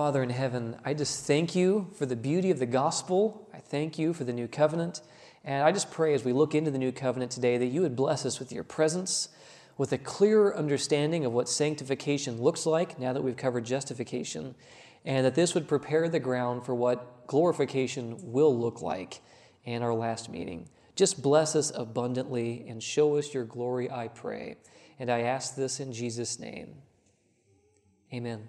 Father 0.00 0.22
in 0.22 0.30
heaven, 0.30 0.78
I 0.82 0.94
just 0.94 1.26
thank 1.26 1.54
you 1.54 1.90
for 1.94 2.06
the 2.06 2.16
beauty 2.16 2.50
of 2.50 2.58
the 2.58 2.64
gospel. 2.64 3.46
I 3.52 3.58
thank 3.58 3.98
you 3.98 4.14
for 4.14 4.24
the 4.24 4.32
new 4.32 4.48
covenant. 4.48 5.02
And 5.44 5.62
I 5.62 5.72
just 5.72 5.90
pray 5.90 6.14
as 6.14 6.24
we 6.24 6.32
look 6.32 6.54
into 6.54 6.70
the 6.70 6.78
new 6.78 6.90
covenant 6.90 7.32
today 7.32 7.58
that 7.58 7.66
you 7.66 7.82
would 7.82 7.96
bless 7.96 8.24
us 8.24 8.38
with 8.38 8.50
your 8.50 8.64
presence, 8.64 9.28
with 9.76 9.92
a 9.92 9.98
clearer 9.98 10.56
understanding 10.56 11.26
of 11.26 11.34
what 11.34 11.50
sanctification 11.50 12.40
looks 12.40 12.64
like 12.64 12.98
now 12.98 13.12
that 13.12 13.20
we've 13.20 13.36
covered 13.36 13.66
justification, 13.66 14.54
and 15.04 15.26
that 15.26 15.34
this 15.34 15.54
would 15.54 15.68
prepare 15.68 16.08
the 16.08 16.18
ground 16.18 16.64
for 16.64 16.74
what 16.74 17.26
glorification 17.26 18.16
will 18.22 18.58
look 18.58 18.80
like 18.80 19.20
in 19.64 19.82
our 19.82 19.92
last 19.92 20.30
meeting. 20.30 20.70
Just 20.96 21.20
bless 21.20 21.54
us 21.54 21.70
abundantly 21.74 22.64
and 22.66 22.82
show 22.82 23.18
us 23.18 23.34
your 23.34 23.44
glory, 23.44 23.90
I 23.90 24.08
pray. 24.08 24.56
And 24.98 25.10
I 25.10 25.20
ask 25.20 25.56
this 25.56 25.78
in 25.78 25.92
Jesus' 25.92 26.38
name. 26.38 26.76
Amen. 28.14 28.48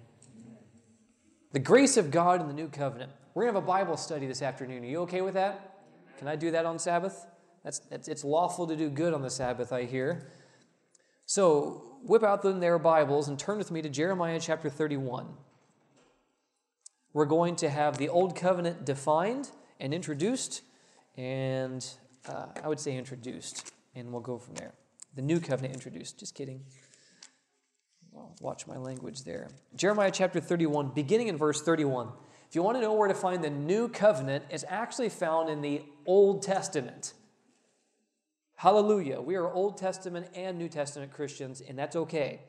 The 1.52 1.58
grace 1.58 1.98
of 1.98 2.10
God 2.10 2.40
in 2.40 2.48
the 2.48 2.54
new 2.54 2.68
covenant. 2.68 3.12
We're 3.34 3.44
going 3.44 3.54
to 3.54 3.60
have 3.60 3.64
a 3.64 3.66
Bible 3.66 3.98
study 3.98 4.26
this 4.26 4.40
afternoon. 4.40 4.82
Are 4.84 4.86
you 4.86 5.00
okay 5.00 5.20
with 5.20 5.34
that? 5.34 5.80
Can 6.18 6.26
I 6.26 6.34
do 6.34 6.50
that 6.50 6.64
on 6.64 6.78
Sabbath? 6.78 7.26
That's, 7.62 7.78
that's, 7.78 8.08
it's 8.08 8.24
lawful 8.24 8.66
to 8.66 8.74
do 8.74 8.88
good 8.88 9.12
on 9.12 9.20
the 9.20 9.30
Sabbath, 9.30 9.70
I 9.70 9.84
hear. 9.84 10.28
So 11.26 11.98
whip 12.02 12.22
out 12.22 12.42
them 12.42 12.60
their 12.60 12.78
Bibles 12.78 13.28
and 13.28 13.38
turn 13.38 13.58
with 13.58 13.70
me 13.70 13.82
to 13.82 13.90
Jeremiah 13.90 14.40
chapter 14.40 14.70
31. 14.70 15.26
We're 17.12 17.26
going 17.26 17.56
to 17.56 17.68
have 17.68 17.98
the 17.98 18.08
Old 18.08 18.34
Covenant 18.34 18.86
defined 18.86 19.50
and 19.78 19.92
introduced, 19.92 20.62
and 21.18 21.86
uh, 22.26 22.46
I 22.64 22.68
would 22.68 22.80
say 22.80 22.96
introduced, 22.96 23.70
and 23.94 24.10
we'll 24.10 24.22
go 24.22 24.38
from 24.38 24.54
there. 24.54 24.72
The 25.14 25.22
New 25.22 25.38
Covenant 25.38 25.74
introduced. 25.74 26.18
Just 26.18 26.34
kidding. 26.34 26.62
Watch 28.40 28.66
my 28.66 28.76
language 28.76 29.24
there. 29.24 29.48
Jeremiah 29.74 30.10
chapter 30.10 30.40
31, 30.40 30.90
beginning 30.94 31.28
in 31.28 31.36
verse 31.36 31.62
31. 31.62 32.08
If 32.48 32.54
you 32.54 32.62
want 32.62 32.76
to 32.76 32.82
know 32.82 32.92
where 32.92 33.08
to 33.08 33.14
find 33.14 33.42
the 33.42 33.50
New 33.50 33.88
Covenant, 33.88 34.44
it's 34.50 34.64
actually 34.68 35.08
found 35.08 35.48
in 35.48 35.62
the 35.62 35.82
Old 36.04 36.42
Testament. 36.42 37.14
Hallelujah. 38.56 39.20
We 39.20 39.36
are 39.36 39.50
Old 39.50 39.76
Testament 39.76 40.28
and 40.34 40.58
New 40.58 40.68
Testament 40.68 41.12
Christians, 41.12 41.60
and 41.60 41.78
that's 41.78 41.96
okay. 41.96 42.40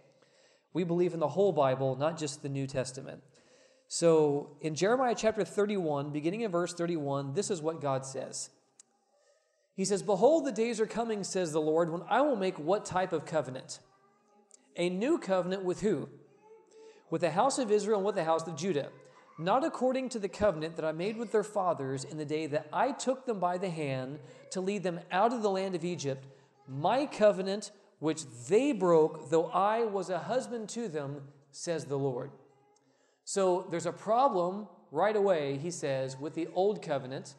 We 0.74 0.84
believe 0.84 1.14
in 1.14 1.20
the 1.20 1.28
whole 1.28 1.52
Bible, 1.52 1.96
not 1.96 2.18
just 2.18 2.44
the 2.44 2.50
New 2.50 2.68
Testament. 2.68 3.24
So 3.88 4.58
in 4.62 4.76
Jeremiah 4.76 5.16
chapter 5.16 5.44
31, 5.44 6.10
beginning 6.12 6.42
in 6.42 6.52
verse 6.52 6.74
31, 6.74 7.34
this 7.34 7.50
is 7.50 7.62
what 7.62 7.80
God 7.82 8.06
says. 8.06 8.50
He 9.76 9.86
says, 9.86 10.04
Behold, 10.04 10.46
the 10.46 10.52
days 10.52 10.80
are 10.80 10.86
coming, 10.86 11.24
says 11.24 11.52
the 11.52 11.62
Lord, 11.62 11.92
when 11.92 12.02
I 12.10 12.22
will 12.22 12.36
make 12.36 12.60
what 12.60 12.86
type 12.86 13.14
of 13.14 13.26
covenant? 13.26 13.80
A 14.76 14.90
new 14.90 15.18
covenant 15.18 15.64
with 15.64 15.82
who? 15.82 16.10
With 17.10 17.22
the 17.22 17.32
house 17.32 17.60
of 17.60 17.72
Israel 17.72 17.98
and 17.98 18.06
with 18.06 18.16
the 18.16 18.24
house 18.24 18.48
of 18.48 18.56
Judah. 18.56 18.90
Not 19.38 19.64
according 19.64 20.10
to 20.10 20.20
the 20.20 20.30
covenant 20.30 20.76
that 20.76 20.86
I 20.86 20.92
made 20.92 21.18
with 21.18 21.32
their 21.32 21.44
fathers 21.44 22.04
in 22.04 22.18
the 22.18 22.26
day 22.26 22.46
that 22.48 22.68
I 22.72 22.92
took 22.92 23.26
them 23.26 23.40
by 23.40 23.58
the 23.58 23.70
hand 23.70 24.20
to 24.52 24.62
lead 24.62 24.84
them 24.84 25.00
out 25.12 25.34
of 25.34 25.42
the 25.42 25.50
land 25.50 25.76
of 25.76 25.84
Egypt, 25.84 26.28
my 26.68 27.06
covenant 27.06 27.72
which 28.00 28.26
they 28.48 28.74
broke, 28.74 29.30
though 29.30 29.46
I 29.48 29.86
was 29.86 30.10
a 30.10 30.20
husband 30.20 30.70
to 30.70 30.88
them, 30.88 31.22
says 31.52 31.86
the 31.86 31.98
Lord. 31.98 32.32
So 33.24 33.68
there's 33.72 33.86
a 33.86 33.94
problem 33.94 34.68
right 34.92 35.16
away, 35.16 35.58
he 35.58 35.72
says, 35.72 36.18
with 36.20 36.36
the 36.36 36.48
old 36.54 36.82
covenant. 36.82 37.36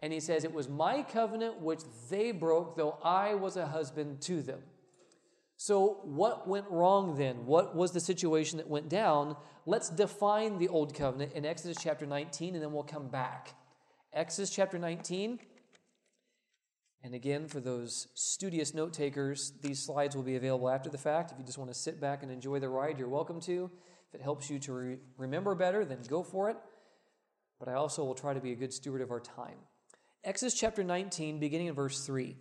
And 0.00 0.12
he 0.12 0.20
says, 0.20 0.44
It 0.44 0.52
was 0.52 0.68
my 0.68 1.02
covenant 1.02 1.60
which 1.60 1.80
they 2.10 2.30
broke, 2.30 2.76
though 2.76 2.98
I 3.02 3.34
was 3.34 3.56
a 3.56 3.66
husband 3.66 4.20
to 4.22 4.42
them. 4.42 4.60
So, 5.66 6.00
what 6.02 6.46
went 6.46 6.66
wrong 6.68 7.16
then? 7.16 7.46
What 7.46 7.74
was 7.74 7.92
the 7.92 8.00
situation 8.00 8.58
that 8.58 8.68
went 8.68 8.90
down? 8.90 9.34
Let's 9.64 9.88
define 9.88 10.58
the 10.58 10.68
old 10.68 10.94
covenant 10.94 11.32
in 11.32 11.46
Exodus 11.46 11.78
chapter 11.82 12.04
19, 12.04 12.52
and 12.52 12.62
then 12.62 12.70
we'll 12.70 12.82
come 12.82 13.08
back. 13.08 13.54
Exodus 14.12 14.50
chapter 14.50 14.78
19. 14.78 15.38
And 17.02 17.14
again, 17.14 17.48
for 17.48 17.60
those 17.60 18.08
studious 18.12 18.74
note 18.74 18.92
takers, 18.92 19.54
these 19.62 19.82
slides 19.82 20.14
will 20.14 20.22
be 20.22 20.36
available 20.36 20.68
after 20.68 20.90
the 20.90 20.98
fact. 20.98 21.32
If 21.32 21.38
you 21.38 21.46
just 21.46 21.56
want 21.56 21.70
to 21.70 21.78
sit 21.78 21.98
back 21.98 22.22
and 22.22 22.30
enjoy 22.30 22.58
the 22.58 22.68
ride, 22.68 22.98
you're 22.98 23.08
welcome 23.08 23.40
to. 23.40 23.70
If 24.10 24.20
it 24.20 24.22
helps 24.22 24.50
you 24.50 24.58
to 24.58 24.72
re- 24.74 24.98
remember 25.16 25.54
better, 25.54 25.86
then 25.86 26.00
go 26.06 26.22
for 26.22 26.50
it. 26.50 26.58
But 27.58 27.70
I 27.70 27.72
also 27.72 28.04
will 28.04 28.14
try 28.14 28.34
to 28.34 28.40
be 28.40 28.52
a 28.52 28.54
good 28.54 28.74
steward 28.74 29.00
of 29.00 29.10
our 29.10 29.18
time. 29.18 29.56
Exodus 30.24 30.52
chapter 30.52 30.84
19, 30.84 31.40
beginning 31.40 31.68
in 31.68 31.74
verse 31.74 32.04
3. 32.04 32.36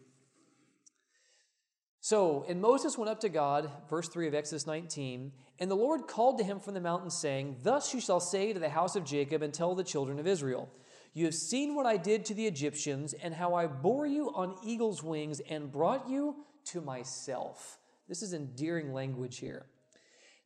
So, 2.04 2.44
and 2.50 2.60
Moses 2.60 2.98
went 2.98 3.10
up 3.10 3.22
to 3.22 3.30
God, 3.30 3.72
verse 3.90 4.10
3 4.10 4.28
of 4.28 4.34
Exodus 4.34 4.68
19, 4.68 5.32
and 5.58 5.72
the 5.72 5.76
Lord 5.76 6.06
called 6.06 6.38
to 6.38 6.44
him 6.44 6.60
from 6.60 6.74
the 6.74 6.82
mountain, 6.82 7.10
saying, 7.10 7.60
Thus 7.64 7.94
you 7.94 8.02
shall 8.02 8.20
say 8.20 8.52
to 8.52 8.60
the 8.60 8.68
house 8.68 8.98
of 8.98 9.06
Jacob 9.06 9.42
and 9.42 9.54
tell 9.54 9.74
the 9.74 9.86
children 9.86 10.20
of 10.20 10.28
Israel, 10.28 10.70
You 11.14 11.24
have 11.24 11.34
seen 11.34 11.76
what 11.76 11.86
I 11.86 11.96
did 11.96 12.26
to 12.26 12.34
the 12.34 12.46
Egyptians, 12.46 13.14
and 13.14 13.34
how 13.34 13.54
I 13.54 13.68
bore 13.68 14.06
you 14.06 14.34
on 14.36 14.58
eagle's 14.66 15.02
wings 15.02 15.40
and 15.50 15.72
brought 15.72 16.10
you 16.10 16.36
to 16.72 16.82
myself. 16.82 17.80
This 18.10 18.22
is 18.22 18.34
endearing 18.34 18.92
language 18.92 19.38
here. 19.38 19.66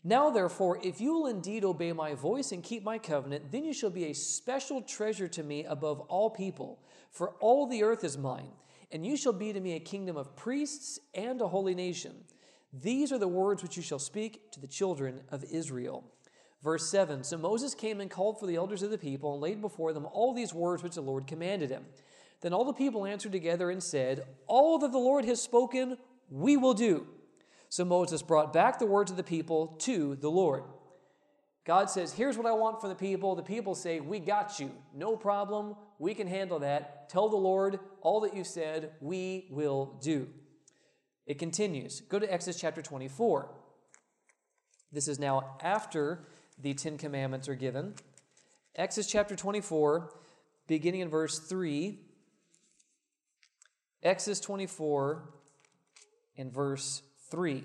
Now, 0.04 0.30
therefore, 0.30 0.80
if 0.84 1.02
you 1.02 1.12
will 1.12 1.26
indeed 1.26 1.66
obey 1.66 1.92
my 1.92 2.14
voice 2.14 2.52
and 2.52 2.62
keep 2.62 2.84
my 2.84 3.00
covenant, 3.00 3.52
then 3.52 3.66
you 3.66 3.74
shall 3.74 3.90
be 3.90 4.06
a 4.06 4.14
special 4.14 4.84
treasure 4.84 5.28
to 5.30 5.42
me 5.42 5.66
above 5.66 6.02
all 6.02 6.30
people, 6.30 6.78
for 7.10 7.32
all 7.40 7.66
the 7.66 7.82
earth 7.82 8.04
is 8.04 8.16
mine 8.16 8.52
and 8.92 9.06
you 9.06 9.18
shall 9.18 9.34
be 9.34 9.54
to 9.54 9.60
me 9.60 9.74
a 9.74 9.80
kingdom 9.80 10.18
of 10.18 10.36
priests 10.36 11.00
and 11.14 11.42
a 11.42 11.48
holy 11.48 11.76
nation. 11.76 12.14
These 12.74 13.12
are 13.12 13.18
the 13.18 13.28
words 13.28 13.64
which 13.64 13.78
you 13.78 13.84
shall 13.84 14.00
speak 14.00 14.52
to 14.52 14.60
the 14.60 14.68
children 14.68 15.22
of 15.30 15.44
Israel. 15.46 16.04
Verse 16.64 16.90
7 16.90 17.24
So 17.24 17.38
Moses 17.38 17.74
came 17.76 18.02
and 18.02 18.10
called 18.10 18.40
for 18.40 18.46
the 18.46 18.56
elders 18.56 18.84
of 18.84 18.92
the 18.92 18.98
people 18.98 19.34
and 19.34 19.42
laid 19.42 19.62
before 19.62 19.94
them 19.94 20.08
all 20.12 20.34
these 20.34 20.54
words 20.54 20.84
which 20.84 20.96
the 20.96 21.02
Lord 21.02 21.28
commanded 21.28 21.70
him. 21.70 21.86
Then 22.42 22.54
all 22.54 22.66
the 22.66 22.74
people 22.74 23.06
answered 23.06 23.32
together 23.32 23.70
and 23.72 23.82
said, 23.82 24.26
All 24.48 24.78
that 24.80 24.92
the 24.92 24.98
Lord 24.98 25.26
has 25.26 25.42
spoken, 25.42 25.98
we 26.30 26.58
will 26.58 26.74
do. 26.74 27.08
So 27.70 27.84
Moses 27.84 28.22
brought 28.22 28.54
back 28.54 28.80
the 28.80 28.86
words 28.86 29.12
of 29.12 29.18
the 29.18 29.24
people 29.24 29.76
to 29.80 30.16
the 30.16 30.30
Lord. 30.30 30.64
God 31.66 31.90
says, 31.90 32.14
Here's 32.14 32.38
what 32.38 32.48
I 32.48 32.54
want 32.54 32.80
from 32.80 32.90
the 32.90 32.96
people. 32.96 33.36
The 33.36 33.44
people 33.44 33.76
say, 33.76 34.00
We 34.00 34.20
got 34.20 34.60
you. 34.60 34.72
No 34.94 35.16
problem. 35.16 35.76
We 36.00 36.14
can 36.14 36.28
handle 36.28 36.60
that. 36.60 37.10
Tell 37.10 37.30
the 37.30 37.38
Lord 37.38 37.80
all 38.02 38.22
that 38.22 38.36
you 38.36 38.44
said, 38.44 38.92
we 39.02 39.48
will 39.50 39.98
do. 40.02 40.28
It 41.26 41.40
continues. 41.40 42.02
Go 42.02 42.20
to 42.20 42.32
Exodus 42.32 42.60
chapter 42.60 42.82
24. 42.82 43.50
This 44.92 45.08
is 45.08 45.20
now 45.20 45.58
after 45.62 46.28
the 46.60 46.74
Ten 46.74 46.98
Commandments 46.98 47.50
are 47.50 47.56
given. 47.56 47.96
Exodus 48.76 49.12
chapter 49.12 49.36
24, 49.36 50.14
beginning 50.68 51.02
in 51.02 51.10
verse 51.10 51.40
3. 51.40 52.00
Exodus 54.04 54.40
24 54.40 55.34
in 56.36 56.52
verse 56.52 57.02
3. 57.32 57.64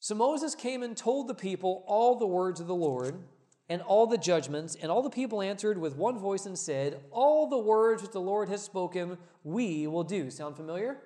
So 0.00 0.14
Moses 0.14 0.54
came 0.54 0.82
and 0.82 0.96
told 0.96 1.28
the 1.28 1.34
people 1.34 1.84
all 1.86 2.16
the 2.16 2.26
words 2.26 2.60
of 2.60 2.66
the 2.66 2.74
Lord 2.74 3.22
and 3.68 3.80
all 3.82 4.06
the 4.06 4.18
judgments, 4.18 4.76
and 4.80 4.90
all 4.90 5.02
the 5.02 5.10
people 5.10 5.40
answered 5.40 5.78
with 5.78 5.96
one 5.96 6.18
voice 6.18 6.44
and 6.46 6.58
said, 6.58 7.00
All 7.10 7.48
the 7.48 7.58
words 7.58 8.02
which 8.02 8.12
the 8.12 8.20
Lord 8.20 8.48
has 8.48 8.62
spoken, 8.62 9.16
we 9.42 9.86
will 9.86 10.04
do. 10.04 10.30
Sound 10.30 10.56
familiar? 10.56 10.98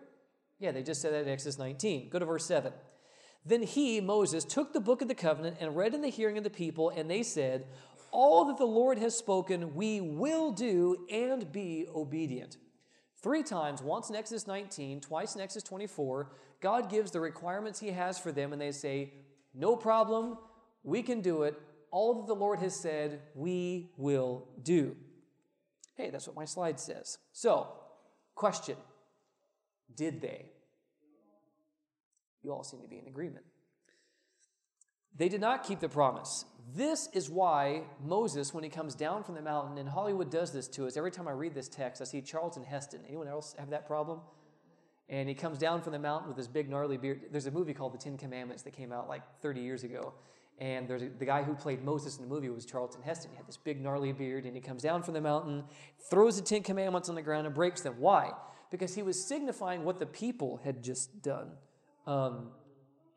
Yeah, 0.58 0.72
they 0.72 0.82
just 0.82 1.00
said 1.00 1.12
that 1.12 1.22
in 1.22 1.28
Exodus 1.28 1.58
19. 1.58 2.10
Go 2.10 2.19
to 2.19 2.24
verse 2.24 2.44
7. 2.46 2.72
Then 3.46 3.62
he, 3.62 4.00
Moses, 4.00 4.44
took 4.44 4.72
the 4.72 4.80
book 4.80 5.00
of 5.02 5.08
the 5.08 5.14
covenant 5.14 5.58
and 5.60 5.76
read 5.76 5.94
in 5.94 6.02
the 6.02 6.08
hearing 6.10 6.36
of 6.36 6.44
the 6.44 6.50
people, 6.50 6.91
and 6.91 7.08
they 7.08 7.22
said, 7.22 7.66
All 8.10 8.44
that 8.46 8.58
the 8.58 8.64
Lord 8.64 8.98
has 8.98 9.16
spoken, 9.16 9.75
we 9.75 10.00
will 10.00 10.50
do 10.50 11.06
and 11.10 11.50
be 11.52 11.86
obedient. 11.94 12.56
Three 13.22 13.42
times, 13.42 13.82
once 13.82 14.10
in 14.10 14.16
Exodus 14.16 14.46
19, 14.46 15.00
twice 15.00 15.34
in 15.34 15.40
Exodus 15.40 15.62
24, 15.62 16.32
God 16.60 16.90
gives 16.90 17.12
the 17.12 17.20
requirements 17.20 17.78
He 17.78 17.92
has 17.92 18.19
for 18.19 18.32
them, 18.32 18.52
and 18.52 18.60
they 18.60 18.72
say, 18.72 19.12
No 19.54 19.76
problem, 19.76 20.38
we 20.82 21.02
can 21.02 21.20
do 21.20 21.44
it. 21.44 21.60
All 21.91 22.15
that 22.15 22.26
the 22.26 22.34
Lord 22.34 22.59
has 22.60 22.75
said, 22.75 23.21
we 23.34 23.90
will 23.96 24.46
do. 24.62 24.96
Hey, 25.94 26.11
that's 26.11 26.26
what 26.26 26.37
my 26.37 26.44
slide 26.44 26.79
says. 26.79 27.19
So, 27.32 27.69
question 28.35 28.76
Did 29.94 30.20
they? 30.20 30.50
You 32.43 32.52
all 32.52 32.64
seem 32.64 32.81
to 32.82 32.88
be 32.88 32.99
in 32.99 33.06
agreement. 33.06 33.44
They 35.17 35.29
did 35.29 35.40
not 35.40 35.64
keep 35.64 35.81
the 35.81 35.88
promise. 35.88 36.44
This 36.75 37.08
is 37.12 37.29
why 37.29 37.82
Moses, 38.05 38.55
when 38.55 38.62
he 38.62 38.70
comes 38.70 38.94
down 38.94 39.25
from 39.25 39.34
the 39.34 39.43
mountain, 39.43 39.79
and 39.79 39.88
Hollywood 39.88 40.31
does 40.31 40.52
this 40.52 40.69
to 40.69 40.87
us. 40.87 40.96
Every 40.96 41.11
time 41.11 41.26
I 41.26 41.32
read 41.32 41.55
this 41.55 41.69
text, 41.69 42.00
I 42.00 42.05
see 42.05 42.20
Charlton 42.20 42.62
Heston. 42.62 43.00
Anyone 43.06 43.26
else 43.26 43.55
have 43.58 43.70
that 43.70 43.87
problem? 43.87 44.20
And 45.08 45.29
he 45.29 45.34
comes 45.34 45.58
down 45.58 45.81
from 45.81 45.93
the 45.93 45.99
mountain 45.99 46.29
with 46.29 46.37
this 46.37 46.46
big 46.46 46.69
gnarly 46.69 46.99
beard. 46.99 47.23
There's 47.32 47.46
a 47.46 47.50
movie 47.50 47.73
called 47.73 47.94
The 47.94 47.99
Ten 47.99 48.19
Commandments 48.19 48.62
that 48.64 48.75
came 48.75 48.93
out 48.93 49.08
like 49.08 49.23
30 49.41 49.62
years 49.62 49.82
ago. 49.82 50.12
And 50.60 50.88
there's 50.88 51.02
a, 51.02 51.08
the 51.08 51.25
guy 51.25 51.44
who 51.44 51.55
played 51.55 51.84
Moses 51.84 52.16
in 52.16 52.22
the 52.22 52.28
movie 52.28 52.49
was 52.49 52.64
Charlton 52.64 53.02
Heston. 53.02 53.31
He 53.31 53.37
had 53.37 53.46
this 53.46 53.56
big 53.56 53.81
gnarly 53.81 54.12
beard, 54.12 54.44
and 54.44 54.55
he 54.56 54.60
comes 54.60 54.82
down 54.82 55.02
from 55.02 55.14
the 55.14 55.20
mountain, 55.20 55.64
throws 56.10 56.37
the 56.37 56.43
Ten 56.43 56.62
Commandments 56.62 57.08
on 57.08 57.14
the 57.14 57.22
ground, 57.22 57.46
and 57.46 57.55
breaks 57.55 57.81
them. 57.82 57.94
Why? 57.99 58.32
Because 58.70 58.94
he 58.94 59.02
was 59.02 59.25
signifying 59.25 59.84
what 59.84 59.99
the 60.00 60.06
people 60.06 60.60
had 60.64 60.82
just 60.82 61.22
done, 61.22 61.52
um, 62.06 62.49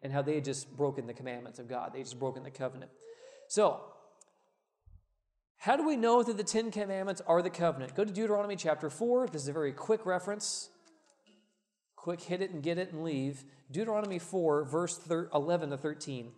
and 0.04 0.14
how 0.14 0.22
they 0.22 0.36
had 0.36 0.46
just 0.46 0.76
broken 0.78 1.08
the 1.08 1.14
commandments 1.14 1.58
of 1.58 1.68
God. 1.68 1.94
They 1.94 2.00
had 2.00 2.06
just 2.06 2.20
broken 2.20 2.44
the 2.44 2.52
covenant. 2.52 2.92
So, 3.48 3.82
How 5.58 5.76
do 5.78 5.86
we 5.86 5.96
know 5.96 6.24
that 6.24 6.38
the 6.38 6.44
Ten 6.44 6.72
Commandments 6.72 7.22
are 7.28 7.44
the 7.44 7.52
covenant? 7.52 7.94
Go 7.96 8.04
to 8.04 8.12
Deuteronomy 8.12 8.56
chapter 8.56 8.90
4. 8.90 9.28
This 9.28 9.44
is 9.44 9.48
a 9.48 9.54
very 9.54 9.72
quick 9.72 10.08
reference. 10.08 10.72
Quick 11.96 12.22
hit 12.22 12.42
it 12.42 12.50
and 12.50 12.64
get 12.64 12.80
it 12.80 12.92
and 12.92 13.04
leave. 13.04 13.46
Deuteronomy 13.70 14.18
4, 14.18 14.64
verse 14.66 15.00
11 15.08 15.70
to 15.70 15.78
13. 15.78 16.32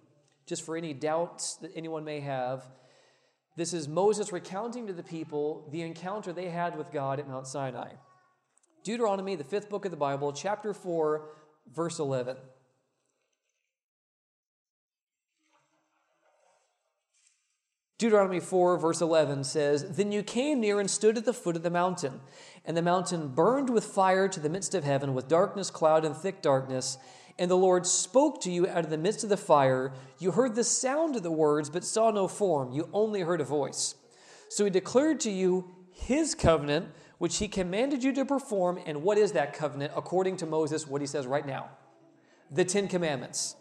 Just 0.46 0.64
for 0.64 0.76
any 0.76 0.94
doubts 0.94 1.56
that 1.56 1.72
anyone 1.76 2.04
may 2.04 2.20
have, 2.20 2.64
this 3.56 3.74
is 3.74 3.88
Moses 3.88 4.32
recounting 4.32 4.88
to 4.88 4.94
the 4.94 5.04
people 5.04 5.68
the 5.72 5.82
encounter 5.82 6.34
they 6.34 6.50
had 6.50 6.78
with 6.78 6.92
God 6.92 7.20
at 7.20 7.30
Mount 7.30 7.48
Sinai. 7.48 7.94
Deuteronomy, 8.84 9.36
the 9.36 9.44
fifth 9.44 9.70
book 9.70 9.86
of 9.86 9.92
the 9.92 9.98
Bible, 9.98 10.34
chapter 10.34 10.74
4, 10.74 11.30
verse 11.74 12.00
11. 12.00 12.36
Deuteronomy 18.04 18.42
4, 18.42 18.78
verse 18.78 19.00
11 19.00 19.46
says, 19.46 19.96
Then 19.96 20.12
you 20.12 20.24
came 20.24 20.60
near 20.60 20.82
and 20.82 20.92
stood 20.92 21.18
at 21.18 21.24
the 21.24 21.32
foot 21.32 21.56
of 21.56 21.64
the 21.64 21.70
mountain, 21.70 22.20
and 22.66 22.76
the 22.76 22.82
mountain 22.82 23.30
burned 23.30 23.70
with 23.70 23.86
fire 23.86 24.28
to 24.28 24.42
the 24.42 24.50
midst 24.50 24.76
of 24.76 24.84
heaven, 24.84 25.14
with 25.14 25.30
darkness, 25.30 25.70
cloud, 25.70 26.04
and 26.04 26.14
thick 26.14 26.42
darkness. 26.42 26.98
And 27.40 27.50
the 27.50 27.58
Lord 27.58 27.86
spoke 27.86 28.42
to 28.42 28.52
you 28.52 28.68
out 28.68 28.84
of 28.84 28.90
the 28.90 28.98
midst 28.98 29.24
of 29.24 29.30
the 29.30 29.38
fire. 29.38 29.92
You 30.20 30.32
heard 30.32 30.56
the 30.56 30.64
sound 30.64 31.16
of 31.16 31.24
the 31.24 31.32
words, 31.32 31.70
but 31.70 31.84
saw 31.84 32.12
no 32.12 32.28
form. 32.28 32.72
You 32.72 32.90
only 32.94 33.22
heard 33.22 33.42
a 33.42 33.46
voice. 33.46 33.96
So 34.50 34.64
he 34.66 34.70
declared 34.70 35.20
to 35.22 35.32
you 35.32 35.74
his 35.92 36.36
covenant, 36.36 36.90
which 37.18 37.38
he 37.38 37.48
commanded 37.48 38.04
you 38.04 38.14
to 38.14 38.26
perform. 38.26 38.80
And 38.86 39.02
what 39.02 39.18
is 39.18 39.32
that 39.32 39.54
covenant? 39.54 39.94
According 39.96 40.38
to 40.38 40.46
Moses, 40.46 40.88
what 40.88 41.02
he 41.02 41.08
says 41.08 41.26
right 41.26 41.46
now 41.46 41.70
the 42.52 42.66
Ten 42.66 42.88
Commandments. 42.88 43.56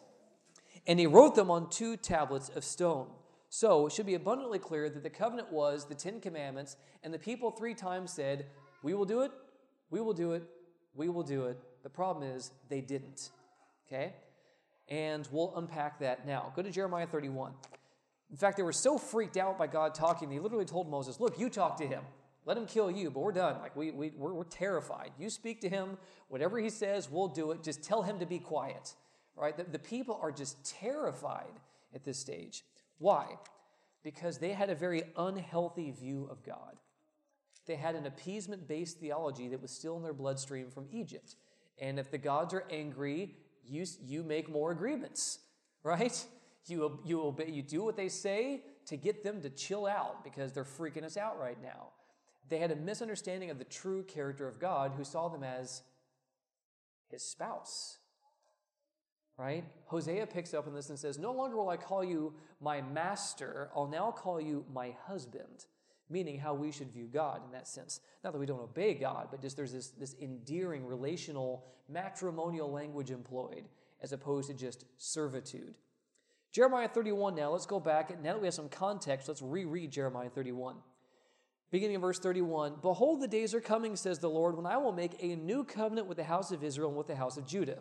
And 0.86 0.98
he 0.98 1.06
wrote 1.06 1.34
them 1.34 1.50
on 1.50 1.70
two 1.70 1.96
tablets 1.96 2.50
of 2.50 2.64
stone. 2.64 3.06
So 3.48 3.86
it 3.86 3.92
should 3.92 4.06
be 4.06 4.14
abundantly 4.14 4.58
clear 4.58 4.90
that 4.90 5.02
the 5.02 5.10
covenant 5.10 5.52
was 5.52 5.84
the 5.84 5.94
Ten 5.94 6.20
Commandments, 6.20 6.76
and 7.02 7.12
the 7.12 7.18
people 7.18 7.50
three 7.50 7.74
times 7.74 8.12
said, 8.12 8.46
We 8.82 8.94
will 8.94 9.04
do 9.04 9.20
it, 9.22 9.30
we 9.90 10.00
will 10.00 10.14
do 10.14 10.32
it, 10.32 10.42
we 10.94 11.08
will 11.08 11.22
do 11.22 11.44
it. 11.46 11.58
The 11.82 11.90
problem 11.90 12.28
is 12.28 12.50
they 12.68 12.80
didn't. 12.80 13.30
Okay? 13.92 14.14
And 14.88 15.28
we'll 15.30 15.52
unpack 15.56 16.00
that 16.00 16.26
now. 16.26 16.52
Go 16.56 16.62
to 16.62 16.70
Jeremiah 16.70 17.06
31. 17.06 17.52
In 18.30 18.36
fact, 18.36 18.56
they 18.56 18.62
were 18.62 18.72
so 18.72 18.96
freaked 18.98 19.36
out 19.36 19.58
by 19.58 19.66
God 19.66 19.94
talking, 19.94 20.30
they 20.30 20.38
literally 20.38 20.64
told 20.64 20.88
Moses, 20.88 21.20
Look, 21.20 21.38
you 21.38 21.50
talk 21.50 21.76
to 21.78 21.86
him. 21.86 22.02
Let 22.44 22.56
him 22.56 22.66
kill 22.66 22.90
you, 22.90 23.10
but 23.10 23.20
we're 23.20 23.32
done. 23.32 23.60
Like, 23.60 23.76
we, 23.76 23.92
we, 23.92 24.12
we're, 24.16 24.32
we're 24.32 24.44
terrified. 24.44 25.12
You 25.16 25.30
speak 25.30 25.60
to 25.60 25.68
him. 25.68 25.96
Whatever 26.28 26.58
he 26.58 26.70
says, 26.70 27.08
we'll 27.08 27.28
do 27.28 27.52
it. 27.52 27.62
Just 27.62 27.84
tell 27.84 28.02
him 28.02 28.18
to 28.18 28.26
be 28.26 28.40
quiet. 28.40 28.94
Right? 29.36 29.56
The, 29.56 29.64
the 29.64 29.78
people 29.78 30.18
are 30.20 30.32
just 30.32 30.64
terrified 30.64 31.52
at 31.94 32.04
this 32.04 32.18
stage. 32.18 32.64
Why? 32.98 33.26
Because 34.02 34.38
they 34.38 34.52
had 34.52 34.70
a 34.70 34.74
very 34.74 35.04
unhealthy 35.16 35.92
view 35.92 36.26
of 36.30 36.42
God. 36.42 36.76
They 37.66 37.76
had 37.76 37.94
an 37.94 38.06
appeasement 38.06 38.66
based 38.66 38.98
theology 38.98 39.48
that 39.48 39.62
was 39.62 39.70
still 39.70 39.96
in 39.96 40.02
their 40.02 40.12
bloodstream 40.12 40.68
from 40.68 40.86
Egypt. 40.90 41.36
And 41.78 41.98
if 41.98 42.10
the 42.10 42.18
gods 42.18 42.54
are 42.54 42.64
angry, 42.70 43.36
you, 43.64 43.86
you 44.04 44.22
make 44.22 44.50
more 44.50 44.72
agreements, 44.72 45.38
right? 45.82 46.24
You, 46.66 47.00
you, 47.04 47.22
obey, 47.22 47.50
you 47.50 47.62
do 47.62 47.82
what 47.82 47.96
they 47.96 48.08
say 48.08 48.62
to 48.86 48.96
get 48.96 49.24
them 49.24 49.40
to 49.42 49.50
chill 49.50 49.86
out 49.86 50.22
because 50.22 50.52
they're 50.52 50.64
freaking 50.64 51.04
us 51.04 51.16
out 51.16 51.38
right 51.38 51.60
now. 51.62 51.88
They 52.48 52.58
had 52.58 52.70
a 52.70 52.76
misunderstanding 52.76 53.50
of 53.50 53.58
the 53.58 53.64
true 53.64 54.04
character 54.04 54.46
of 54.46 54.60
God 54.60 54.92
who 54.96 55.04
saw 55.04 55.28
them 55.28 55.42
as 55.42 55.82
his 57.10 57.22
spouse 57.22 57.98
right? 59.38 59.64
Hosea 59.86 60.26
picks 60.26 60.54
up 60.54 60.66
on 60.66 60.74
this 60.74 60.90
and 60.90 60.98
says, 60.98 61.18
No 61.18 61.32
longer 61.32 61.56
will 61.56 61.68
I 61.68 61.76
call 61.76 62.04
you 62.04 62.34
my 62.60 62.80
master, 62.80 63.70
I'll 63.74 63.88
now 63.88 64.10
call 64.10 64.40
you 64.40 64.64
my 64.72 64.94
husband, 65.06 65.66
meaning 66.12 66.38
how 66.38 66.54
we 66.54 66.70
should 66.70 66.92
view 66.92 67.08
God 67.12 67.40
in 67.44 67.50
that 67.52 67.66
sense. 67.66 68.00
Not 68.22 68.32
that 68.32 68.38
we 68.38 68.46
don't 68.46 68.60
obey 68.60 68.94
God, 68.94 69.28
but 69.30 69.40
just 69.40 69.56
there's 69.56 69.72
this, 69.72 69.88
this 69.88 70.14
endearing, 70.20 70.86
relational, 70.86 71.64
matrimonial 71.88 72.70
language 72.70 73.10
employed 73.10 73.64
as 74.02 74.12
opposed 74.12 74.48
to 74.48 74.54
just 74.54 74.84
servitude. 74.98 75.74
Jeremiah 76.52 76.88
31 76.88 77.34
now, 77.34 77.50
let's 77.50 77.66
go 77.66 77.80
back. 77.80 78.10
Now 78.22 78.34
that 78.34 78.40
we 78.40 78.46
have 78.46 78.54
some 78.54 78.68
context, 78.68 79.26
let's 79.26 79.42
reread 79.42 79.90
Jeremiah 79.90 80.28
31. 80.28 80.76
Beginning 81.70 81.94
in 81.94 82.00
verse 82.02 82.18
31 82.18 82.74
Behold, 82.82 83.22
the 83.22 83.28
days 83.28 83.54
are 83.54 83.60
coming, 83.60 83.96
says 83.96 84.18
the 84.18 84.28
Lord, 84.28 84.56
when 84.56 84.66
I 84.66 84.76
will 84.76 84.92
make 84.92 85.16
a 85.20 85.36
new 85.36 85.64
covenant 85.64 86.06
with 86.06 86.18
the 86.18 86.24
house 86.24 86.52
of 86.52 86.62
Israel 86.62 86.90
and 86.90 86.98
with 86.98 87.06
the 87.06 87.16
house 87.16 87.38
of 87.38 87.46
Judah 87.46 87.78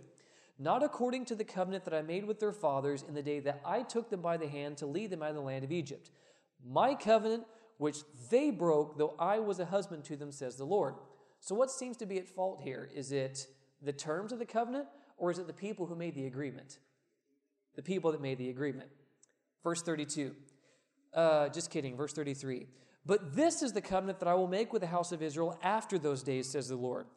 not 0.61 0.83
according 0.83 1.25
to 1.25 1.33
the 1.33 1.43
covenant 1.43 1.85
that 1.85 1.93
I 1.93 2.03
made 2.03 2.23
with 2.23 2.39
their 2.39 2.51
fathers 2.51 3.03
in 3.07 3.15
the 3.15 3.23
day 3.23 3.39
that 3.39 3.61
I 3.65 3.81
took 3.81 4.11
them 4.11 4.21
by 4.21 4.37
the 4.37 4.47
hand 4.47 4.77
to 4.77 4.85
lead 4.85 5.09
them 5.09 5.23
out 5.23 5.29
of 5.29 5.35
the 5.35 5.41
land 5.41 5.63
of 5.63 5.71
Egypt. 5.71 6.11
My 6.63 6.93
covenant, 6.93 7.45
which 7.81 8.03
they 8.29 8.51
broke, 8.51 8.95
though 8.99 9.15
I 9.17 9.39
was 9.39 9.59
a 9.59 9.65
husband 9.65 10.03
to 10.03 10.15
them, 10.15 10.31
says 10.31 10.55
the 10.55 10.65
Lord. 10.65 10.93
So, 11.39 11.55
what 11.55 11.71
seems 11.71 11.97
to 11.97 12.05
be 12.05 12.19
at 12.19 12.27
fault 12.27 12.61
here? 12.61 12.87
Is 12.93 13.11
it 13.11 13.47
the 13.81 13.91
terms 13.91 14.31
of 14.31 14.37
the 14.37 14.45
covenant, 14.45 14.85
or 15.17 15.31
is 15.31 15.39
it 15.39 15.47
the 15.47 15.53
people 15.53 15.87
who 15.87 15.95
made 15.95 16.13
the 16.13 16.27
agreement? 16.27 16.77
The 17.75 17.81
people 17.81 18.11
that 18.11 18.21
made 18.21 18.37
the 18.37 18.51
agreement. 18.51 18.89
Verse 19.63 19.81
32. 19.81 20.35
Uh, 21.11 21.49
just 21.49 21.71
kidding. 21.71 21.97
Verse 21.97 22.13
33. 22.13 22.67
But 23.03 23.35
this 23.35 23.63
is 23.63 23.71
the 23.71 23.81
covenant 23.81 24.19
that 24.19 24.27
I 24.27 24.35
will 24.35 24.47
make 24.47 24.71
with 24.71 24.83
the 24.83 24.87
house 24.87 25.11
of 25.11 25.23
Israel 25.23 25.57
after 25.63 25.97
those 25.97 26.21
days, 26.21 26.47
says 26.51 26.67
the 26.67 26.75
Lord. 26.75 27.07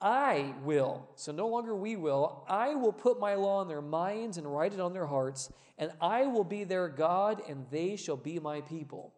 I 0.00 0.54
will, 0.62 1.08
so 1.16 1.32
no 1.32 1.48
longer 1.48 1.74
we 1.74 1.96
will, 1.96 2.44
I 2.48 2.76
will 2.76 2.92
put 2.92 3.18
my 3.18 3.34
law 3.34 3.60
in 3.62 3.66
their 3.66 3.82
minds 3.82 4.38
and 4.38 4.46
write 4.46 4.72
it 4.72 4.78
on 4.78 4.92
their 4.92 5.06
hearts, 5.06 5.50
and 5.78 5.90
I 6.00 6.26
will 6.26 6.44
be 6.44 6.62
their 6.62 6.88
God, 6.88 7.42
and 7.48 7.66
they 7.72 7.96
shall 7.96 8.16
be 8.16 8.38
my 8.38 8.60
people. 8.60 9.14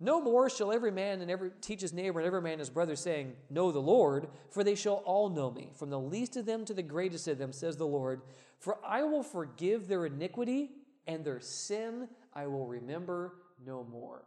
No 0.00 0.20
more 0.20 0.48
shall 0.48 0.72
every 0.72 0.92
man 0.92 1.20
and 1.20 1.30
every 1.30 1.50
teach 1.60 1.80
his 1.80 1.92
neighbor 1.92 2.20
and 2.20 2.26
every 2.26 2.40
man 2.40 2.60
his 2.60 2.70
brother, 2.70 2.94
saying, 2.94 3.34
Know 3.50 3.72
the 3.72 3.80
Lord, 3.80 4.28
for 4.48 4.62
they 4.62 4.76
shall 4.76 5.02
all 5.04 5.28
know 5.28 5.50
me, 5.50 5.72
from 5.74 5.90
the 5.90 5.98
least 5.98 6.36
of 6.36 6.46
them 6.46 6.64
to 6.66 6.74
the 6.74 6.82
greatest 6.82 7.26
of 7.26 7.38
them, 7.38 7.52
says 7.52 7.76
the 7.76 7.86
Lord. 7.86 8.22
For 8.60 8.78
I 8.86 9.02
will 9.02 9.24
forgive 9.24 9.88
their 9.88 10.06
iniquity, 10.06 10.70
and 11.06 11.24
their 11.24 11.40
sin 11.40 12.08
I 12.32 12.46
will 12.46 12.66
remember 12.66 13.34
no 13.64 13.84
more. 13.84 14.24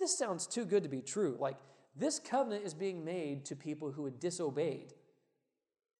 This 0.00 0.16
sounds 0.16 0.46
too 0.46 0.64
good 0.64 0.82
to 0.82 0.88
be 0.88 1.02
true. 1.02 1.36
Like, 1.38 1.58
this 1.94 2.18
covenant 2.18 2.64
is 2.64 2.74
being 2.74 3.04
made 3.04 3.44
to 3.46 3.56
people 3.56 3.92
who 3.92 4.04
had 4.04 4.18
disobeyed. 4.18 4.94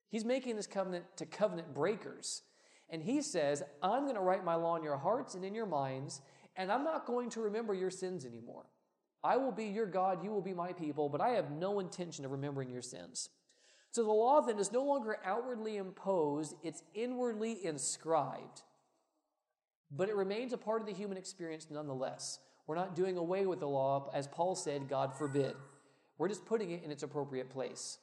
He's 0.08 0.24
making 0.24 0.56
this 0.56 0.66
covenant 0.66 1.04
to 1.16 1.26
covenant 1.26 1.74
breakers. 1.74 2.42
And 2.90 3.02
he 3.02 3.20
says, 3.22 3.62
I'm 3.82 4.04
going 4.04 4.14
to 4.14 4.20
write 4.20 4.44
my 4.44 4.54
law 4.54 4.76
in 4.76 4.82
your 4.82 4.96
hearts 4.96 5.34
and 5.34 5.44
in 5.44 5.54
your 5.54 5.66
minds, 5.66 6.20
and 6.56 6.72
I'm 6.72 6.84
not 6.84 7.06
going 7.06 7.30
to 7.30 7.40
remember 7.40 7.74
your 7.74 7.90
sins 7.90 8.24
anymore. 8.24 8.64
I 9.22 9.36
will 9.36 9.52
be 9.52 9.64
your 9.64 9.86
God, 9.86 10.22
you 10.22 10.30
will 10.30 10.42
be 10.42 10.54
my 10.54 10.72
people, 10.72 11.08
but 11.08 11.20
I 11.20 11.30
have 11.30 11.50
no 11.50 11.80
intention 11.80 12.24
of 12.24 12.30
remembering 12.30 12.70
your 12.70 12.82
sins. 12.82 13.30
So 13.90 14.04
the 14.04 14.12
law 14.12 14.40
then 14.40 14.58
is 14.58 14.70
no 14.70 14.84
longer 14.84 15.18
outwardly 15.24 15.76
imposed, 15.76 16.54
it's 16.62 16.82
inwardly 16.94 17.64
inscribed. 17.64 18.62
But 19.90 20.08
it 20.08 20.16
remains 20.16 20.52
a 20.52 20.58
part 20.58 20.80
of 20.80 20.86
the 20.86 20.92
human 20.92 21.16
experience 21.16 21.68
nonetheless. 21.70 22.38
We're 22.66 22.76
not 22.76 22.94
doing 22.94 23.16
away 23.16 23.46
with 23.46 23.60
the 23.60 23.68
law, 23.68 24.10
as 24.12 24.28
Paul 24.28 24.54
said, 24.54 24.88
God 24.88 25.16
forbid. 25.16 25.54
We're 26.18 26.28
just 26.28 26.44
putting 26.44 26.70
it 26.70 26.84
in 26.84 26.90
its 26.90 27.02
appropriate 27.02 27.48
place. 27.48 27.98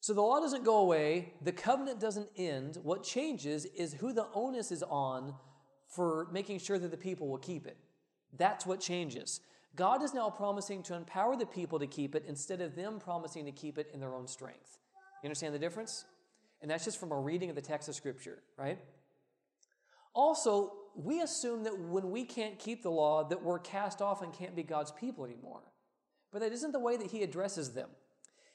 So 0.00 0.14
the 0.14 0.20
law 0.20 0.40
doesn't 0.40 0.64
go 0.64 0.78
away, 0.78 1.34
the 1.42 1.52
covenant 1.52 2.00
doesn't 2.00 2.28
end. 2.36 2.78
What 2.82 3.02
changes 3.02 3.64
is 3.66 3.94
who 3.94 4.12
the 4.12 4.26
onus 4.34 4.72
is 4.72 4.82
on 4.82 5.34
for 5.88 6.28
making 6.32 6.58
sure 6.58 6.78
that 6.78 6.90
the 6.90 6.96
people 6.96 7.28
will 7.28 7.38
keep 7.38 7.66
it. 7.66 7.76
That's 8.36 8.66
what 8.66 8.80
changes. 8.80 9.40
God 9.74 10.02
is 10.02 10.12
now 10.12 10.30
promising 10.30 10.82
to 10.84 10.94
empower 10.94 11.36
the 11.36 11.46
people 11.46 11.78
to 11.78 11.86
keep 11.86 12.14
it 12.14 12.24
instead 12.26 12.60
of 12.60 12.76
them 12.76 12.98
promising 12.98 13.46
to 13.46 13.52
keep 13.52 13.78
it 13.78 13.90
in 13.92 14.00
their 14.00 14.14
own 14.14 14.26
strength. 14.26 14.78
You 15.22 15.28
understand 15.28 15.54
the 15.54 15.58
difference? 15.58 16.04
And 16.60 16.70
that's 16.70 16.84
just 16.84 17.00
from 17.00 17.12
a 17.12 17.18
reading 17.18 17.48
of 17.50 17.56
the 17.56 17.62
text 17.62 17.88
of 17.88 17.94
Scripture, 17.94 18.42
right? 18.56 18.78
Also, 20.14 20.72
we 20.94 21.20
assume 21.20 21.64
that 21.64 21.78
when 21.78 22.10
we 22.10 22.24
can't 22.24 22.58
keep 22.58 22.82
the 22.82 22.90
law, 22.90 23.24
that 23.24 23.42
we're 23.42 23.58
cast 23.58 24.02
off 24.02 24.22
and 24.22 24.32
can't 24.32 24.54
be 24.54 24.62
God's 24.62 24.92
people 24.92 25.24
anymore. 25.24 25.62
But 26.30 26.40
that 26.40 26.52
isn't 26.52 26.72
the 26.72 26.78
way 26.78 26.96
that 26.96 27.10
He 27.10 27.22
addresses 27.22 27.72
them. 27.72 27.88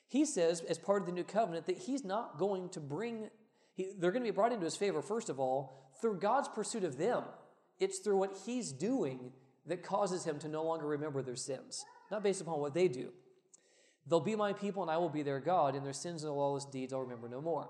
He 0.08 0.26
says, 0.26 0.62
as 0.62 0.78
part 0.78 1.02
of 1.02 1.06
the 1.06 1.12
new 1.12 1.24
covenant, 1.24 1.66
that 1.66 1.78
he's 1.78 2.06
not 2.06 2.38
going 2.38 2.70
to 2.70 2.80
bring, 2.80 3.30
he, 3.74 3.90
they're 3.98 4.12
going 4.12 4.24
to 4.24 4.32
be 4.32 4.36
brought 4.36 4.54
into 4.54 4.64
his 4.64 4.78
favor, 4.78 5.02
first 5.02 5.30
of 5.30 5.40
all, 5.40 5.92
through 6.02 6.20
God's 6.20 6.48
pursuit 6.48 6.86
of 6.86 6.98
them. 6.98 7.24
It's 7.78 8.00
through 8.00 8.18
what 8.18 8.38
he's 8.46 8.72
doing 8.72 9.34
that 9.68 9.84
causes 9.84 10.24
him 10.24 10.40
to 10.40 10.48
no 10.48 10.64
longer 10.64 10.88
remember 10.88 11.22
their 11.22 11.36
sins, 11.36 11.86
not 12.12 12.24
based 12.24 12.42
upon 12.42 12.60
what 12.60 12.74
they 12.74 12.88
do. 12.88 13.10
They'll 14.08 14.20
be 14.20 14.36
my 14.36 14.54
people, 14.54 14.82
and 14.82 14.90
I 14.90 14.98
will 14.98 15.10
be 15.10 15.24
their 15.24 15.40
God, 15.40 15.76
and 15.76 15.86
their 15.86 15.94
sins 15.94 16.24
and 16.24 16.34
lawless 16.34 16.66
deeds 16.66 16.94
I'll 16.94 17.02
remember 17.02 17.28
no 17.28 17.42
more. 17.42 17.70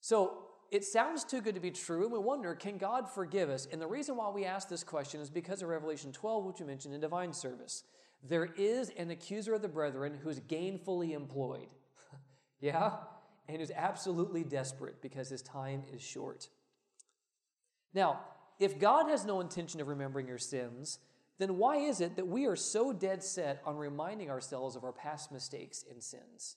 So 0.00 0.38
it 0.70 0.84
sounds 0.84 1.24
too 1.24 1.40
good 1.40 1.54
to 1.54 1.60
be 1.60 1.70
true, 1.70 2.04
and 2.04 2.12
we 2.12 2.18
wonder, 2.18 2.54
can 2.54 2.78
God 2.78 3.08
forgive 3.08 3.50
us? 3.50 3.68
And 3.70 3.80
the 3.80 3.86
reason 3.86 4.16
why 4.16 4.30
we 4.30 4.44
ask 4.44 4.68
this 4.68 4.82
question 4.82 5.20
is 5.20 5.30
because 5.30 5.62
of 5.62 5.68
Revelation 5.68 6.10
12, 6.10 6.44
which 6.44 6.60
we 6.60 6.66
mentioned 6.66 6.94
in 6.94 7.00
divine 7.00 7.32
service. 7.32 7.84
There 8.26 8.46
is 8.56 8.90
an 8.96 9.10
accuser 9.10 9.54
of 9.54 9.62
the 9.62 9.68
brethren 9.68 10.18
who's 10.22 10.40
gainfully 10.40 11.12
employed. 11.12 11.68
yeah? 12.60 12.92
And 13.46 13.58
who's 13.58 13.70
absolutely 13.70 14.42
desperate 14.42 15.02
because 15.02 15.28
his 15.28 15.42
time 15.42 15.82
is 15.92 16.00
short. 16.00 16.48
Now, 17.92 18.20
if 18.58 18.78
God 18.78 19.08
has 19.08 19.24
no 19.24 19.40
intention 19.40 19.80
of 19.80 19.88
remembering 19.88 20.28
your 20.28 20.38
sins, 20.38 20.98
then 21.38 21.58
why 21.58 21.76
is 21.76 22.00
it 22.00 22.16
that 22.16 22.28
we 22.28 22.46
are 22.46 22.56
so 22.56 22.92
dead 22.92 23.22
set 23.22 23.60
on 23.66 23.76
reminding 23.76 24.30
ourselves 24.30 24.76
of 24.76 24.84
our 24.84 24.92
past 24.92 25.32
mistakes 25.32 25.84
and 25.90 26.02
sins? 26.02 26.56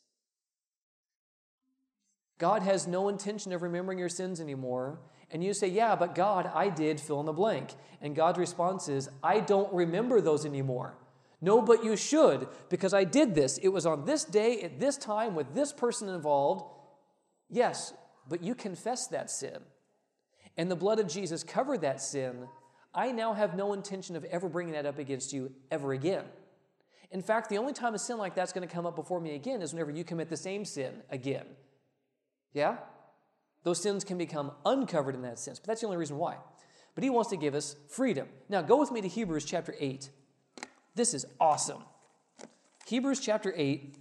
God 2.37 2.61
has 2.61 2.85
no 2.85 3.09
intention 3.09 3.51
of 3.51 3.63
remembering 3.63 3.97
your 3.97 4.09
sins 4.09 4.39
anymore. 4.39 4.99
And 5.31 5.43
you 5.43 5.53
say, 5.53 5.67
Yeah, 5.67 5.95
but 5.95 6.15
God, 6.15 6.49
I 6.53 6.69
did 6.69 6.99
fill 6.99 7.19
in 7.19 7.25
the 7.25 7.33
blank. 7.33 7.71
And 8.01 8.15
God's 8.15 8.37
response 8.37 8.87
is, 8.87 9.09
I 9.23 9.39
don't 9.39 9.73
remember 9.73 10.21
those 10.21 10.45
anymore. 10.45 10.95
No, 11.41 11.61
but 11.61 11.83
you 11.83 11.95
should, 11.95 12.47
because 12.69 12.93
I 12.93 13.03
did 13.03 13.35
this. 13.35 13.57
It 13.59 13.67
was 13.69 13.85
on 13.85 14.05
this 14.05 14.23
day, 14.23 14.61
at 14.61 14.79
this 14.79 14.97
time, 14.97 15.35
with 15.35 15.53
this 15.53 15.71
person 15.71 16.09
involved. 16.09 16.65
Yes, 17.49 17.93
but 18.27 18.43
you 18.43 18.55
confessed 18.55 19.11
that 19.11 19.29
sin. 19.29 19.59
And 20.57 20.69
the 20.71 20.75
blood 20.75 20.99
of 20.99 21.07
Jesus 21.07 21.43
covered 21.43 21.81
that 21.81 22.01
sin. 22.01 22.47
I 22.93 23.11
now 23.11 23.33
have 23.33 23.55
no 23.55 23.73
intention 23.73 24.15
of 24.15 24.25
ever 24.25 24.49
bringing 24.49 24.73
that 24.73 24.87
up 24.87 24.97
against 24.97 25.31
you 25.31 25.51
ever 25.69 25.93
again. 25.93 26.23
In 27.11 27.21
fact, 27.21 27.49
the 27.49 27.57
only 27.57 27.73
time 27.73 27.93
a 27.93 27.99
sin 27.99 28.17
like 28.17 28.35
that's 28.35 28.51
going 28.51 28.67
to 28.67 28.73
come 28.73 28.85
up 28.85 28.95
before 28.95 29.21
me 29.21 29.35
again 29.35 29.61
is 29.61 29.71
whenever 29.71 29.91
you 29.91 30.03
commit 30.03 30.29
the 30.29 30.37
same 30.37 30.65
sin 30.65 31.03
again. 31.09 31.45
Yeah? 32.53 32.77
Those 33.63 33.81
sins 33.81 34.03
can 34.03 34.17
become 34.17 34.51
uncovered 34.65 35.15
in 35.15 35.21
that 35.21 35.39
sense, 35.39 35.59
but 35.59 35.67
that's 35.67 35.81
the 35.81 35.87
only 35.87 35.97
reason 35.97 36.17
why. 36.17 36.37
But 36.95 37.03
he 37.03 37.09
wants 37.09 37.29
to 37.29 37.37
give 37.37 37.53
us 37.53 37.75
freedom. 37.87 38.27
Now, 38.49 38.61
go 38.61 38.77
with 38.77 38.91
me 38.91 39.01
to 39.01 39.07
Hebrews 39.07 39.45
chapter 39.45 39.75
8. 39.79 40.09
This 40.95 41.13
is 41.13 41.25
awesome. 41.39 41.83
Hebrews 42.87 43.19
chapter 43.19 43.53
8. 43.55 43.95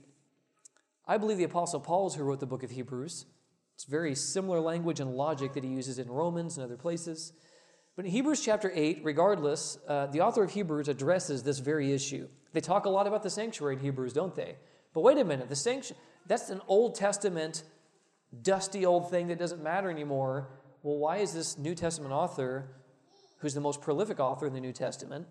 I 1.07 1.19
believe 1.19 1.37
the 1.37 1.45
Apostle 1.45 1.81
Paul 1.81 2.07
is 2.07 2.15
who 2.15 2.25
wrote 2.25 2.41
the 2.41 2.47
book 2.47 2.63
of 2.63 2.71
Hebrews. 2.71 3.27
It's 3.77 3.85
very 3.85 4.15
similar 4.15 4.59
language 4.59 5.01
and 5.01 5.15
logic 5.15 5.53
that 5.53 5.63
he 5.63 5.69
uses 5.69 5.99
in 5.99 6.09
Romans 6.09 6.57
and 6.57 6.65
other 6.65 6.79
places. 6.79 7.35
But 7.95 8.07
in 8.07 8.11
Hebrews 8.11 8.41
chapter 8.41 8.73
8, 8.75 9.03
regardless, 9.05 9.77
uh, 9.87 10.07
the 10.07 10.23
author 10.23 10.43
of 10.43 10.51
Hebrews 10.51 10.89
addresses 10.89 11.43
this 11.43 11.59
very 11.59 11.93
issue. 11.93 12.27
They 12.55 12.63
talk 12.63 12.87
a 12.87 12.91
lot 12.91 13.07
about 13.07 13.23
the 13.23 13.29
sanctuary 13.29 13.75
in 13.75 13.81
Hebrews, 13.81 14.15
don't 14.15 14.35
they? 14.35 14.57
But 14.95 15.03
wait 15.03 15.19
a 15.19 15.25
minute, 15.25 15.51
the 15.51 15.57
sanctuary, 15.57 16.01
that's 16.27 16.49
an 16.49 16.63
Old 16.69 16.95
Testament 16.95 17.65
dusty 18.43 18.87
old 18.87 19.11
thing 19.11 19.29
that 19.29 19.39
doesn't 19.39 19.63
matter 19.63 19.91
anymore. 19.91 20.49
Well, 20.83 20.97
why 20.97 21.19
is 21.19 21.35
this 21.35 21.59
New 21.59 21.75
Testament 21.75 22.15
author, 22.15 22.71
who's 23.41 23.53
the 23.53 23.61
most 23.61 23.83
prolific 23.83 24.19
author 24.21 24.47
in 24.47 24.55
the 24.55 24.61
New 24.61 24.73
Testament, 24.73 25.27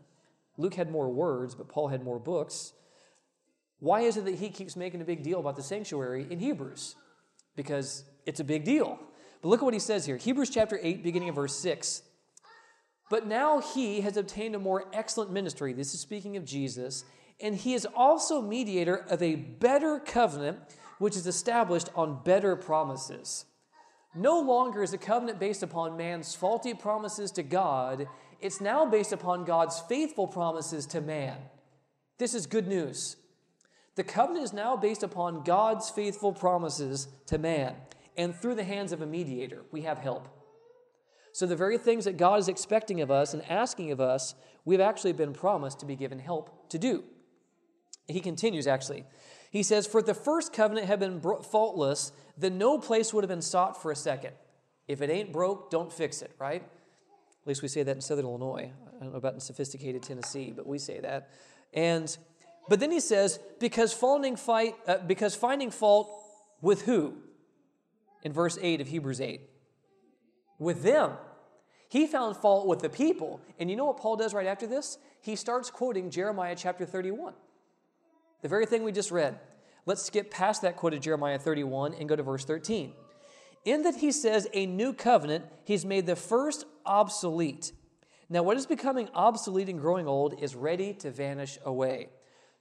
Luke 0.58 0.76
had 0.76 0.92
more 0.92 1.10
words, 1.10 1.56
but 1.56 1.68
Paul 1.68 1.88
had 1.88 2.04
more 2.04 2.20
books. 2.20 2.74
Why 3.80 4.02
is 4.02 4.18
it 4.18 4.26
that 4.26 4.36
he 4.36 4.50
keeps 4.50 4.76
making 4.76 5.02
a 5.02 5.06
big 5.06 5.24
deal 5.24 5.40
about 5.40 5.56
the 5.56 5.64
sanctuary 5.64 6.28
in 6.30 6.40
Hebrews? 6.40 6.96
Because 7.56 8.06
it's 8.26 8.40
a 8.40 8.44
big 8.44 8.64
deal. 8.64 9.00
But 9.42 9.50
look 9.50 9.62
at 9.62 9.66
what 9.66 9.74
he 9.74 9.80
says 9.80 10.06
here 10.06 10.18
Hebrews 10.18 10.50
chapter 10.50 10.80
8, 10.82 11.04
beginning 11.04 11.30
of 11.30 11.36
verse 11.36 11.58
6. 11.58 12.02
But 13.10 13.28
now 13.28 13.60
he 13.60 14.02
has 14.02 14.18
obtained 14.18 14.56
a 14.56 14.60
more 14.60 14.86
excellent 14.92 15.32
ministry. 15.32 15.74
This 15.74 15.94
is 15.94 16.00
speaking 16.00 16.38
of 16.38 16.46
Jesus. 16.46 17.06
And 17.40 17.56
he 17.56 17.74
is 17.74 17.86
also 17.96 18.42
mediator 18.42 18.96
of 19.10 19.22
a 19.22 19.36
better 19.36 20.00
covenant 20.00 20.60
which 20.98 21.16
is 21.16 21.28
established 21.28 21.90
on 21.96 22.24
better 22.24 22.56
promises. 22.56 23.46
No 24.16 24.40
longer 24.40 24.82
is 24.82 24.92
the 24.92 24.98
covenant 24.98 25.40
based 25.40 25.62
upon 25.62 25.98
man's 25.98 26.34
faulty 26.34 26.74
promises 26.74 27.32
to 27.34 27.44
God, 27.44 28.08
it's 28.40 28.62
now 28.62 28.86
based 28.86 29.12
upon 29.12 29.44
God's 29.44 29.80
faithful 29.82 30.28
promises 30.28 30.86
to 30.88 31.02
man. 31.02 31.38
This 32.18 32.34
is 32.34 32.48
good 32.48 32.68
news. 32.68 33.18
The 33.96 34.04
covenant 34.04 34.46
is 34.46 34.54
now 34.54 34.78
based 34.78 35.04
upon 35.04 35.44
God's 35.44 35.90
faithful 35.90 36.32
promises 36.32 37.08
to 37.28 37.38
man, 37.38 37.76
and 38.18 38.36
through 38.36 38.56
the 38.56 38.64
hands 38.64 38.92
of 38.92 39.02
a 39.02 39.06
mediator, 39.06 39.64
we 39.72 39.82
have 39.82 40.00
help. 40.00 40.28
So, 41.32 41.46
the 41.46 41.56
very 41.56 41.78
things 41.78 42.06
that 42.06 42.18
God 42.18 42.40
is 42.40 42.48
expecting 42.48 43.02
of 43.02 43.12
us 43.12 43.34
and 43.34 43.44
asking 43.50 43.92
of 43.92 44.00
us, 44.00 44.36
we've 44.64 44.80
actually 44.80 45.14
been 45.14 45.34
promised 45.34 45.80
to 45.82 45.86
be 45.86 45.96
given 45.96 46.20
help 46.20 46.70
to 46.70 46.80
do. 46.80 47.04
He 48.08 48.22
continues, 48.22 48.68
actually. 48.68 49.06
He 49.52 49.64
says, 49.64 49.86
For 49.86 50.00
if 50.00 50.06
the 50.06 50.14
first 50.14 50.54
covenant 50.54 50.88
had 50.88 51.00
been 51.00 51.20
faultless, 51.20 52.12
then 52.38 52.58
no 52.58 52.78
place 52.78 53.14
would 53.14 53.24
have 53.24 53.30
been 53.30 53.42
sought 53.42 53.82
for 53.82 53.92
a 53.92 53.96
second. 53.96 54.34
If 54.88 55.02
it 55.02 55.10
ain't 55.10 55.34
broke, 55.34 55.72
don't 55.72 55.92
fix 55.92 56.22
it, 56.22 56.32
right? 56.40 56.62
At 56.62 57.48
least 57.48 57.62
we 57.62 57.68
say 57.68 57.84
that 57.84 57.96
in 57.96 58.02
Southern 58.02 58.26
Illinois. 58.26 58.72
I 58.88 59.04
don't 59.04 59.12
know 59.12 59.18
about 59.18 59.34
in 59.34 59.40
sophisticated 59.40 60.04
Tennessee, 60.04 60.54
but 60.56 60.66
we 60.66 60.78
say 60.78 61.00
that. 61.00 61.32
And 61.74 62.16
but 62.68 62.80
then 62.80 62.92
he 62.92 63.00
says, 63.00 63.40
because 63.60 63.94
finding 63.94 64.36
fight, 64.36 64.76
uh, 64.88 64.98
because 65.06 65.36
finding 65.36 65.70
fault 65.70 66.10
with 66.62 66.84
who? 66.84 67.16
In 68.26 68.34
verse 68.34 68.58
8 68.62 68.82
of 68.82 68.88
Hebrews 68.88 69.22
8. 69.22 69.40
With 70.60 70.84
them. 70.84 71.12
He 71.88 72.08
found 72.08 72.36
fault 72.36 72.68
with 72.68 72.80
the 72.80 72.90
people. 72.90 73.40
And 73.60 73.70
you 73.70 73.78
know 73.78 73.86
what 73.86 73.98
Paul 73.98 74.18
does 74.18 74.34
right 74.34 74.48
after 74.48 74.66
this? 74.66 74.98
He 75.22 75.36
starts 75.36 75.70
quoting 75.70 76.10
Jeremiah 76.10 76.56
chapter 76.58 76.86
31. 76.86 77.34
The 78.42 78.50
very 78.50 78.66
thing 78.66 78.84
we 78.84 78.92
just 78.92 79.12
read. 79.12 79.40
Let's 79.86 80.02
skip 80.02 80.32
past 80.32 80.64
that 80.64 80.76
quote 80.76 80.96
of 80.96 81.02
Jeremiah 81.02 81.38
31 81.38 81.94
and 81.94 82.10
go 82.10 82.16
to 82.16 82.24
verse 82.24 82.44
13. 82.44 82.94
In 83.64 83.84
that 83.84 83.98
he 83.98 84.12
says, 84.12 84.48
a 84.54 84.66
new 84.66 84.92
covenant, 84.92 85.46
he's 85.64 85.86
made 85.86 86.08
the 86.08 86.16
first 86.16 86.66
obsolete. 86.84 87.74
Now, 88.28 88.42
what 88.42 88.58
is 88.58 88.66
becoming 88.66 89.08
obsolete 89.14 89.70
and 89.70 89.80
growing 89.80 90.08
old 90.08 90.42
is 90.42 90.56
ready 90.56 90.94
to 90.96 91.12
vanish 91.12 91.60
away. 91.64 92.10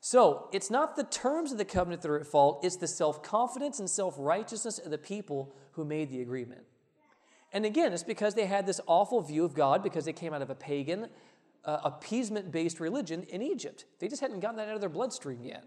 So, 0.06 0.50
it's 0.52 0.70
not 0.70 0.96
the 0.96 1.04
terms 1.04 1.50
of 1.50 1.56
the 1.56 1.64
covenant 1.64 2.02
that 2.02 2.10
are 2.10 2.20
at 2.20 2.26
fault, 2.26 2.62
it's 2.62 2.76
the 2.76 2.86
self 2.86 3.22
confidence 3.22 3.78
and 3.78 3.88
self 3.88 4.14
righteousness 4.18 4.78
of 4.78 4.90
the 4.90 4.98
people 4.98 5.56
who 5.72 5.84
made 5.86 6.10
the 6.10 6.20
agreement. 6.20 6.60
And 7.54 7.64
again, 7.64 7.90
it's 7.94 8.02
because 8.02 8.34
they 8.34 8.44
had 8.44 8.66
this 8.66 8.82
awful 8.86 9.22
view 9.22 9.46
of 9.46 9.54
God 9.54 9.82
because 9.82 10.04
they 10.04 10.12
came 10.12 10.34
out 10.34 10.42
of 10.42 10.50
a 10.50 10.54
pagan, 10.54 11.08
uh, 11.64 11.78
appeasement 11.84 12.52
based 12.52 12.80
religion 12.80 13.22
in 13.30 13.40
Egypt. 13.40 13.86
They 13.98 14.08
just 14.08 14.20
hadn't 14.20 14.40
gotten 14.40 14.58
that 14.58 14.68
out 14.68 14.74
of 14.74 14.82
their 14.82 14.90
bloodstream 14.90 15.42
yet, 15.42 15.64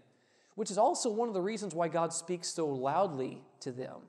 which 0.54 0.70
is 0.70 0.78
also 0.78 1.10
one 1.10 1.26
of 1.26 1.34
the 1.34 1.42
reasons 1.42 1.74
why 1.74 1.88
God 1.88 2.12
speaks 2.12 2.46
so 2.46 2.68
loudly 2.68 3.42
to 3.58 3.72
them 3.72 4.02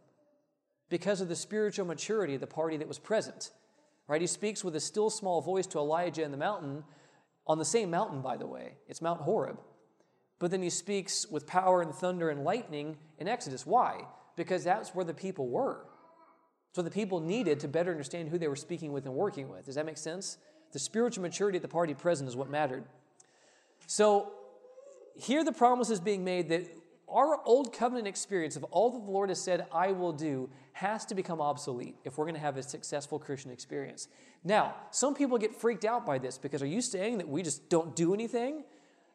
because 0.90 1.22
of 1.22 1.28
the 1.28 1.36
spiritual 1.36 1.88
maturity 1.88 2.36
of 2.36 2.42
the 2.42 2.46
party 2.46 2.78
that 2.78 2.88
was 2.88 3.00
present. 3.00 3.50
Right? 4.08 4.22
He 4.22 4.28
speaks 4.28 4.64
with 4.64 4.76
a 4.76 4.80
still 4.80 5.10
small 5.10 5.42
voice 5.42 5.66
to 5.66 5.80
Elijah 5.80 6.22
in 6.22 6.30
the 6.30 6.38
mountain, 6.38 6.84
on 7.48 7.58
the 7.58 7.66
same 7.66 7.90
mountain, 7.90 8.22
by 8.22 8.38
the 8.38 8.46
way. 8.46 8.74
It's 8.88 9.02
Mount 9.02 9.22
Horeb. 9.22 9.58
But 10.40 10.52
then 10.52 10.62
he 10.62 10.70
speaks 10.70 11.28
with 11.30 11.46
power 11.46 11.82
and 11.82 11.94
thunder 11.94 12.30
and 12.30 12.44
lightning 12.44 12.98
in 13.20 13.28
Exodus. 13.28 13.66
Why? 13.66 14.06
Because 14.36 14.64
that's 14.64 14.96
where 14.96 15.06
the 15.06 15.14
people 15.14 15.50
were. 15.50 15.86
So 16.74 16.82
the 16.82 16.92
people 16.92 17.20
needed 17.20 17.60
to 17.62 17.68
better 17.68 17.92
understand 17.92 18.30
who 18.30 18.38
they 18.38 18.48
were 18.48 18.56
speaking 18.56 18.94
with 18.94 19.06
and 19.06 19.14
working 19.14 19.50
with. 19.50 19.66
Does 19.66 19.76
that 19.76 19.86
make 19.86 19.98
sense? 19.98 20.38
The 20.72 20.80
spiritual 20.80 21.24
maturity 21.24 21.58
at 21.58 21.62
the 21.62 21.68
party 21.68 21.94
present 21.94 22.30
is 22.30 22.36
what 22.36 22.50
mattered. 22.50 22.86
So 23.88 24.32
here 25.16 25.44
the 25.44 25.52
promise 25.52 25.90
is 25.90 26.00
being 26.00 26.24
made 26.24 26.50
that 26.50 26.68
our 27.12 27.40
old 27.44 27.74
covenant 27.74 28.08
experience 28.08 28.56
of 28.56 28.64
all 28.66 28.92
that 28.92 29.04
the 29.04 29.12
Lord 29.12 29.30
has 29.30 29.42
said, 29.42 29.66
I 29.74 29.92
will 29.92 30.14
do, 30.14 30.50
has 30.74 31.06
to 31.08 31.16
become 31.16 31.42
obsolete 31.42 31.96
if 32.04 32.18
we're 32.18 32.26
going 32.26 32.36
to 32.36 32.42
have 32.42 32.56
a 32.56 32.64
successful 32.64 33.18
Christian 33.18 33.52
experience. 33.52 34.08
Now, 34.44 34.76
some 34.92 35.16
people 35.16 35.38
get 35.38 35.56
freaked 35.56 35.86
out 35.86 36.06
by 36.06 36.20
this 36.20 36.38
because 36.38 36.62
are 36.62 36.68
you 36.68 36.82
saying 36.82 37.18
that 37.18 37.28
we 37.28 37.42
just 37.42 37.68
don't 37.70 37.96
do 37.96 38.14
anything? 38.14 38.64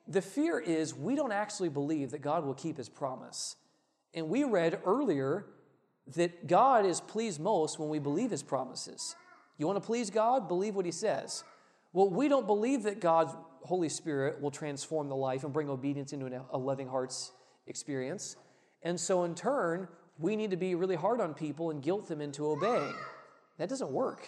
The 0.06 0.22
fear 0.22 0.58
is 0.58 0.94
we 0.94 1.14
don't 1.14 1.32
actually 1.32 1.70
believe 1.70 2.10
that 2.10 2.20
God 2.20 2.44
will 2.44 2.54
keep 2.54 2.76
his 2.76 2.88
promise. 2.88 3.56
And 4.12 4.28
we 4.28 4.44
read 4.44 4.80
earlier 4.84 5.46
that 6.16 6.46
God 6.46 6.84
is 6.84 7.00
pleased 7.00 7.40
most 7.40 7.78
when 7.78 7.88
we 7.88 7.98
believe 7.98 8.30
his 8.30 8.42
promises. 8.42 9.16
You 9.58 9.66
want 9.66 9.80
to 9.80 9.86
please 9.86 10.10
God? 10.10 10.48
Believe 10.48 10.74
what 10.74 10.84
He 10.84 10.92
says. 10.92 11.44
Well, 11.92 12.10
we 12.10 12.28
don't 12.28 12.46
believe 12.46 12.82
that 12.84 13.00
God's 13.00 13.34
Holy 13.62 13.88
Spirit 13.88 14.40
will 14.40 14.50
transform 14.50 15.08
the 15.08 15.16
life 15.16 15.44
and 15.44 15.52
bring 15.52 15.70
obedience 15.70 16.12
into 16.12 16.44
a 16.50 16.58
loving 16.58 16.88
heart's 16.88 17.32
experience. 17.66 18.36
And 18.82 18.98
so, 18.98 19.24
in 19.24 19.34
turn, 19.34 19.88
we 20.18 20.36
need 20.36 20.50
to 20.50 20.56
be 20.56 20.74
really 20.74 20.96
hard 20.96 21.20
on 21.20 21.34
people 21.34 21.70
and 21.70 21.82
guilt 21.82 22.08
them 22.08 22.20
into 22.20 22.46
obeying. 22.46 22.94
That 23.58 23.68
doesn't 23.68 23.90
work, 23.90 24.26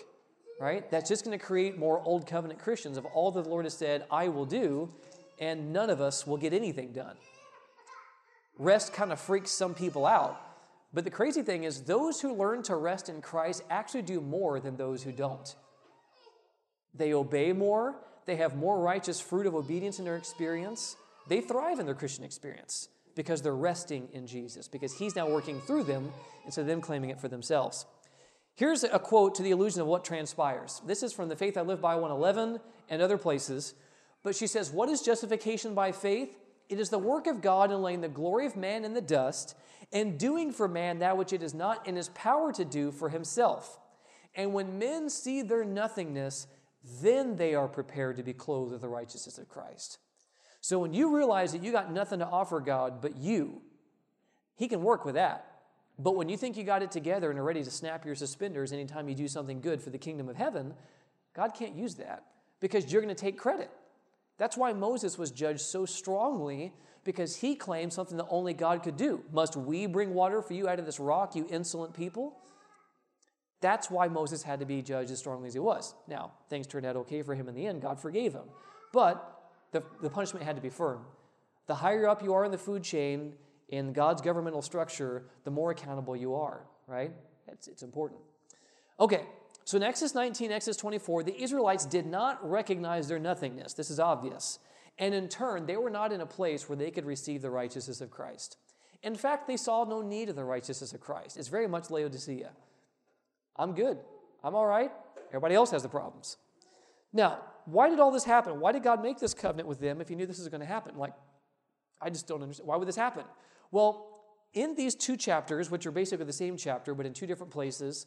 right? 0.61 0.89
That's 0.91 1.09
just 1.09 1.25
going 1.25 1.37
to 1.37 1.45
create 1.45 1.77
more 1.77 2.01
old 2.05 2.27
covenant 2.27 2.61
Christians 2.61 2.97
of 2.97 3.05
all 3.07 3.33
that 3.33 3.45
the 3.45 3.51
Lord 3.51 3.65
has 3.65 3.75
said, 3.75 4.05
I 4.11 4.29
will 4.29 4.47
do, 4.47 4.93
and 5.39 5.73
none 5.73 5.91
of 5.91 6.01
us 6.01 6.27
will 6.27 6.37
get 6.37 6.53
anything 6.53 6.93
done. 6.93 7.17
Rest 8.59 8.93
kind 8.93 9.13
of 9.13 9.21
freaks 9.21 9.51
some 9.51 9.75
people 9.75 10.07
out 10.07 10.41
but 10.97 11.05
the 11.05 11.11
crazy 11.11 11.43
thing 11.43 11.65
is, 11.65 11.83
those 11.83 12.23
who 12.23 12.35
learn 12.35 12.63
to 12.63 12.75
rest 12.75 13.11
in 13.11 13.21
Christ 13.21 13.63
actually 13.69 14.01
do 14.01 14.19
more 14.19 14.61
than 14.61 14.79
those 14.79 15.03
who 15.03 15.13
don't. 15.13 15.55
They 16.95 17.13
obey 17.13 17.53
more, 17.53 17.97
they 18.25 18.37
have 18.37 18.57
more 18.57 18.81
righteous 18.81 19.21
fruit 19.21 19.45
of 19.45 19.55
obedience 19.55 19.99
in 19.99 20.07
their 20.07 20.17
experience, 20.17 20.97
they 21.29 21.43
thrive 21.43 21.81
in 21.81 21.85
their 21.85 21.95
Christian 21.95 22.25
experience 22.25 22.89
because 23.15 23.43
they're 23.43 23.55
resting 23.55 24.09
in 24.15 24.27
Jesus, 24.27 24.69
because 24.69 24.97
He's 24.97 25.15
now 25.15 25.29
working 25.29 25.61
through 25.61 25.85
them 25.85 26.11
instead 26.47 26.63
of 26.63 26.67
them 26.67 26.81
claiming 26.81 27.11
it 27.11 27.21
for 27.21 27.29
themselves. 27.29 27.85
Here's 28.55 28.83
a 28.83 28.99
quote 28.99 29.35
to 29.35 29.43
the 29.43 29.51
illusion 29.51 29.83
of 29.83 29.87
what 29.87 30.03
transpires. 30.03 30.81
This 30.87 31.03
is 31.03 31.13
from 31.13 31.29
the 31.29 31.37
Faith 31.37 31.59
I 31.59 31.61
Live 31.61 31.83
By 31.83 31.97
111 31.97 32.59
and 32.89 33.03
other 33.03 33.19
places. 33.19 33.75
But 34.27 34.35
she 34.35 34.49
says, 34.49 34.73
What 34.73 34.89
is 34.89 35.03
justification 35.03 35.73
by 35.73 35.93
faith? 35.93 36.37
It 36.69 36.81
is 36.81 36.91
the 36.91 36.99
work 36.99 37.29
of 37.29 37.41
God 37.41 37.71
in 37.71 37.81
laying 37.81 38.01
the 38.01 38.09
glory 38.09 38.45
of 38.45 38.57
man 38.57 38.85
in 38.85 38.93
the 38.93 39.01
dust 39.01 39.55
and 39.93 40.19
doing 40.19 40.51
for 40.51 40.67
man 40.67 40.99
that 40.99 41.17
which 41.17 41.33
it 41.33 41.45
is 41.45 41.55
not 41.55 41.87
in 41.87 41.95
his 41.95 42.09
power 42.09 42.53
to 42.55 42.65
do 42.65 42.91
for 42.91 43.09
himself. 43.09 43.79
And 44.35 44.53
when 44.53 44.81
men 44.81 45.11
see 45.11 45.43
their 45.43 45.65
nothingness, 45.65 46.49
then 47.01 47.37
they 47.37 47.55
are 47.55 47.69
prepared 47.69 48.17
to 48.17 48.25
be 48.25 48.33
clothed 48.33 48.73
with 48.73 48.81
the 48.81 48.89
righteousness 48.89 49.39
of 49.39 49.49
Christ. 49.49 49.99
So 50.61 50.81
when 50.81 50.93
you 50.93 51.15
realize 51.15 51.53
that 51.53 51.63
you 51.63 51.71
got 51.71 51.93
nothing 51.93 52.19
to 52.19 52.27
offer 52.27 52.59
God 52.59 53.01
but 53.01 53.17
you, 53.17 53.63
He 54.57 54.67
can 54.67 54.83
work 54.83 55.05
with 55.05 55.15
that. 55.15 55.47
But 56.01 56.17
when 56.17 56.29
you 56.29 56.37
think 56.37 56.57
you 56.57 56.65
got 56.65 56.83
it 56.83 56.91
together 56.91 57.31
and 57.31 57.39
are 57.39 57.45
ready 57.45 57.63
to 57.63 57.71
snap 57.71 58.05
your 58.05 58.17
suspenders 58.17 58.73
anytime 58.73 59.09
you 59.09 59.15
do 59.15 59.29
something 59.29 59.61
good 59.61 59.81
for 59.81 59.91
the 59.91 59.99
kingdom 59.99 60.29
of 60.29 60.35
heaven, 60.35 60.75
God 61.33 61.55
can't 61.57 61.77
use 61.77 61.95
that 61.95 62.25
because 62.59 62.93
you're 62.93 63.03
going 63.03 63.15
to 63.15 63.21
take 63.21 63.39
credit. 63.39 63.71
That's 64.39 64.57
why 64.57 64.73
Moses 64.73 65.19
was 65.19 65.31
judged 65.31 65.61
so 65.61 65.87
strongly 65.87 66.73
because 67.05 67.37
he 67.37 67.55
claimed 67.55 67.93
something 67.93 68.17
that 68.17 68.27
only 68.29 68.53
God 68.53 68.83
could 68.83 68.97
do. 68.97 69.23
Must 69.33 69.57
we 69.57 69.87
bring 69.87 70.13
water 70.13 70.43
for 70.43 70.55
you 70.55 70.69
out 70.69 70.79
of 70.79 70.87
this 70.87 71.01
rock, 71.01 71.35
you 71.35 71.47
insolent 71.49 71.95
people? 71.95 72.37
That's 73.61 73.91
why 73.91 74.09
Moses 74.09 74.43
had 74.43 74.61
to 74.61 74.67
be 74.67 74.83
judged 74.83 75.11
as 75.11 75.19
strongly 75.19 75.49
as 75.49 75.55
he 75.55 75.61
was. 75.61 75.95
Now, 76.07 76.33
things 76.51 76.67
turned 76.67 76.85
out 76.85 76.97
okay 76.97 77.23
for 77.23 77.35
him 77.35 77.49
in 77.49 77.55
the 77.55 77.67
end. 77.67 77.81
God 77.81 77.99
forgave 77.99 78.33
him. 78.35 78.45
But 78.93 79.51
the, 79.73 79.83
the 80.03 80.11
punishment 80.11 80.45
had 80.45 80.57
to 80.57 80.63
be 80.63 80.69
firm. 80.69 81.05
The 81.67 81.75
higher 81.75 82.09
up 82.09 82.23
you 82.23 82.35
are 82.35 82.45
in 82.45 82.51
the 82.51 82.59
food 82.59 82.83
chain, 82.83 83.33
in 83.69 83.93
God's 83.93 84.23
governmental 84.23 84.63
structure, 84.63 85.25
the 85.45 85.51
more 85.51 85.71
accountable 85.71 86.15
you 86.15 86.35
are, 86.35 86.67
right? 86.87 87.13
It's, 87.49 87.67
it's 87.67 87.83
important. 87.83 88.21
Okay, 89.01 89.23
so 89.67 89.77
in 89.77 89.83
Exodus 89.83 90.15
19, 90.15 90.53
Exodus 90.53 90.77
24, 90.77 91.25
the 91.25 91.43
Israelites 91.43 91.85
did 91.85 92.07
not 92.07 92.39
recognize 92.49 93.09
their 93.09 93.19
nothingness. 93.19 93.75
This 93.75 93.91
is 93.91 93.99
obvious. 93.99 94.61
And 94.97 95.13
in 95.13 95.29
turn, 95.29 95.67
they 95.67 95.77
were 95.77 95.91
not 95.91 96.13
in 96.13 96.21
a 96.21 96.27
place 96.27 96.69
where 96.69 96.77
they 96.77 96.93
could 96.93 97.05
receive 97.05 97.43
the 97.43 97.51
righteousness 97.51 98.01
of 98.01 98.09
Christ. 98.09 98.59
In 99.03 99.17
fact, 99.17 99.49
they 99.49 99.57
saw 99.57 99.83
no 99.83 100.03
need 100.03 100.29
of 100.29 100.37
the 100.37 100.45
righteousness 100.45 100.93
of 100.93 101.01
Christ. 101.01 101.37
It's 101.37 101.49
very 101.49 101.67
much 101.67 101.91
Laodicea. 101.91 102.53
I'm 103.57 103.75
good. 103.75 103.99
I'm 104.45 104.55
all 104.55 104.67
right. 104.67 104.93
Everybody 105.31 105.57
else 105.57 105.73
has 105.73 105.83
the 105.83 105.89
problems. 105.89 106.37
Now, 107.13 107.41
why 107.65 107.91
did 107.91 107.99
all 107.99 108.13
this 108.13 108.23
happen? 108.23 108.61
Why 108.61 108.71
did 108.71 108.85
God 108.85 109.03
make 109.03 109.19
this 109.19 109.35
covenant 109.35 109.69
with 109.69 109.81
them 109.81 110.01
if 110.01 110.09
He 110.09 110.15
knew 110.15 110.27
this 110.27 110.39
was 110.39 110.49
going 110.49 110.61
to 110.61 110.67
happen? 110.67 110.97
Like, 110.97 111.13
I 112.01 112.09
just 112.09 112.29
don't 112.29 112.41
understand. 112.41 112.69
Why 112.69 112.77
would 112.77 112.87
this 112.87 112.95
happen? 112.95 113.25
Well, 113.73 114.07
in 114.55 114.77
these 114.77 114.95
two 114.95 115.17
chapters, 115.17 115.73
which 115.73 115.87
are 115.87 115.91
basically 115.91 116.25
the 116.25 116.33
same 116.33 116.57
chapter, 116.57 116.95
but 116.95 117.05
in 117.05 117.13
two 117.13 117.27
different 117.27 117.53
places, 117.53 118.07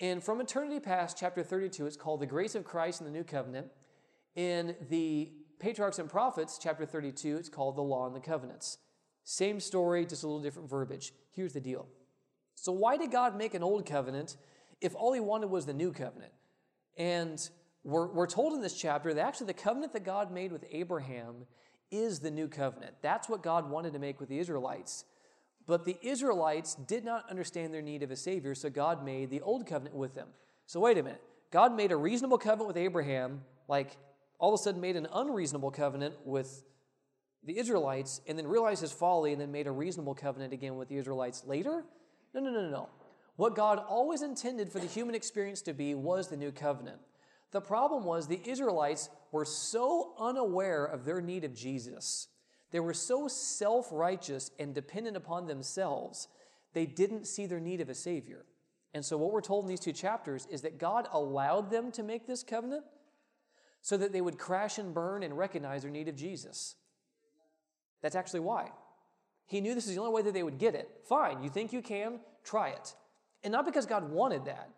in 0.00 0.20
From 0.20 0.40
Eternity 0.40 0.80
Past, 0.80 1.18
chapter 1.18 1.42
32, 1.42 1.86
it's 1.86 1.96
called 1.96 2.20
The 2.20 2.26
Grace 2.26 2.54
of 2.54 2.64
Christ 2.64 3.00
in 3.00 3.06
the 3.06 3.12
New 3.12 3.22
Covenant. 3.22 3.68
In 4.34 4.74
the 4.88 5.30
Patriarchs 5.58 5.98
and 5.98 6.08
Prophets, 6.08 6.58
chapter 6.60 6.86
32, 6.86 7.36
it's 7.36 7.50
called 7.50 7.76
The 7.76 7.82
Law 7.82 8.06
and 8.06 8.16
the 8.16 8.20
Covenants. 8.20 8.78
Same 9.24 9.60
story, 9.60 10.06
just 10.06 10.24
a 10.24 10.26
little 10.26 10.42
different 10.42 10.70
verbiage. 10.70 11.12
Here's 11.32 11.52
the 11.52 11.60
deal. 11.60 11.86
So, 12.54 12.72
why 12.72 12.96
did 12.96 13.12
God 13.12 13.36
make 13.36 13.52
an 13.52 13.62
old 13.62 13.84
covenant 13.84 14.38
if 14.80 14.94
all 14.94 15.12
he 15.12 15.20
wanted 15.20 15.50
was 15.50 15.66
the 15.66 15.74
new 15.74 15.92
covenant? 15.92 16.32
And 16.96 17.46
we're, 17.84 18.06
we're 18.08 18.26
told 18.26 18.54
in 18.54 18.62
this 18.62 18.74
chapter 18.74 19.12
that 19.12 19.26
actually 19.26 19.48
the 19.48 19.54
covenant 19.54 19.92
that 19.92 20.04
God 20.04 20.32
made 20.32 20.50
with 20.50 20.64
Abraham 20.70 21.46
is 21.90 22.20
the 22.20 22.30
new 22.30 22.48
covenant. 22.48 22.94
That's 23.02 23.28
what 23.28 23.42
God 23.42 23.68
wanted 23.68 23.92
to 23.92 23.98
make 23.98 24.18
with 24.18 24.30
the 24.30 24.38
Israelites. 24.38 25.04
But 25.66 25.84
the 25.84 25.96
Israelites 26.02 26.74
did 26.74 27.04
not 27.04 27.28
understand 27.30 27.72
their 27.72 27.82
need 27.82 28.02
of 28.02 28.10
a 28.10 28.16
Savior, 28.16 28.54
so 28.54 28.70
God 28.70 29.04
made 29.04 29.30
the 29.30 29.40
old 29.40 29.66
covenant 29.66 29.94
with 29.94 30.14
them. 30.14 30.28
So, 30.66 30.80
wait 30.80 30.98
a 30.98 31.02
minute. 31.02 31.22
God 31.50 31.74
made 31.74 31.92
a 31.92 31.96
reasonable 31.96 32.38
covenant 32.38 32.68
with 32.68 32.76
Abraham, 32.76 33.42
like 33.68 33.96
all 34.38 34.54
of 34.54 34.60
a 34.60 34.62
sudden 34.62 34.80
made 34.80 34.96
an 34.96 35.08
unreasonable 35.12 35.70
covenant 35.70 36.14
with 36.24 36.64
the 37.44 37.58
Israelites, 37.58 38.20
and 38.26 38.38
then 38.38 38.46
realized 38.46 38.82
his 38.82 38.92
folly 38.92 39.32
and 39.32 39.40
then 39.40 39.50
made 39.50 39.66
a 39.66 39.72
reasonable 39.72 40.14
covenant 40.14 40.52
again 40.52 40.76
with 40.76 40.88
the 40.88 40.96
Israelites 40.96 41.44
later? 41.46 41.84
No, 42.34 42.40
no, 42.40 42.50
no, 42.50 42.68
no. 42.68 42.88
What 43.36 43.56
God 43.56 43.78
always 43.78 44.22
intended 44.22 44.70
for 44.70 44.78
the 44.78 44.86
human 44.86 45.14
experience 45.14 45.62
to 45.62 45.72
be 45.72 45.94
was 45.94 46.28
the 46.28 46.36
new 46.36 46.52
covenant. 46.52 46.98
The 47.52 47.60
problem 47.60 48.04
was 48.04 48.26
the 48.26 48.40
Israelites 48.44 49.08
were 49.32 49.44
so 49.44 50.12
unaware 50.18 50.84
of 50.84 51.04
their 51.04 51.20
need 51.20 51.44
of 51.44 51.54
Jesus. 51.54 52.28
They 52.70 52.80
were 52.80 52.94
so 52.94 53.28
self 53.28 53.88
righteous 53.90 54.50
and 54.58 54.74
dependent 54.74 55.16
upon 55.16 55.46
themselves, 55.46 56.28
they 56.72 56.86
didn't 56.86 57.26
see 57.26 57.46
their 57.46 57.60
need 57.60 57.80
of 57.80 57.88
a 57.88 57.94
Savior. 57.94 58.44
And 58.94 59.04
so, 59.04 59.16
what 59.16 59.32
we're 59.32 59.40
told 59.40 59.64
in 59.64 59.68
these 59.68 59.80
two 59.80 59.92
chapters 59.92 60.46
is 60.50 60.62
that 60.62 60.78
God 60.78 61.08
allowed 61.12 61.70
them 61.70 61.92
to 61.92 62.02
make 62.02 62.26
this 62.26 62.42
covenant 62.42 62.84
so 63.82 63.96
that 63.96 64.12
they 64.12 64.20
would 64.20 64.38
crash 64.38 64.78
and 64.78 64.92
burn 64.92 65.22
and 65.22 65.36
recognize 65.36 65.82
their 65.82 65.90
need 65.90 66.08
of 66.08 66.16
Jesus. 66.16 66.76
That's 68.02 68.16
actually 68.16 68.40
why. 68.40 68.70
He 69.46 69.60
knew 69.60 69.74
this 69.74 69.86
is 69.86 69.94
the 69.94 70.00
only 70.00 70.12
way 70.12 70.22
that 70.22 70.34
they 70.34 70.42
would 70.42 70.58
get 70.58 70.74
it. 70.74 70.88
Fine, 71.08 71.42
you 71.42 71.50
think 71.50 71.72
you 71.72 71.82
can? 71.82 72.20
Try 72.44 72.70
it. 72.70 72.94
And 73.42 73.52
not 73.52 73.64
because 73.64 73.86
God 73.86 74.10
wanted 74.10 74.44
that, 74.44 74.70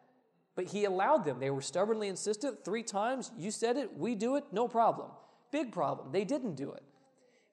but 0.55 0.67
he 0.67 0.85
allowed 0.85 1.25
them. 1.25 1.41
They 1.41 1.51
were 1.51 1.61
stubbornly 1.61 2.09
insistent 2.09 2.65
three 2.65 2.83
times. 2.83 3.33
You 3.37 3.51
said 3.51 3.77
it, 3.77 3.97
we 3.97 4.15
do 4.15 4.37
it, 4.37 4.45
no 4.53 4.69
problem. 4.69 5.11
Big 5.51 5.73
problem. 5.73 6.13
They 6.13 6.25
didn't 6.25 6.55
do 6.55 6.73
it. 6.73 6.83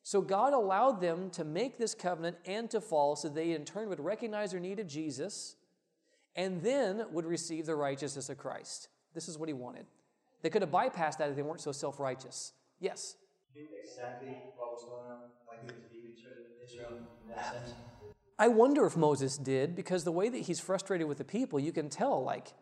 So 0.04 0.22
God 0.22 0.54
allowed 0.54 1.02
them 1.02 1.30
to 1.32 1.44
make 1.44 1.78
this 1.78 1.94
covenant 1.94 2.38
and 2.46 2.70
to 2.72 2.82
fall 2.82 3.16
so 3.16 3.30
they 3.30 3.52
in 3.52 3.66
turn 3.66 3.90
would 3.90 4.00
recognize 4.00 4.52
their 4.52 4.60
need 4.60 4.80
of 4.80 4.88
Jesus 4.88 5.56
and 6.36 6.62
then 6.62 7.06
would 7.12 7.26
receive 7.26 7.66
the 7.66 7.76
righteousness 7.76 8.30
of 8.30 8.38
Christ. 8.38 8.88
This 9.14 9.28
is 9.28 9.38
what 9.38 9.50
he 9.50 9.54
wanted. 9.54 9.86
They 10.42 10.50
could 10.50 10.62
have 10.62 10.72
bypassed 10.72 11.18
that 11.18 11.30
if 11.30 11.36
they 11.36 11.42
weren't 11.42 11.62
so 11.62 11.72
self 11.72 12.00
righteous. 12.00 12.54
Yes? 12.80 13.16
Exactly 13.56 14.38
what 14.56 14.72
was 14.72 14.86
going 14.86 15.12
on, 15.12 15.20
like 15.48 15.66
with 15.66 15.76
Israel 16.64 16.92
in 17.24 17.36
that 17.36 17.52
sense. 17.52 17.74
I 18.38 18.48
wonder 18.48 18.86
if 18.86 18.96
Moses 18.96 19.38
did, 19.38 19.76
because 19.76 20.06
the 20.06 20.14
way 20.14 20.30
that 20.30 20.38
he's 20.38 20.62
frustrated 20.62 21.08
with 21.08 21.18
the 21.18 21.26
people, 21.26 21.60
you 21.60 21.74
can 21.74 21.90
tell, 21.90 22.24
like, 22.24 22.54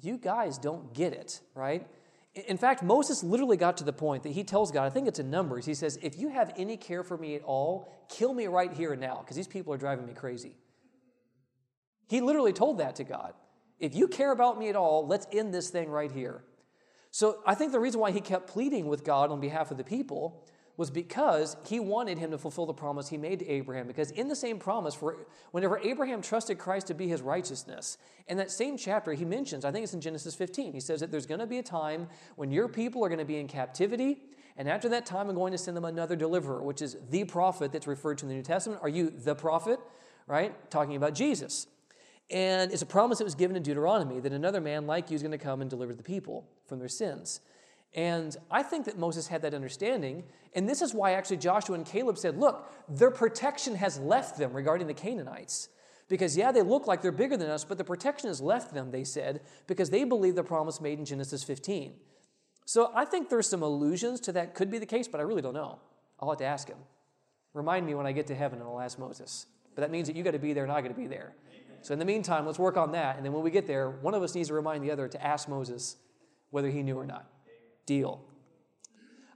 you 0.00 0.16
guys 0.16 0.56
don't 0.56 0.94
get 0.94 1.12
it, 1.12 1.40
right? 1.54 1.86
In 2.46 2.56
fact, 2.56 2.82
Moses 2.82 3.22
literally 3.22 3.56
got 3.56 3.76
to 3.78 3.84
the 3.84 3.92
point 3.92 4.22
that 4.22 4.32
he 4.32 4.44
tells 4.44 4.70
God, 4.70 4.84
I 4.84 4.90
think 4.90 5.08
it's 5.08 5.18
in 5.18 5.30
Numbers, 5.30 5.64
he 5.64 5.74
says, 5.74 5.98
If 6.02 6.18
you 6.18 6.28
have 6.28 6.52
any 6.56 6.76
care 6.76 7.02
for 7.02 7.16
me 7.16 7.34
at 7.34 7.42
all, 7.42 7.92
kill 8.08 8.32
me 8.34 8.46
right 8.46 8.72
here 8.72 8.92
and 8.92 9.00
now, 9.00 9.18
because 9.20 9.36
these 9.36 9.48
people 9.48 9.72
are 9.72 9.78
driving 9.78 10.06
me 10.06 10.12
crazy. 10.12 10.56
He 12.08 12.20
literally 12.20 12.52
told 12.52 12.78
that 12.78 12.96
to 12.96 13.04
God. 13.04 13.34
If 13.78 13.94
you 13.94 14.08
care 14.08 14.32
about 14.32 14.58
me 14.58 14.68
at 14.68 14.76
all, 14.76 15.06
let's 15.06 15.26
end 15.32 15.52
this 15.52 15.70
thing 15.70 15.88
right 15.88 16.10
here. 16.10 16.42
So 17.10 17.40
I 17.46 17.54
think 17.54 17.72
the 17.72 17.80
reason 17.80 18.00
why 18.00 18.10
he 18.10 18.20
kept 18.20 18.48
pleading 18.48 18.86
with 18.86 19.04
God 19.04 19.30
on 19.30 19.40
behalf 19.40 19.70
of 19.70 19.76
the 19.76 19.84
people 19.84 20.44
was 20.78 20.90
because 20.90 21.56
he 21.66 21.80
wanted 21.80 22.18
him 22.18 22.30
to 22.30 22.38
fulfill 22.38 22.64
the 22.64 22.72
promise 22.72 23.08
he 23.08 23.18
made 23.18 23.40
to 23.40 23.48
Abraham. 23.48 23.88
Because 23.88 24.12
in 24.12 24.28
the 24.28 24.36
same 24.36 24.60
promise, 24.60 24.94
for 24.94 25.26
whenever 25.50 25.78
Abraham 25.80 26.22
trusted 26.22 26.56
Christ 26.56 26.86
to 26.86 26.94
be 26.94 27.08
his 27.08 27.20
righteousness, 27.20 27.98
in 28.28 28.36
that 28.38 28.50
same 28.52 28.76
chapter, 28.76 29.12
he 29.12 29.24
mentions, 29.24 29.64
I 29.64 29.72
think 29.72 29.82
it's 29.82 29.92
in 29.92 30.00
Genesis 30.00 30.36
15, 30.36 30.72
he 30.72 30.80
says 30.80 31.00
that 31.00 31.10
there's 31.10 31.26
going 31.26 31.40
to 31.40 31.48
be 31.48 31.58
a 31.58 31.64
time 31.64 32.08
when 32.36 32.52
your 32.52 32.68
people 32.68 33.04
are 33.04 33.08
going 33.08 33.18
to 33.18 33.24
be 33.24 33.38
in 33.38 33.48
captivity, 33.48 34.22
and 34.56 34.68
after 34.68 34.88
that 34.90 35.04
time, 35.04 35.28
I'm 35.28 35.34
going 35.34 35.50
to 35.50 35.58
send 35.58 35.76
them 35.76 35.84
another 35.84 36.14
deliverer, 36.14 36.62
which 36.62 36.80
is 36.80 36.96
the 37.10 37.24
prophet 37.24 37.72
that's 37.72 37.88
referred 37.88 38.18
to 38.18 38.26
in 38.26 38.28
the 38.28 38.34
New 38.36 38.42
Testament. 38.42 38.80
Are 38.80 38.88
you 38.88 39.10
the 39.10 39.34
prophet? 39.34 39.80
Right? 40.28 40.70
Talking 40.70 40.94
about 40.94 41.14
Jesus. 41.14 41.66
And 42.30 42.70
it's 42.72 42.82
a 42.82 42.86
promise 42.86 43.18
that 43.18 43.24
was 43.24 43.34
given 43.34 43.56
in 43.56 43.62
Deuteronomy 43.62 44.20
that 44.20 44.32
another 44.32 44.60
man 44.60 44.86
like 44.86 45.10
you 45.10 45.16
is 45.16 45.22
going 45.22 45.32
to 45.32 45.38
come 45.38 45.60
and 45.60 45.70
deliver 45.70 45.94
the 45.94 46.02
people 46.02 46.46
from 46.66 46.78
their 46.78 46.88
sins. 46.88 47.40
And 47.94 48.36
I 48.50 48.62
think 48.62 48.84
that 48.84 48.98
Moses 48.98 49.26
had 49.26 49.42
that 49.42 49.54
understanding. 49.54 50.24
And 50.54 50.68
this 50.68 50.82
is 50.82 50.94
why 50.94 51.12
actually 51.12 51.38
Joshua 51.38 51.74
and 51.74 51.86
Caleb 51.86 52.18
said, 52.18 52.38
look, 52.38 52.70
their 52.88 53.10
protection 53.10 53.74
has 53.76 53.98
left 53.98 54.38
them 54.38 54.52
regarding 54.52 54.86
the 54.86 54.94
Canaanites. 54.94 55.68
Because, 56.08 56.36
yeah, 56.36 56.52
they 56.52 56.62
look 56.62 56.86
like 56.86 57.02
they're 57.02 57.12
bigger 57.12 57.36
than 57.36 57.50
us, 57.50 57.64
but 57.64 57.76
the 57.76 57.84
protection 57.84 58.28
has 58.28 58.40
left 58.40 58.72
them, 58.72 58.90
they 58.90 59.04
said, 59.04 59.42
because 59.66 59.90
they 59.90 60.04
believe 60.04 60.36
the 60.36 60.42
promise 60.42 60.80
made 60.80 60.98
in 60.98 61.04
Genesis 61.04 61.44
15. 61.44 61.94
So 62.64 62.90
I 62.94 63.04
think 63.04 63.28
there's 63.28 63.48
some 63.48 63.62
allusions 63.62 64.20
to 64.20 64.32
that 64.32 64.54
could 64.54 64.70
be 64.70 64.78
the 64.78 64.86
case, 64.86 65.06
but 65.06 65.20
I 65.20 65.24
really 65.24 65.42
don't 65.42 65.54
know. 65.54 65.80
I'll 66.20 66.30
have 66.30 66.38
to 66.38 66.46
ask 66.46 66.68
him. 66.68 66.78
Remind 67.52 67.86
me 67.86 67.94
when 67.94 68.06
I 68.06 68.12
get 68.12 68.26
to 68.28 68.34
heaven 68.34 68.58
and 68.58 68.68
I'll 68.68 68.80
ask 68.80 68.98
Moses. 68.98 69.46
But 69.74 69.82
that 69.82 69.90
means 69.90 70.06
that 70.08 70.16
you 70.16 70.22
got 70.22 70.32
to 70.32 70.38
be 70.38 70.52
there 70.52 70.64
and 70.64 70.72
I 70.72 70.80
got 70.80 70.88
to 70.88 70.94
be 70.94 71.06
there. 71.06 71.34
So 71.82 71.92
in 71.92 71.98
the 71.98 72.04
meantime, 72.04 72.46
let's 72.46 72.58
work 72.58 72.76
on 72.76 72.92
that. 72.92 73.16
And 73.16 73.24
then 73.24 73.32
when 73.32 73.42
we 73.42 73.50
get 73.50 73.66
there, 73.66 73.90
one 73.90 74.14
of 74.14 74.22
us 74.22 74.34
needs 74.34 74.48
to 74.48 74.54
remind 74.54 74.82
the 74.82 74.90
other 74.90 75.08
to 75.08 75.24
ask 75.24 75.48
Moses 75.48 75.96
whether 76.50 76.68
he 76.68 76.82
knew 76.82 76.98
or 76.98 77.06
not. 77.06 77.26
Deal. 77.88 78.20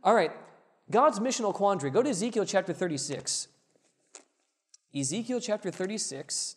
All 0.04 0.14
right, 0.14 0.30
God's 0.90 1.20
missional 1.20 1.54
quandary. 1.54 1.90
Go 1.90 2.02
to 2.02 2.10
Ezekiel 2.10 2.44
chapter 2.44 2.74
36. 2.74 3.48
Ezekiel 4.94 5.40
chapter 5.40 5.70
36. 5.70 6.56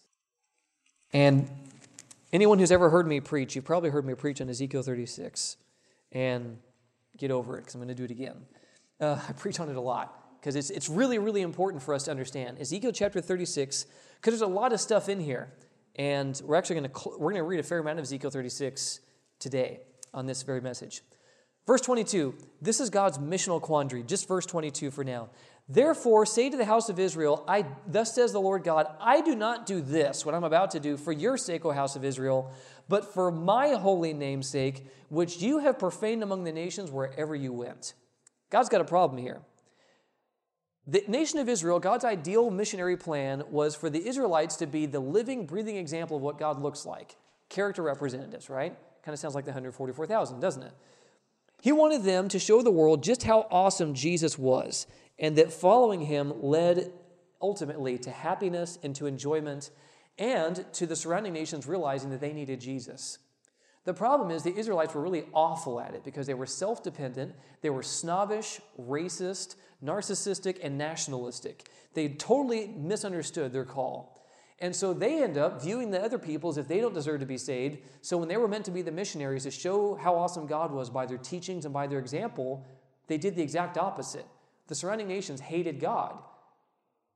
And 1.13 1.49
anyone 2.33 2.59
who's 2.59 2.73
ever 2.73 2.89
heard 2.89 3.07
me 3.07 3.21
preach, 3.21 3.55
you've 3.55 3.63
probably 3.63 3.91
heard 3.91 4.05
me 4.05 4.13
preach 4.13 4.41
on 4.41 4.49
Ezekiel 4.49 4.81
36. 4.81 5.55
And 6.11 6.57
get 7.17 7.31
over 7.31 7.55
it 7.57 7.61
because 7.61 7.75
I'm 7.75 7.79
going 7.79 7.87
to 7.87 7.95
do 7.95 8.03
it 8.03 8.11
again. 8.11 8.45
Uh, 8.99 9.17
I 9.29 9.31
preach 9.31 9.61
on 9.61 9.69
it 9.69 9.77
a 9.77 9.81
lot 9.81 10.37
because 10.41 10.57
it's, 10.57 10.69
it's 10.69 10.89
really, 10.89 11.17
really 11.17 11.43
important 11.43 11.81
for 11.81 11.93
us 11.93 12.03
to 12.03 12.11
understand. 12.11 12.59
Ezekiel 12.59 12.91
chapter 12.91 13.21
36, 13.21 13.85
because 14.15 14.33
there's 14.33 14.41
a 14.41 14.53
lot 14.53 14.73
of 14.73 14.81
stuff 14.81 15.07
in 15.07 15.21
here. 15.21 15.53
And 15.95 16.41
we're 16.43 16.57
actually 16.57 16.75
going 16.75 16.89
to, 16.91 16.99
cl- 16.99 17.15
we're 17.17 17.31
going 17.31 17.41
to 17.41 17.47
read 17.47 17.61
a 17.61 17.63
fair 17.63 17.79
amount 17.79 17.99
of 17.99 18.03
Ezekiel 18.03 18.31
36 18.31 18.99
today 19.39 19.79
on 20.13 20.25
this 20.25 20.43
very 20.43 20.59
message. 20.59 21.01
Verse 21.65 21.81
22, 21.81 22.35
this 22.61 22.79
is 22.79 22.89
God's 22.89 23.17
missional 23.17 23.59
quandary, 23.59 24.03
just 24.03 24.27
verse 24.27 24.45
22 24.45 24.91
for 24.91 25.03
now. 25.03 25.29
Therefore, 25.67 26.27
say 26.27 26.51
to 26.51 26.57
the 26.57 26.65
house 26.65 26.89
of 26.89 26.99
Israel, 26.99 27.43
I, 27.47 27.65
thus 27.87 28.13
says 28.13 28.31
the 28.31 28.39
Lord 28.39 28.63
God, 28.63 28.85
I 28.99 29.21
do 29.21 29.35
not 29.35 29.65
do 29.65 29.81
this, 29.81 30.23
what 30.23 30.35
I'm 30.35 30.43
about 30.43 30.69
to 30.71 30.79
do, 30.79 30.95
for 30.95 31.11
your 31.11 31.37
sake, 31.37 31.65
O 31.65 31.71
house 31.71 31.95
of 31.95 32.05
Israel, 32.05 32.51
but 32.87 33.15
for 33.15 33.31
my 33.31 33.69
holy 33.69 34.13
name's 34.13 34.47
sake, 34.47 34.85
which 35.09 35.37
you 35.37 35.57
have 35.59 35.79
profaned 35.79 36.21
among 36.21 36.43
the 36.43 36.51
nations 36.51 36.91
wherever 36.91 37.35
you 37.35 37.51
went. 37.51 37.95
God's 38.51 38.69
got 38.69 38.81
a 38.81 38.85
problem 38.85 39.19
here. 39.19 39.41
The 40.85 41.03
nation 41.07 41.39
of 41.39 41.49
Israel, 41.49 41.79
God's 41.79 42.05
ideal 42.05 42.51
missionary 42.51 42.95
plan 42.95 43.41
was 43.49 43.73
for 43.73 43.89
the 43.89 44.07
Israelites 44.07 44.55
to 44.57 44.67
be 44.67 44.85
the 44.85 44.99
living, 44.99 45.47
breathing 45.47 45.77
example 45.77 46.17
of 46.17 46.21
what 46.21 46.37
God 46.37 46.61
looks 46.61 46.85
like. 46.85 47.15
Character 47.49 47.81
representatives, 47.81 48.51
right? 48.51 48.77
Kind 49.03 49.13
of 49.13 49.19
sounds 49.19 49.33
like 49.33 49.45
the 49.45 49.49
144,000, 49.49 50.39
doesn't 50.39 50.61
it? 50.61 50.73
He 51.65 51.71
wanted 51.71 52.03
them 52.03 52.27
to 52.27 52.37
show 52.37 52.61
the 52.61 52.69
world 52.69 53.01
just 53.01 53.23
how 53.23 53.47
awesome 53.49 53.95
Jesus 53.95 54.37
was 54.37 54.85
and 55.17 55.35
that 55.37 55.51
following 55.51 56.01
him 56.01 56.31
led 56.43 56.91
ultimately 57.41 57.97
to 57.97 58.11
happiness 58.11 58.77
and 58.83 58.95
to 58.97 59.07
enjoyment 59.07 59.71
and 60.19 60.63
to 60.73 60.85
the 60.85 60.95
surrounding 60.95 61.33
nations 61.33 61.65
realizing 61.65 62.11
that 62.11 62.21
they 62.21 62.33
needed 62.33 62.61
Jesus. 62.61 63.17
The 63.83 63.95
problem 63.95 64.29
is 64.29 64.43
the 64.43 64.55
Israelites 64.55 64.93
were 64.93 65.01
really 65.01 65.25
awful 65.33 65.79
at 65.81 65.95
it 65.95 66.03
because 66.03 66.27
they 66.27 66.35
were 66.35 66.45
self 66.45 66.83
dependent, 66.83 67.33
they 67.61 67.71
were 67.71 67.81
snobbish, 67.81 68.61
racist, 68.79 69.55
narcissistic, 69.83 70.59
and 70.61 70.77
nationalistic. 70.77 71.67
They 71.95 72.09
totally 72.09 72.67
misunderstood 72.77 73.51
their 73.51 73.65
call. 73.65 74.21
And 74.59 74.73
so 74.75 74.93
they 74.93 75.21
end 75.21 75.37
up 75.37 75.61
viewing 75.61 75.91
the 75.91 76.01
other 76.01 76.17
people 76.17 76.49
as 76.49 76.57
if 76.57 76.67
they 76.67 76.79
don't 76.79 76.93
deserve 76.93 77.19
to 77.19 77.25
be 77.25 77.37
saved. 77.37 77.79
So 78.01 78.17
when 78.17 78.29
they 78.29 78.37
were 78.37 78.47
meant 78.47 78.65
to 78.65 78.71
be 78.71 78.81
the 78.81 78.91
missionaries 78.91 79.43
to 79.43 79.51
show 79.51 79.95
how 79.95 80.15
awesome 80.15 80.47
God 80.47 80.71
was 80.71 80.89
by 80.89 81.05
their 81.05 81.17
teachings 81.17 81.65
and 81.65 81.73
by 81.73 81.87
their 81.87 81.99
example, 81.99 82.65
they 83.07 83.17
did 83.17 83.35
the 83.35 83.43
exact 83.43 83.77
opposite. 83.77 84.25
The 84.67 84.75
surrounding 84.75 85.07
nations 85.07 85.41
hated 85.41 85.79
God 85.79 86.17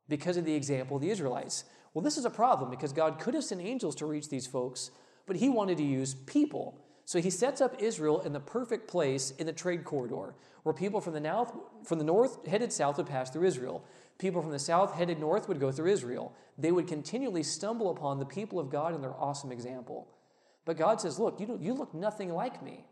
because 0.09 0.37
of 0.37 0.45
the 0.45 0.53
example 0.53 0.97
of 0.97 1.01
the 1.01 1.11
Israelites. 1.11 1.63
Well, 1.93 2.03
this 2.03 2.17
is 2.17 2.25
a 2.25 2.29
problem 2.29 2.69
because 2.69 2.91
God 2.91 3.19
could 3.19 3.33
have 3.33 3.43
sent 3.43 3.61
angels 3.61 3.95
to 3.95 4.05
reach 4.05 4.29
these 4.29 4.45
folks, 4.45 4.91
but 5.25 5.37
he 5.37 5.49
wanted 5.49 5.77
to 5.77 5.83
use 5.83 6.13
people. 6.13 6.77
So 7.05 7.19
he 7.19 7.29
sets 7.29 7.61
up 7.61 7.81
Israel 7.81 8.19
in 8.21 8.33
the 8.33 8.39
perfect 8.39 8.87
place 8.87 9.31
in 9.31 9.47
the 9.47 9.53
trade 9.53 9.83
corridor, 9.83 10.35
where 10.63 10.73
people 10.73 11.01
from 11.01 11.13
the 11.13 11.19
north, 11.19 11.51
from 11.85 11.97
the 11.97 12.03
north 12.03 12.45
headed 12.45 12.71
south 12.71 12.97
would 12.97 13.07
pass 13.07 13.29
through 13.29 13.47
Israel. 13.47 13.83
People 14.19 14.41
from 14.41 14.51
the 14.51 14.59
south 14.59 14.93
headed 14.93 15.19
north 15.19 15.47
would 15.47 15.59
go 15.59 15.71
through 15.71 15.91
Israel. 15.91 16.35
They 16.57 16.71
would 16.71 16.87
continually 16.87 17.41
stumble 17.41 17.89
upon 17.89 18.19
the 18.19 18.25
people 18.25 18.59
of 18.59 18.69
God 18.69 18.93
and 18.93 19.03
their 19.03 19.17
awesome 19.17 19.51
example. 19.51 20.09
But 20.65 20.77
God 20.77 21.01
says, 21.01 21.17
Look, 21.17 21.39
you, 21.39 21.57
you 21.59 21.73
look 21.73 21.93
nothing 21.93 22.31
like 22.33 22.61
me. 22.61 22.85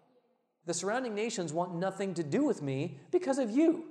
The 0.66 0.74
surrounding 0.74 1.14
nations 1.14 1.54
want 1.54 1.76
nothing 1.76 2.14
to 2.16 2.24
do 2.24 2.44
with 2.44 2.62
me 2.62 3.00
because 3.12 3.38
of 3.38 3.52
you. 3.52 3.86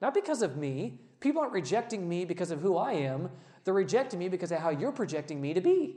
Not 0.00 0.14
because 0.14 0.42
of 0.42 0.56
me. 0.56 1.00
People 1.20 1.42
aren't 1.42 1.52
rejecting 1.52 2.08
me 2.08 2.24
because 2.24 2.50
of 2.50 2.60
who 2.60 2.76
I 2.76 2.92
am. 2.92 3.30
They're 3.64 3.74
rejecting 3.74 4.18
me 4.18 4.28
because 4.28 4.52
of 4.52 4.58
how 4.58 4.70
you're 4.70 4.92
projecting 4.92 5.40
me 5.40 5.54
to 5.54 5.60
be. 5.60 5.96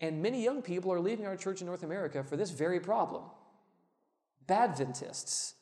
And 0.00 0.22
many 0.22 0.42
young 0.42 0.62
people 0.62 0.92
are 0.92 1.00
leaving 1.00 1.26
our 1.26 1.36
church 1.36 1.60
in 1.60 1.66
North 1.66 1.82
America 1.82 2.24
for 2.24 2.36
this 2.36 2.50
very 2.50 2.80
problem. 2.80 3.24
Badventists, 4.46 5.54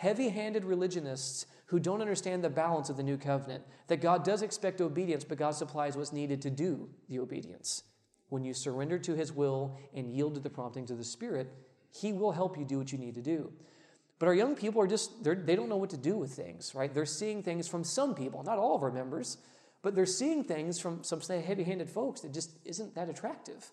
heavy 0.00 0.30
handed 0.30 0.64
religionists 0.64 1.44
who 1.66 1.78
don't 1.78 2.00
understand 2.00 2.42
the 2.42 2.48
balance 2.48 2.88
of 2.88 2.96
the 2.96 3.02
new 3.02 3.18
covenant, 3.18 3.62
that 3.88 4.00
God 4.00 4.24
does 4.24 4.40
expect 4.40 4.80
obedience, 4.80 5.24
but 5.24 5.36
God 5.36 5.54
supplies 5.54 5.94
what's 5.94 6.10
needed 6.10 6.40
to 6.40 6.48
do 6.48 6.88
the 7.10 7.18
obedience. 7.18 7.82
When 8.30 8.42
you 8.42 8.54
surrender 8.54 8.98
to 8.98 9.14
His 9.14 9.30
will 9.30 9.78
and 9.92 10.10
yield 10.10 10.36
to 10.36 10.40
the 10.40 10.48
promptings 10.48 10.90
of 10.90 10.96
the 10.96 11.04
Spirit, 11.04 11.52
He 11.90 12.14
will 12.14 12.32
help 12.32 12.56
you 12.56 12.64
do 12.64 12.78
what 12.78 12.92
you 12.92 12.96
need 12.96 13.14
to 13.16 13.20
do. 13.20 13.52
But 14.18 14.28
our 14.28 14.34
young 14.34 14.56
people 14.56 14.80
are 14.80 14.86
just, 14.86 15.22
they 15.22 15.54
don't 15.54 15.68
know 15.68 15.76
what 15.76 15.90
to 15.90 15.98
do 15.98 16.16
with 16.16 16.32
things, 16.32 16.74
right? 16.74 16.94
They're 16.94 17.04
seeing 17.04 17.42
things 17.42 17.68
from 17.68 17.84
some 17.84 18.14
people, 18.14 18.42
not 18.42 18.56
all 18.56 18.74
of 18.74 18.82
our 18.82 18.90
members, 18.90 19.36
but 19.82 19.94
they're 19.94 20.06
seeing 20.06 20.44
things 20.44 20.80
from 20.80 21.04
some 21.04 21.20
heavy 21.20 21.62
handed 21.62 21.90
folks 21.90 22.22
that 22.22 22.32
just 22.32 22.52
isn't 22.64 22.94
that 22.94 23.10
attractive. 23.10 23.70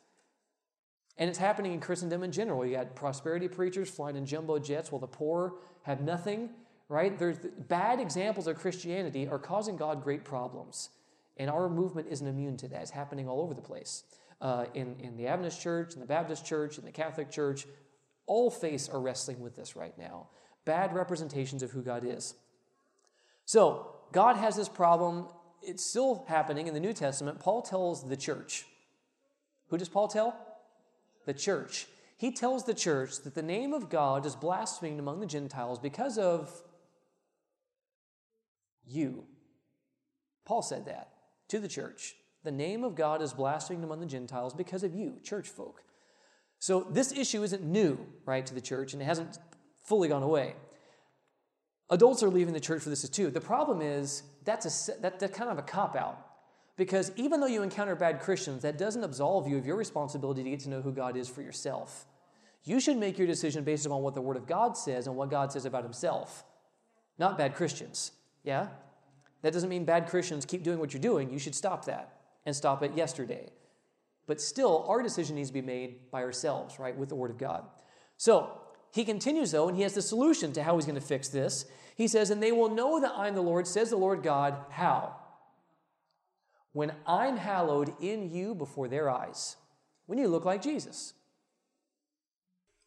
And 1.18 1.30
it's 1.30 1.40
happening 1.40 1.74
in 1.74 1.80
Christendom 1.80 2.24
in 2.24 2.32
general. 2.32 2.66
You 2.66 2.76
got 2.76 2.96
prosperity 2.96 3.48
preachers 3.48 3.90
flying 3.90 4.16
in 4.16 4.26
jumbo 4.26 4.60
jets 4.60 4.92
while 4.92 5.00
the 5.00 5.08
poor 5.08 5.56
have 5.88 6.02
nothing, 6.02 6.50
right? 6.90 7.18
There's 7.18 7.40
bad 7.40 8.00
examples 8.00 8.46
of 8.46 8.58
Christianity 8.58 9.28
are 9.28 9.40
causing 9.40 9.78
God 9.78 10.04
great 10.04 10.26
problems. 10.26 10.90
And 11.38 11.50
our 11.50 11.70
movement 11.70 12.08
isn't 12.12 12.28
immune 12.28 12.58
to 12.58 12.68
that. 12.68 12.82
It's 12.82 12.92
happening 12.92 13.28
all 13.28 13.42
over 13.42 13.54
the 13.54 13.62
place. 13.62 14.04
Uh, 14.42 14.66
in, 14.74 14.98
in 15.00 15.16
the 15.16 15.28
Adventist 15.28 15.62
church, 15.62 15.94
in 15.94 16.02
the 16.02 16.06
Baptist 16.06 16.46
church, 16.46 16.78
in 16.78 16.84
the 16.84 16.92
Catholic 16.92 17.32
church, 17.32 17.66
all 18.26 18.52
faiths 18.52 18.90
are 18.90 19.00
wrestling 19.00 19.40
with 19.40 19.56
this 19.56 19.76
right 19.76 19.98
now. 19.98 20.28
Bad 20.66 20.94
representations 20.94 21.64
of 21.64 21.72
who 21.72 21.82
God 21.82 22.04
is. 22.06 22.34
So, 23.46 23.96
God 24.12 24.36
has 24.36 24.58
this 24.58 24.68
problem. 24.68 25.28
It's 25.62 25.86
still 25.86 26.26
happening 26.28 26.68
in 26.68 26.74
the 26.74 26.80
New 26.82 26.94
Testament. 26.94 27.40
Paul 27.40 27.62
tells 27.62 28.08
the 28.08 28.18
church. 28.18 28.66
Who 29.70 29.78
does 29.78 29.90
Paul 29.90 30.10
tell? 30.10 30.38
The 31.26 31.34
church. 31.34 31.88
He 32.18 32.32
tells 32.32 32.66
the 32.66 32.74
church 32.74 33.22
that 33.24 33.36
the 33.36 33.44
name 33.44 33.74
of 33.74 33.90
God 33.90 34.26
is 34.26 34.36
blasphemed 34.36 35.00
among 35.00 35.20
the 35.20 35.28
Gentiles 35.28 35.78
because 35.78 36.18
of 36.18 36.52
you. 38.88 39.26
Paul 40.46 40.64
said 40.64 40.86
that 40.86 41.14
to 41.50 41.60
the 41.60 41.68
church. 41.68 42.16
The 42.44 42.52
name 42.52 42.84
of 42.84 42.96
God 42.96 43.22
is 43.22 43.34
blasphemed 43.34 43.84
among 43.84 44.00
the 44.00 44.06
Gentiles 44.06 44.54
because 44.54 44.84
of 44.84 44.96
you, 44.96 45.20
church 45.24 45.48
folk. 45.48 45.84
So 46.60 46.88
this 46.90 47.12
issue 47.12 47.44
isn't 47.44 47.64
new, 47.64 48.00
right, 48.26 48.46
to 48.46 48.54
the 48.54 48.62
church, 48.62 48.94
and 48.94 49.02
it 49.02 49.06
hasn't 49.06 49.38
fully 49.84 50.08
gone 50.08 50.24
away. 50.24 50.56
Adults 51.90 52.24
are 52.24 52.30
leaving 52.30 52.54
the 52.54 52.60
church 52.60 52.82
for 52.82 52.90
this 52.90 53.08
too. 53.10 53.30
The 53.30 53.42
problem 53.42 53.82
is 53.82 54.24
that's 54.44 54.90
a 54.90 55.02
that, 55.02 55.20
that's 55.20 55.38
kind 55.38 55.52
of 55.52 55.58
a 55.58 55.62
cop 55.62 55.96
out. 55.96 56.27
Because 56.78 57.12
even 57.16 57.40
though 57.40 57.48
you 57.48 57.64
encounter 57.64 57.96
bad 57.96 58.22
Christians, 58.22 58.62
that 58.62 58.78
doesn't 58.78 59.04
absolve 59.04 59.48
you 59.48 59.58
of 59.58 59.66
your 59.66 59.76
responsibility 59.76 60.44
to 60.44 60.50
get 60.50 60.60
to 60.62 60.70
know 60.70 60.82
who 60.82 60.92
God 60.92 61.18
is 61.18 61.28
for 61.28 61.42
yourself. 61.42 62.06
You 62.64 62.80
should 62.80 62.98
make 62.98 63.18
your 63.18 63.28
decision 63.28 63.64
based 63.64 63.86
upon 63.86 64.04
what 64.04 64.14
the 64.14 64.22
Word 64.22 64.38
of 64.38 64.46
God 64.46 64.78
says 64.78 65.08
and 65.08 65.16
what 65.16 65.32
God 65.32 65.52
says 65.52 65.66
about 65.66 65.84
Himself, 65.84 66.46
not 67.18 67.38
bad 67.38 67.56
Christians. 67.56 68.12
Yeah? 68.44 68.68
That 69.42 69.54
doesn't 69.54 69.70
mean 69.70 69.86
bad 69.86 70.08
Christians 70.08 70.46
keep 70.46 70.64
doing 70.64 70.78
what 70.80 70.94
you're 70.94 71.02
doing. 71.02 71.32
You 71.32 71.40
should 71.40 71.56
stop 71.56 71.86
that 71.86 72.20
and 72.46 72.56
stop 72.56 72.84
it 72.84 72.96
yesterday. 72.96 73.50
But 74.28 74.40
still, 74.40 74.86
our 74.88 75.02
decision 75.02 75.36
needs 75.36 75.50
to 75.50 75.54
be 75.54 75.62
made 75.62 76.12
by 76.12 76.22
ourselves, 76.22 76.78
right, 76.78 76.96
with 76.96 77.10
the 77.10 77.16
Word 77.16 77.32
of 77.32 77.38
God. 77.38 77.64
So, 78.18 78.62
he 78.92 79.06
continues, 79.06 79.52
though, 79.52 79.68
and 79.68 79.78
he 79.78 79.84
has 79.84 79.94
the 79.94 80.02
solution 80.02 80.54
to 80.54 80.64
how 80.64 80.76
he's 80.76 80.86
going 80.86 80.96
to 80.96 81.02
fix 81.02 81.28
this. 81.28 81.66
He 81.96 82.08
says, 82.08 82.30
And 82.30 82.42
they 82.42 82.52
will 82.52 82.70
know 82.70 83.00
that 83.00 83.14
I'm 83.16 83.36
the 83.36 83.42
Lord, 83.42 83.68
says 83.68 83.90
the 83.90 83.98
Lord 83.98 84.24
God. 84.24 84.56
How? 84.70 85.16
When 86.78 86.92
I'm 87.08 87.38
hallowed 87.38 87.92
in 88.00 88.32
you 88.32 88.54
before 88.54 88.88
their 88.88 89.10
eyes, 89.10 89.56
when 90.06 90.20
you 90.20 90.28
look 90.28 90.46
like 90.46 90.62
Jesus. 90.62 91.16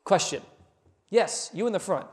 Question. 0.04 0.42
Yes, 1.08 1.50
you 1.52 1.66
in 1.66 1.72
the 1.72 1.80
front. 1.80 2.06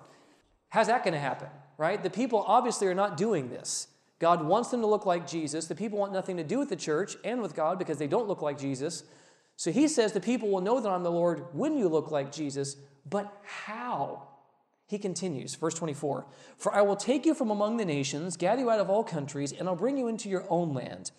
How's 0.70 0.88
that 0.88 1.04
going 1.04 1.14
to 1.14 1.20
happen, 1.20 1.50
right? 1.78 2.02
The 2.02 2.10
people 2.10 2.44
obviously 2.48 2.88
are 2.88 2.96
not 2.96 3.16
doing 3.16 3.50
this. 3.50 3.90
God 4.18 4.44
wants 4.44 4.70
them 4.70 4.82
to 4.82 4.88
look 4.88 5.06
like 5.06 5.28
Jesus. 5.28 5.68
The 5.68 5.76
people 5.76 6.00
want 6.00 6.14
nothing 6.14 6.38
to 6.38 6.44
do 6.44 6.58
with 6.58 6.70
the 6.70 6.76
church 6.76 7.16
and 7.24 7.44
with 7.44 7.54
God 7.54 7.78
because 7.78 8.00
they 8.00 8.08
don't 8.08 8.28
look 8.28 8.42
like 8.42 8.58
Jesus. 8.58 9.04
So 9.56 9.72
he 9.72 9.88
says 9.88 10.14
the 10.14 10.20
people 10.20 10.50
will 10.50 10.62
know 10.62 10.80
that 10.80 10.90
I'm 10.90 11.04
the 11.04 11.12
Lord 11.12 11.46
when 11.54 11.78
you 11.78 11.90
look 11.90 12.10
like 12.10 12.32
Jesus, 12.32 12.76
but 13.08 13.32
how? 13.44 14.30
He 14.88 14.98
continues, 14.98 15.54
verse 15.54 15.76
24 15.76 16.26
For 16.58 16.74
I 16.74 16.82
will 16.82 16.96
take 16.96 17.24
you 17.24 17.36
from 17.36 17.52
among 17.52 17.78
the 17.78 17.86
nations, 17.86 18.36
gather 18.36 18.64
you 18.64 18.72
out 18.72 18.80
of 18.80 18.90
all 18.90 19.04
countries, 19.04 19.52
and 19.52 19.70
I'll 19.70 19.76
bring 19.76 20.00
you 20.00 20.08
into 20.08 20.28
your 20.28 20.48
own 20.50 20.74
land. 20.74 21.12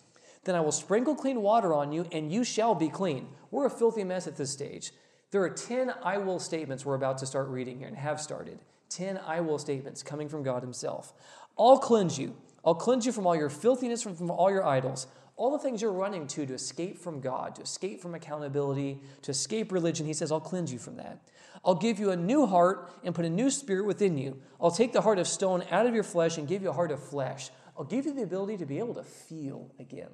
Then 0.49 0.55
I 0.55 0.61
will 0.61 0.71
sprinkle 0.71 1.13
clean 1.13 1.43
water 1.43 1.75
on 1.75 1.91
you, 1.91 2.07
and 2.11 2.33
you 2.33 2.43
shall 2.43 2.73
be 2.73 2.89
clean. 2.89 3.27
We're 3.51 3.67
a 3.67 3.69
filthy 3.69 4.03
mess 4.03 4.25
at 4.25 4.35
this 4.35 4.49
stage. 4.49 4.91
There 5.29 5.43
are 5.43 5.49
10 5.51 5.93
I 6.01 6.17
will 6.17 6.39
statements 6.39 6.83
we're 6.83 6.95
about 6.95 7.19
to 7.19 7.27
start 7.27 7.49
reading 7.49 7.77
here 7.77 7.87
and 7.87 7.95
have 7.95 8.19
started. 8.19 8.57
10 8.89 9.19
I 9.27 9.41
will 9.41 9.59
statements 9.59 10.01
coming 10.01 10.27
from 10.27 10.41
God 10.41 10.63
Himself. 10.63 11.13
I'll 11.55 11.77
cleanse 11.77 12.17
you. 12.17 12.35
I'll 12.65 12.73
cleanse 12.73 13.05
you 13.05 13.11
from 13.11 13.27
all 13.27 13.35
your 13.35 13.51
filthiness, 13.51 14.01
from, 14.01 14.15
from 14.15 14.31
all 14.31 14.49
your 14.49 14.65
idols, 14.65 15.05
all 15.35 15.51
the 15.51 15.59
things 15.59 15.83
you're 15.83 15.91
running 15.91 16.25
to 16.25 16.47
to 16.47 16.55
escape 16.55 16.97
from 16.97 17.21
God, 17.21 17.53
to 17.57 17.61
escape 17.61 18.01
from 18.01 18.15
accountability, 18.15 19.01
to 19.21 19.29
escape 19.29 19.71
religion. 19.71 20.07
He 20.07 20.13
says, 20.13 20.31
I'll 20.31 20.39
cleanse 20.39 20.73
you 20.73 20.79
from 20.79 20.95
that. 20.95 21.19
I'll 21.63 21.75
give 21.75 21.99
you 21.99 22.09
a 22.09 22.17
new 22.17 22.47
heart 22.47 22.91
and 23.03 23.13
put 23.13 23.25
a 23.25 23.29
new 23.29 23.51
spirit 23.51 23.85
within 23.85 24.17
you. 24.17 24.41
I'll 24.59 24.71
take 24.71 24.93
the 24.93 25.01
heart 25.01 25.19
of 25.19 25.27
stone 25.27 25.63
out 25.69 25.85
of 25.85 25.93
your 25.93 26.01
flesh 26.01 26.39
and 26.39 26.47
give 26.47 26.63
you 26.63 26.71
a 26.71 26.73
heart 26.73 26.89
of 26.89 27.03
flesh. 27.03 27.51
I'll 27.77 27.85
give 27.85 28.07
you 28.07 28.15
the 28.15 28.23
ability 28.23 28.57
to 28.57 28.65
be 28.65 28.79
able 28.79 28.95
to 28.95 29.03
feel 29.03 29.69
again, 29.79 30.09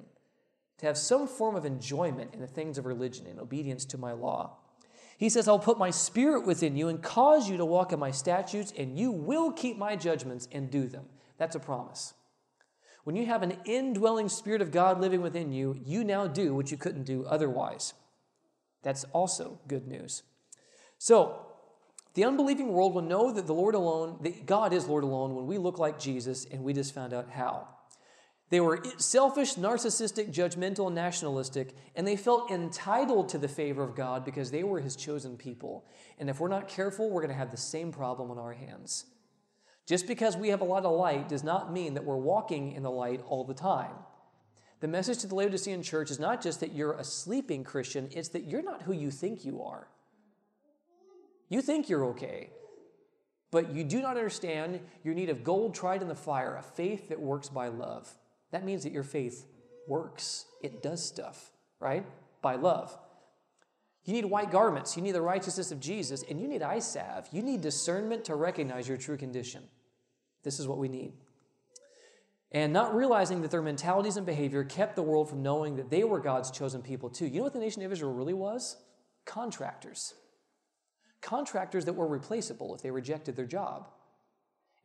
to 0.78 0.86
have 0.86 0.98
some 0.98 1.26
form 1.26 1.56
of 1.56 1.64
enjoyment 1.64 2.34
in 2.34 2.40
the 2.40 2.46
things 2.46 2.78
of 2.78 2.86
religion 2.86 3.26
and 3.26 3.40
obedience 3.40 3.84
to 3.86 3.98
my 3.98 4.12
law. 4.12 4.58
He 5.18 5.28
says, 5.28 5.48
I'll 5.48 5.58
put 5.58 5.78
my 5.78 5.90
spirit 5.90 6.46
within 6.46 6.76
you 6.76 6.88
and 6.88 7.02
cause 7.02 7.48
you 7.48 7.56
to 7.56 7.64
walk 7.64 7.92
in 7.92 7.98
my 7.98 8.10
statutes, 8.10 8.72
and 8.76 8.98
you 8.98 9.10
will 9.10 9.50
keep 9.50 9.78
my 9.78 9.96
judgments 9.96 10.46
and 10.52 10.70
do 10.70 10.86
them. 10.86 11.06
That's 11.38 11.56
a 11.56 11.60
promise. 11.60 12.12
When 13.04 13.16
you 13.16 13.26
have 13.26 13.42
an 13.42 13.56
indwelling 13.64 14.28
Spirit 14.28 14.60
of 14.60 14.72
God 14.72 15.00
living 15.00 15.22
within 15.22 15.52
you, 15.52 15.80
you 15.84 16.04
now 16.04 16.26
do 16.26 16.54
what 16.54 16.70
you 16.70 16.76
couldn't 16.76 17.04
do 17.04 17.24
otherwise. 17.24 17.94
That's 18.82 19.04
also 19.12 19.60
good 19.68 19.86
news. 19.86 20.22
So, 20.98 21.46
The 22.16 22.24
unbelieving 22.24 22.72
world 22.72 22.94
will 22.94 23.02
know 23.02 23.30
that 23.30 23.46
the 23.46 23.52
Lord 23.52 23.74
alone, 23.74 24.16
that 24.22 24.46
God 24.46 24.72
is 24.72 24.88
Lord 24.88 25.04
alone, 25.04 25.34
when 25.34 25.46
we 25.46 25.58
look 25.58 25.78
like 25.78 25.98
Jesus, 25.98 26.46
and 26.46 26.64
we 26.64 26.72
just 26.72 26.94
found 26.94 27.12
out 27.12 27.28
how. 27.30 27.68
They 28.48 28.60
were 28.60 28.82
selfish, 28.96 29.54
narcissistic, 29.54 30.32
judgmental, 30.32 30.92
nationalistic, 30.92 31.74
and 31.96 32.06
they 32.06 32.16
felt 32.16 32.50
entitled 32.50 33.28
to 33.30 33.38
the 33.38 33.48
favor 33.48 33.82
of 33.82 33.96
God 33.96 34.24
because 34.24 34.50
they 34.50 34.62
were 34.62 34.80
His 34.80 34.94
chosen 34.94 35.36
people. 35.36 35.84
And 36.18 36.30
if 36.30 36.38
we're 36.38 36.48
not 36.48 36.68
careful, 36.68 37.10
we're 37.10 37.22
going 37.22 37.32
to 37.32 37.38
have 37.38 37.50
the 37.50 37.56
same 37.56 37.90
problem 37.90 38.30
on 38.30 38.38
our 38.38 38.52
hands. 38.52 39.06
Just 39.84 40.06
because 40.06 40.36
we 40.36 40.48
have 40.48 40.60
a 40.60 40.64
lot 40.64 40.84
of 40.84 40.96
light 40.96 41.28
does 41.28 41.42
not 41.42 41.72
mean 41.72 41.94
that 41.94 42.04
we're 42.04 42.16
walking 42.16 42.72
in 42.72 42.82
the 42.82 42.90
light 42.90 43.20
all 43.26 43.44
the 43.44 43.54
time. 43.54 43.94
The 44.80 44.88
message 44.88 45.18
to 45.18 45.26
the 45.26 45.34
Laodicean 45.34 45.82
church 45.82 46.10
is 46.10 46.20
not 46.20 46.42
just 46.42 46.60
that 46.60 46.74
you're 46.74 46.92
a 46.92 47.04
sleeping 47.04 47.64
Christian, 47.64 48.08
it's 48.12 48.28
that 48.30 48.44
you're 48.44 48.62
not 48.62 48.82
who 48.82 48.92
you 48.92 49.10
think 49.10 49.44
you 49.44 49.62
are. 49.62 49.88
You 51.48 51.62
think 51.62 51.88
you're 51.88 52.04
okay, 52.06 52.50
but 53.50 53.72
you 53.72 53.84
do 53.84 54.02
not 54.02 54.16
understand 54.16 54.80
your 55.02 55.14
need 55.14 55.30
of 55.30 55.44
gold 55.44 55.74
tried 55.74 56.02
in 56.02 56.08
the 56.08 56.14
fire, 56.14 56.56
a 56.56 56.62
faith 56.62 57.08
that 57.08 57.20
works 57.20 57.48
by 57.48 57.68
love. 57.68 58.12
That 58.52 58.64
means 58.64 58.82
that 58.84 58.92
your 58.92 59.02
faith 59.02 59.46
works, 59.88 60.46
it 60.62 60.82
does 60.82 61.04
stuff, 61.04 61.52
right? 61.80 62.04
By 62.42 62.56
love. 62.56 62.96
You 64.04 64.12
need 64.12 64.24
white 64.24 64.52
garments, 64.52 64.96
you 64.96 65.02
need 65.02 65.12
the 65.12 65.22
righteousness 65.22 65.72
of 65.72 65.80
Jesus, 65.80 66.22
and 66.28 66.40
you 66.40 66.46
need 66.46 66.62
eye 66.62 66.78
salve. 66.78 67.28
You 67.32 67.42
need 67.42 67.60
discernment 67.60 68.24
to 68.26 68.36
recognize 68.36 68.86
your 68.86 68.96
true 68.96 69.16
condition. 69.16 69.64
This 70.44 70.60
is 70.60 70.68
what 70.68 70.78
we 70.78 70.88
need. 70.88 71.12
And 72.52 72.72
not 72.72 72.94
realizing 72.94 73.42
that 73.42 73.50
their 73.50 73.62
mentalities 73.62 74.16
and 74.16 74.24
behavior 74.24 74.62
kept 74.62 74.94
the 74.94 75.02
world 75.02 75.28
from 75.28 75.42
knowing 75.42 75.76
that 75.76 75.90
they 75.90 76.04
were 76.04 76.20
God's 76.20 76.52
chosen 76.52 76.82
people 76.82 77.10
too. 77.10 77.26
You 77.26 77.38
know 77.38 77.42
what 77.42 77.52
the 77.52 77.58
nation 77.58 77.82
of 77.82 77.90
Israel 77.90 78.12
really 78.12 78.32
was? 78.32 78.76
Contractors. 79.24 80.14
Contractors 81.20 81.84
that 81.86 81.94
were 81.94 82.06
replaceable 82.06 82.74
if 82.76 82.82
they 82.82 82.92
rejected 82.92 83.34
their 83.34 83.46
job. 83.46 83.88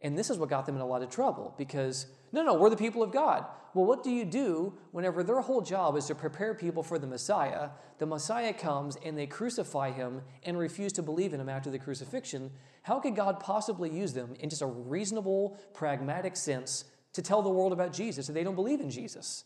And 0.02 0.18
this 0.18 0.30
is 0.30 0.38
what 0.38 0.50
got 0.50 0.66
them 0.66 0.76
in 0.76 0.82
a 0.82 0.86
lot 0.86 1.04
of 1.04 1.10
trouble 1.10 1.54
because, 1.58 2.08
no, 2.32 2.44
no, 2.44 2.56
we're 2.56 2.70
the 2.70 2.78
people 2.78 3.04
of 3.04 3.12
God. 3.12 3.46
Well, 3.74 3.86
what 3.86 4.04
do 4.04 4.10
you 4.10 4.26
do 4.26 4.74
whenever 4.92 5.24
their 5.24 5.40
whole 5.40 5.62
job 5.62 5.96
is 5.96 6.08
to 6.08 6.16
prepare 6.16 6.54
people 6.54 6.84
for 6.84 7.00
the 7.00 7.08
Messiah? 7.08 7.70
The 8.00 8.06
Messiah 8.06 8.52
comes 8.52 8.98
and 9.06 9.18
they 9.18 9.28
crucify 9.28 9.92
him 9.92 10.22
and 10.44 10.58
refuse 10.58 10.92
to 10.94 11.04
believe 11.04 11.34
in 11.34 11.40
him 11.40 11.48
after 11.48 11.70
the 11.70 11.80
crucifixion. 11.80 12.52
How 12.84 13.00
could 13.00 13.16
God 13.16 13.40
possibly 13.40 13.90
use 13.90 14.14
them 14.14 14.34
in 14.40 14.50
just 14.50 14.62
a 14.62 14.66
reasonable, 14.66 15.58
pragmatic 15.74 16.36
sense 16.36 16.86
to 17.14 17.22
tell 17.22 17.42
the 17.42 17.50
world 17.50 17.72
about 17.72 17.94
Jesus 17.94 18.28
if 18.28 18.36
they 18.36 18.44
don't 18.44 18.56
believe 18.56 18.82
in 18.82 18.90
Jesus? 18.90 19.46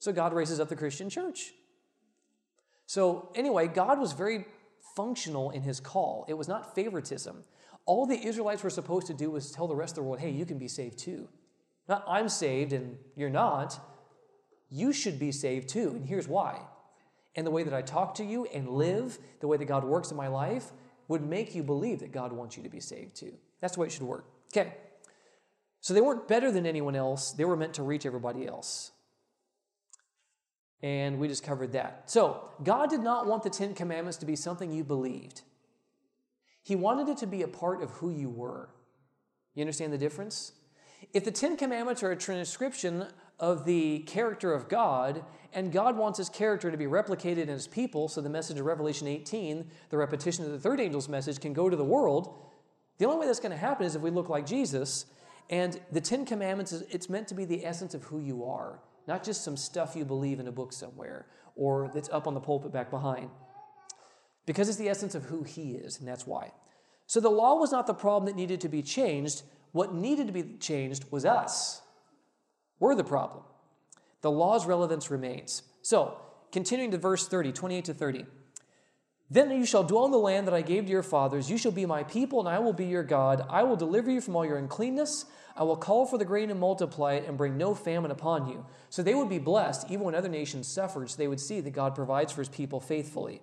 So 0.00 0.12
God 0.12 0.32
raises 0.32 0.58
up 0.58 0.68
the 0.68 0.76
Christian 0.76 1.10
church. 1.10 1.52
So, 2.86 3.30
anyway, 3.34 3.68
God 3.68 4.00
was 4.00 4.12
very 4.14 4.46
functional 4.96 5.50
in 5.50 5.62
his 5.62 5.78
call, 5.78 6.24
it 6.26 6.34
was 6.34 6.48
not 6.48 6.74
favoritism. 6.74 7.44
All 7.88 8.04
the 8.04 8.22
Israelites 8.22 8.62
were 8.62 8.68
supposed 8.68 9.06
to 9.06 9.14
do 9.14 9.30
was 9.30 9.50
tell 9.50 9.66
the 9.66 9.74
rest 9.74 9.92
of 9.92 10.04
the 10.04 10.10
world, 10.10 10.20
hey, 10.20 10.28
you 10.28 10.44
can 10.44 10.58
be 10.58 10.68
saved 10.68 10.98
too. 10.98 11.26
Not 11.88 12.04
I'm 12.06 12.28
saved 12.28 12.74
and 12.74 12.98
you're 13.16 13.30
not. 13.30 13.80
You 14.68 14.92
should 14.92 15.18
be 15.18 15.32
saved 15.32 15.70
too. 15.70 15.92
And 15.92 16.04
here's 16.04 16.28
why. 16.28 16.60
And 17.34 17.46
the 17.46 17.50
way 17.50 17.62
that 17.62 17.72
I 17.72 17.80
talk 17.80 18.14
to 18.16 18.24
you 18.24 18.44
and 18.52 18.68
live, 18.68 19.18
the 19.40 19.48
way 19.48 19.56
that 19.56 19.64
God 19.64 19.84
works 19.84 20.10
in 20.10 20.18
my 20.18 20.28
life, 20.28 20.70
would 21.08 21.26
make 21.26 21.54
you 21.54 21.62
believe 21.62 22.00
that 22.00 22.12
God 22.12 22.30
wants 22.30 22.58
you 22.58 22.62
to 22.62 22.68
be 22.68 22.78
saved 22.78 23.16
too. 23.16 23.32
That's 23.62 23.76
the 23.76 23.80
way 23.80 23.86
it 23.86 23.92
should 23.92 24.02
work. 24.02 24.26
Okay. 24.52 24.74
So 25.80 25.94
they 25.94 26.02
weren't 26.02 26.28
better 26.28 26.52
than 26.52 26.66
anyone 26.66 26.94
else, 26.94 27.32
they 27.32 27.46
were 27.46 27.56
meant 27.56 27.72
to 27.74 27.82
reach 27.82 28.04
everybody 28.04 28.46
else. 28.46 28.92
And 30.82 31.18
we 31.18 31.26
just 31.26 31.42
covered 31.42 31.72
that. 31.72 32.02
So, 32.04 32.50
God 32.62 32.90
did 32.90 33.00
not 33.00 33.26
want 33.26 33.42
the 33.44 33.50
Ten 33.50 33.74
Commandments 33.74 34.18
to 34.18 34.26
be 34.26 34.36
something 34.36 34.70
you 34.70 34.84
believed. 34.84 35.40
He 36.68 36.76
wanted 36.76 37.08
it 37.08 37.16
to 37.18 37.26
be 37.26 37.40
a 37.40 37.48
part 37.48 37.82
of 37.82 37.92
who 37.92 38.10
you 38.10 38.28
were. 38.28 38.68
You 39.54 39.62
understand 39.62 39.90
the 39.90 39.96
difference? 39.96 40.52
If 41.14 41.24
the 41.24 41.30
Ten 41.30 41.56
Commandments 41.56 42.02
are 42.02 42.10
a 42.10 42.16
transcription 42.16 43.06
of 43.40 43.64
the 43.64 44.00
character 44.00 44.52
of 44.52 44.68
God, 44.68 45.24
and 45.54 45.72
God 45.72 45.96
wants 45.96 46.18
his 46.18 46.28
character 46.28 46.70
to 46.70 46.76
be 46.76 46.84
replicated 46.84 47.38
in 47.38 47.48
his 47.48 47.66
people, 47.66 48.06
so 48.06 48.20
the 48.20 48.28
message 48.28 48.58
of 48.58 48.66
Revelation 48.66 49.08
18, 49.08 49.66
the 49.88 49.96
repetition 49.96 50.44
of 50.44 50.50
the 50.50 50.58
third 50.58 50.78
angel's 50.78 51.08
message, 51.08 51.40
can 51.40 51.54
go 51.54 51.70
to 51.70 51.76
the 51.76 51.82
world, 51.82 52.34
the 52.98 53.06
only 53.06 53.20
way 53.20 53.26
that's 53.26 53.40
going 53.40 53.52
to 53.52 53.56
happen 53.56 53.86
is 53.86 53.96
if 53.96 54.02
we 54.02 54.10
look 54.10 54.28
like 54.28 54.44
Jesus. 54.44 55.06
And 55.48 55.80
the 55.90 56.02
Ten 56.02 56.26
Commandments, 56.26 56.72
it's 56.90 57.08
meant 57.08 57.28
to 57.28 57.34
be 57.34 57.46
the 57.46 57.64
essence 57.64 57.94
of 57.94 58.04
who 58.04 58.20
you 58.20 58.44
are, 58.44 58.80
not 59.06 59.24
just 59.24 59.42
some 59.42 59.56
stuff 59.56 59.96
you 59.96 60.04
believe 60.04 60.38
in 60.38 60.48
a 60.48 60.52
book 60.52 60.74
somewhere 60.74 61.28
or 61.56 61.90
that's 61.94 62.10
up 62.10 62.26
on 62.26 62.34
the 62.34 62.40
pulpit 62.40 62.72
back 62.72 62.90
behind 62.90 63.30
because 64.48 64.70
it's 64.70 64.78
the 64.78 64.88
essence 64.88 65.14
of 65.14 65.24
who 65.24 65.42
he 65.42 65.72
is, 65.72 65.98
and 65.98 66.08
that's 66.08 66.26
why. 66.26 66.52
So 67.06 67.20
the 67.20 67.28
law 67.28 67.56
was 67.56 67.70
not 67.70 67.86
the 67.86 67.92
problem 67.92 68.24
that 68.24 68.34
needed 68.34 68.62
to 68.62 68.68
be 68.70 68.80
changed. 68.80 69.42
What 69.72 69.92
needed 69.92 70.26
to 70.26 70.32
be 70.32 70.56
changed 70.58 71.04
was 71.10 71.26
us. 71.26 71.82
We're 72.80 72.94
the 72.94 73.04
problem. 73.04 73.44
The 74.22 74.30
law's 74.30 74.64
relevance 74.64 75.10
remains. 75.10 75.64
So, 75.82 76.18
continuing 76.50 76.92
to 76.92 76.96
verse 76.96 77.28
30, 77.28 77.52
28 77.52 77.84
to 77.84 77.92
30. 77.92 78.24
Then 79.28 79.50
you 79.50 79.66
shall 79.66 79.84
dwell 79.84 80.06
in 80.06 80.12
the 80.12 80.18
land 80.18 80.46
that 80.46 80.54
I 80.54 80.62
gave 80.62 80.86
to 80.86 80.90
your 80.90 81.02
fathers. 81.02 81.50
You 81.50 81.58
shall 81.58 81.70
be 81.70 81.84
my 81.84 82.02
people, 82.04 82.40
and 82.40 82.48
I 82.48 82.58
will 82.58 82.72
be 82.72 82.86
your 82.86 83.02
God. 83.02 83.44
I 83.50 83.64
will 83.64 83.76
deliver 83.76 84.10
you 84.10 84.22
from 84.22 84.34
all 84.34 84.46
your 84.46 84.56
uncleanness. 84.56 85.26
I 85.58 85.64
will 85.64 85.76
call 85.76 86.06
for 86.06 86.16
the 86.16 86.24
grain 86.24 86.50
and 86.50 86.58
multiply 86.58 87.16
it, 87.16 87.28
and 87.28 87.36
bring 87.36 87.58
no 87.58 87.74
famine 87.74 88.10
upon 88.10 88.48
you. 88.48 88.64
So 88.88 89.02
they 89.02 89.14
would 89.14 89.28
be 89.28 89.38
blessed, 89.38 89.90
even 89.90 90.06
when 90.06 90.14
other 90.14 90.30
nations 90.30 90.68
suffered, 90.68 91.10
so 91.10 91.18
they 91.18 91.28
would 91.28 91.38
see 91.38 91.60
that 91.60 91.72
God 91.72 91.94
provides 91.94 92.32
for 92.32 92.40
his 92.40 92.48
people 92.48 92.80
faithfully. 92.80 93.42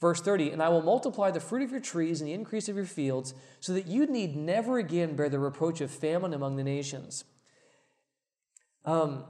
Verse 0.00 0.20
30, 0.22 0.50
and 0.50 0.62
I 0.62 0.70
will 0.70 0.82
multiply 0.82 1.30
the 1.30 1.40
fruit 1.40 1.62
of 1.62 1.70
your 1.70 1.80
trees 1.80 2.20
and 2.20 2.28
the 2.28 2.32
increase 2.32 2.68
of 2.70 2.76
your 2.76 2.86
fields, 2.86 3.34
so 3.60 3.74
that 3.74 3.86
you 3.86 4.06
need 4.06 4.34
never 4.34 4.78
again 4.78 5.14
bear 5.14 5.28
the 5.28 5.38
reproach 5.38 5.82
of 5.82 5.90
famine 5.90 6.32
among 6.32 6.56
the 6.56 6.64
nations. 6.64 7.24
Um, 8.86 9.24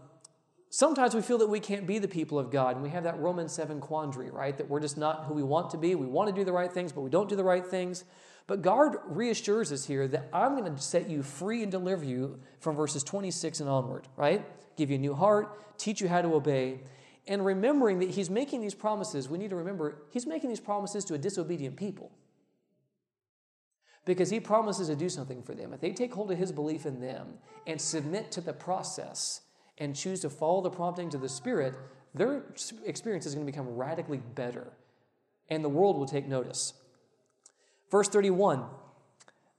sometimes 0.71 1.13
we 1.13 1.23
feel 1.23 1.39
that 1.39 1.49
we 1.49 1.59
can't 1.59 1.89
be 1.89 1.99
the 1.99 2.07
people 2.07 2.39
of 2.39 2.53
God, 2.53 2.77
and 2.77 2.85
we 2.85 2.91
have 2.91 3.03
that 3.03 3.19
Romans 3.19 3.53
7 3.53 3.81
quandary, 3.81 4.31
right? 4.31 4.57
That 4.57 4.69
we're 4.69 4.79
just 4.79 4.97
not 4.97 5.25
who 5.25 5.35
we 5.35 5.43
want 5.43 5.71
to 5.71 5.77
be. 5.77 5.97
We 5.97 6.07
want 6.07 6.29
to 6.29 6.35
do 6.35 6.45
the 6.45 6.53
right 6.53 6.73
things, 6.73 6.93
but 6.93 7.01
we 7.01 7.11
don't 7.11 7.29
do 7.29 7.35
the 7.35 7.43
right 7.43 7.67
things. 7.67 8.05
But 8.47 8.63
God 8.63 8.97
reassures 9.07 9.73
us 9.73 9.87
here 9.87 10.07
that 10.09 10.29
I'm 10.33 10.57
going 10.57 10.73
to 10.73 10.81
set 10.81 11.11
you 11.11 11.25
free 11.25 11.63
and 11.63 11.71
deliver 11.71 12.05
you 12.05 12.39
from 12.61 12.77
verses 12.77 13.03
26 13.03 13.59
and 13.59 13.69
onward, 13.69 14.07
right? 14.17 14.45
Give 14.77 14.91
you 14.91 14.97
a 14.97 15.01
new 15.01 15.15
heart, 15.15 15.79
teach 15.79 16.01
you 16.01 16.09
how 16.09 16.23
to 16.23 16.35
obey. 16.35 16.81
And 17.27 17.45
remembering 17.45 17.99
that 18.01 18.11
he's 18.11 18.31
making 18.31 18.61
these 18.61 18.75
promises, 18.75 19.29
we 19.29 19.39
need 19.39 19.51
to 19.51 19.57
remember 19.57 20.03
he's 20.11 20.27
making 20.27 20.49
these 20.49 20.61
promises 20.61 21.05
to 21.07 21.15
a 21.15 21.19
disobedient 21.19 21.77
people. 21.77 22.11
Because 24.07 24.31
he 24.31 24.41
promises 24.41 24.89
to 24.89 24.97
do 24.97 25.09
something 25.09 25.43
for 25.43 25.55
them. 25.55 25.73
If 25.73 25.81
they 25.81 25.93
take 25.93 26.13
hold 26.15 26.33
of 26.33 26.39
his 26.39 26.53
belief 26.53 26.87
in 26.87 27.01
them 27.01 27.35
and 27.67 27.81
submit 27.81 28.33
to 28.33 28.41
the 28.41 28.53
process 28.53 29.43
and 29.79 29.95
choose 29.95 30.21
to 30.21 30.31
follow 30.31 30.63
the 30.63 30.71
promptings 30.71 31.15
of 31.15 31.21
the 31.21 31.29
Spirit, 31.29 31.75
their 32.15 32.45
experience 32.85 33.27
is 33.27 33.35
going 33.35 33.47
to 33.47 33.53
become 33.53 33.69
radically 33.69 34.19
better. 34.35 34.73
And 35.49 35.63
the 35.63 35.69
world 35.69 35.97
will 35.97 36.07
take 36.07 36.27
notice. 36.27 36.75
Verse 37.91 38.09
31 38.09 38.65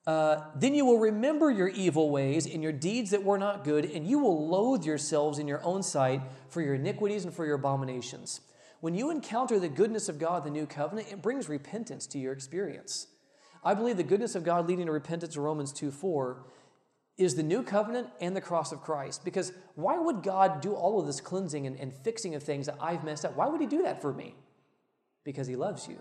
uh, 0.08 0.46
then 0.56 0.74
you 0.74 0.84
will 0.86 0.98
remember 0.98 1.52
your 1.52 1.68
evil 1.68 2.10
ways 2.10 2.48
and 2.48 2.64
your 2.64 2.72
deeds 2.72 3.12
that 3.12 3.24
were 3.24 3.38
not 3.38 3.64
good, 3.64 3.86
and 3.86 4.08
you 4.08 4.18
will 4.18 4.48
loathe 4.48 4.84
yourselves 4.84 5.38
in 5.38 5.48
your 5.48 5.64
own 5.64 5.84
sight 5.84 6.22
for 6.50 6.62
your 6.62 6.74
iniquities 6.74 7.24
and 7.24 7.34
for 7.34 7.46
your 7.46 7.56
abominations. 7.56 8.42
When 8.80 8.96
you 8.96 9.12
encounter 9.12 9.60
the 9.60 9.70
goodness 9.70 10.10
of 10.10 10.18
God, 10.18 10.44
the 10.44 10.50
new 10.50 10.66
covenant, 10.66 11.10
it 11.12 11.22
brings 11.22 11.48
repentance 11.48 12.08
to 12.08 12.20
your 12.20 12.34
experience. 12.34 13.08
I 13.64 13.76
believe 13.76 13.98
the 13.98 14.04
goodness 14.04 14.34
of 14.34 14.44
God 14.44 14.68
leading 14.68 14.88
to 14.88 14.92
repentance, 14.92 15.36
in 15.36 15.44
Romans 15.44 15.72
2 15.72 15.92
4, 15.92 16.46
is 17.18 17.36
the 17.36 17.44
new 17.44 17.62
covenant 17.62 18.08
and 18.20 18.36
the 18.36 18.42
cross 18.42 18.72
of 18.72 18.82
Christ. 18.82 19.24
Because 19.24 19.54
why 19.76 20.00
would 20.00 20.24
God 20.24 20.62
do 20.62 20.74
all 20.74 21.00
of 21.00 21.06
this 21.06 21.22
cleansing 21.22 21.68
and, 21.68 21.80
and 21.80 21.94
fixing 21.94 22.34
of 22.34 22.42
things 22.42 22.66
that 22.66 22.78
I've 22.82 23.04
messed 23.04 23.24
up? 23.24 23.36
Why 23.36 23.48
would 23.48 23.62
He 23.62 23.68
do 23.68 23.84
that 23.84 24.02
for 24.02 24.12
me? 24.12 24.34
Because 25.24 25.46
He 25.46 25.56
loves 25.56 25.88
you 25.88 26.00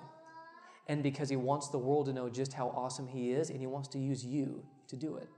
and 0.90 1.04
because 1.04 1.28
He 1.28 1.36
wants 1.36 1.68
the 1.68 1.78
world 1.78 2.06
to 2.06 2.12
know 2.12 2.28
just 2.28 2.52
how 2.52 2.66
awesome 2.74 3.06
He 3.06 3.30
is, 3.30 3.48
and 3.48 3.60
He 3.60 3.66
wants 3.68 3.86
to 3.90 3.98
use 3.98 4.24
you 4.24 4.64
to 4.88 4.96
do 4.96 5.14
it. 5.14 5.28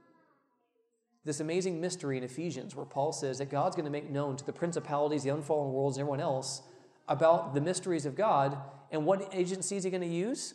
This 1.26 1.40
amazing 1.40 1.78
mystery 1.78 2.16
in 2.16 2.24
Ephesians, 2.24 2.74
where 2.74 2.86
Paul 2.86 3.12
says 3.12 3.36
that 3.36 3.50
God's 3.50 3.76
going 3.76 3.84
to 3.84 3.90
make 3.90 4.10
known 4.10 4.36
to 4.38 4.46
the 4.46 4.52
principalities, 4.52 5.24
the 5.24 5.28
unfallen 5.28 5.74
worlds, 5.74 5.98
and 5.98 6.02
everyone 6.02 6.20
else 6.20 6.62
about 7.06 7.52
the 7.52 7.60
mysteries 7.60 8.06
of 8.06 8.16
God, 8.16 8.56
and 8.90 9.04
what 9.04 9.28
agency 9.34 9.76
is 9.76 9.84
He 9.84 9.90
going 9.90 10.00
to 10.00 10.06
use? 10.06 10.54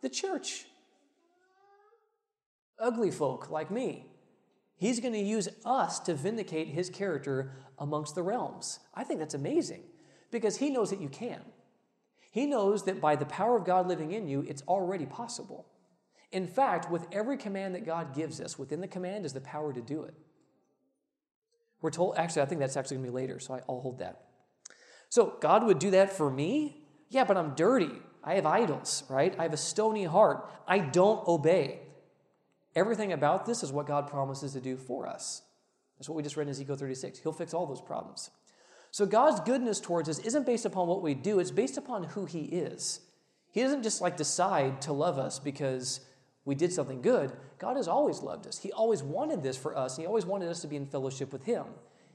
The 0.00 0.08
church. 0.08 0.64
Ugly 2.78 3.10
folk 3.10 3.50
like 3.50 3.70
me. 3.70 4.06
He's 4.74 5.00
going 5.00 5.12
to 5.12 5.20
use 5.20 5.50
us 5.66 5.98
to 6.00 6.14
vindicate 6.14 6.68
His 6.68 6.88
character 6.88 7.52
amongst 7.78 8.14
the 8.14 8.22
realms. 8.22 8.78
I 8.94 9.04
think 9.04 9.20
that's 9.20 9.34
amazing 9.34 9.82
because 10.30 10.56
He 10.56 10.70
knows 10.70 10.88
that 10.88 11.00
you 11.02 11.10
can. 11.10 11.42
He 12.30 12.46
knows 12.46 12.84
that 12.84 13.00
by 13.00 13.16
the 13.16 13.26
power 13.26 13.56
of 13.56 13.64
God 13.64 13.88
living 13.88 14.12
in 14.12 14.28
you, 14.28 14.44
it's 14.48 14.62
already 14.62 15.06
possible. 15.06 15.66
In 16.32 16.46
fact, 16.46 16.90
with 16.90 17.06
every 17.10 17.36
command 17.36 17.74
that 17.74 17.84
God 17.84 18.14
gives 18.14 18.40
us, 18.40 18.58
within 18.58 18.80
the 18.80 18.88
command 18.88 19.26
is 19.26 19.32
the 19.32 19.40
power 19.40 19.72
to 19.72 19.80
do 19.80 20.04
it. 20.04 20.14
We're 21.82 21.90
told, 21.90 22.16
actually, 22.16 22.42
I 22.42 22.44
think 22.44 22.60
that's 22.60 22.76
actually 22.76 22.98
going 22.98 23.06
to 23.06 23.12
be 23.12 23.16
later, 23.16 23.40
so 23.40 23.54
I'll 23.68 23.80
hold 23.80 23.98
that. 23.98 24.22
So, 25.08 25.36
God 25.40 25.64
would 25.64 25.80
do 25.80 25.90
that 25.90 26.12
for 26.12 26.30
me? 26.30 26.84
Yeah, 27.08 27.24
but 27.24 27.36
I'm 27.36 27.54
dirty. 27.54 27.90
I 28.22 28.34
have 28.34 28.46
idols, 28.46 29.02
right? 29.08 29.34
I 29.38 29.42
have 29.42 29.52
a 29.52 29.56
stony 29.56 30.04
heart. 30.04 30.48
I 30.68 30.78
don't 30.78 31.26
obey. 31.26 31.80
Everything 32.76 33.12
about 33.12 33.46
this 33.46 33.64
is 33.64 33.72
what 33.72 33.86
God 33.86 34.08
promises 34.08 34.52
to 34.52 34.60
do 34.60 34.76
for 34.76 35.08
us. 35.08 35.42
That's 35.98 36.08
what 36.08 36.16
we 36.16 36.22
just 36.22 36.36
read 36.36 36.44
in 36.44 36.50
Ezekiel 36.50 36.76
36. 36.76 37.18
He'll 37.18 37.32
fix 37.32 37.52
all 37.52 37.66
those 37.66 37.80
problems. 37.80 38.30
So 38.90 39.06
God's 39.06 39.40
goodness 39.40 39.80
towards 39.80 40.08
us 40.08 40.18
isn't 40.20 40.46
based 40.46 40.64
upon 40.64 40.88
what 40.88 41.02
we 41.02 41.14
do, 41.14 41.38
it's 41.38 41.50
based 41.50 41.76
upon 41.76 42.04
who 42.04 42.24
He 42.24 42.40
is. 42.44 43.00
He 43.52 43.62
doesn't 43.62 43.82
just 43.82 44.00
like 44.00 44.16
decide 44.16 44.82
to 44.82 44.92
love 44.92 45.18
us 45.18 45.38
because 45.38 46.00
we 46.44 46.54
did 46.54 46.72
something 46.72 47.02
good. 47.02 47.32
God 47.58 47.76
has 47.76 47.88
always 47.88 48.20
loved 48.20 48.46
us. 48.46 48.58
He 48.58 48.72
always 48.72 49.02
wanted 49.02 49.42
this 49.42 49.56
for 49.56 49.76
us, 49.76 49.96
and 49.96 50.02
He 50.02 50.06
always 50.06 50.26
wanted 50.26 50.48
us 50.48 50.60
to 50.62 50.68
be 50.68 50.76
in 50.76 50.86
fellowship 50.86 51.32
with 51.32 51.44
Him. 51.44 51.64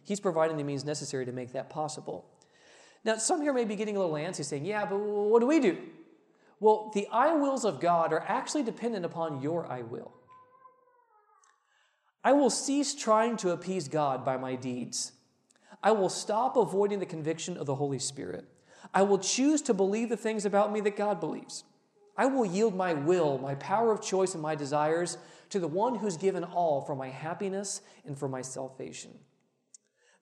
He's 0.03 0.19
providing 0.19 0.57
the 0.57 0.63
means 0.63 0.85
necessary 0.85 1.25
to 1.25 1.31
make 1.31 1.53
that 1.53 1.69
possible. 1.69 2.25
Now, 3.03 3.17
some 3.17 3.41
here 3.41 3.53
may 3.53 3.65
be 3.65 3.75
getting 3.75 3.97
a 3.97 3.99
little 3.99 4.15
antsy 4.15 4.43
saying, 4.43 4.65
Yeah, 4.65 4.85
but 4.85 4.97
what 4.97 5.39
do 5.39 5.47
we 5.47 5.59
do? 5.59 5.77
Well, 6.59 6.91
the 6.93 7.07
I 7.11 7.33
wills 7.33 7.65
of 7.65 7.79
God 7.79 8.13
are 8.13 8.23
actually 8.27 8.63
dependent 8.63 9.05
upon 9.05 9.41
your 9.41 9.69
I 9.71 9.81
will. 9.81 10.13
I 12.23 12.33
will 12.33 12.49
cease 12.49 12.95
trying 12.95 13.37
to 13.37 13.51
appease 13.51 13.87
God 13.87 14.25
by 14.25 14.37
my 14.37 14.55
deeds. 14.55 15.11
I 15.83 15.91
will 15.91 16.09
stop 16.09 16.57
avoiding 16.57 16.99
the 16.99 17.05
conviction 17.05 17.57
of 17.57 17.65
the 17.65 17.75
Holy 17.75 17.99
Spirit. 17.99 18.45
I 18.93 19.03
will 19.03 19.19
choose 19.19 19.61
to 19.63 19.73
believe 19.73 20.09
the 20.09 20.17
things 20.17 20.45
about 20.45 20.71
me 20.71 20.81
that 20.81 20.95
God 20.95 21.19
believes. 21.19 21.63
I 22.17 22.27
will 22.27 22.45
yield 22.45 22.75
my 22.75 22.93
will, 22.93 23.37
my 23.37 23.55
power 23.55 23.91
of 23.91 24.01
choice, 24.01 24.33
and 24.33 24.41
my 24.41 24.55
desires 24.55 25.17
to 25.49 25.59
the 25.59 25.67
one 25.67 25.95
who's 25.95 26.17
given 26.17 26.43
all 26.43 26.81
for 26.81 26.95
my 26.95 27.09
happiness 27.09 27.81
and 28.05 28.17
for 28.17 28.27
my 28.27 28.41
salvation. 28.41 29.11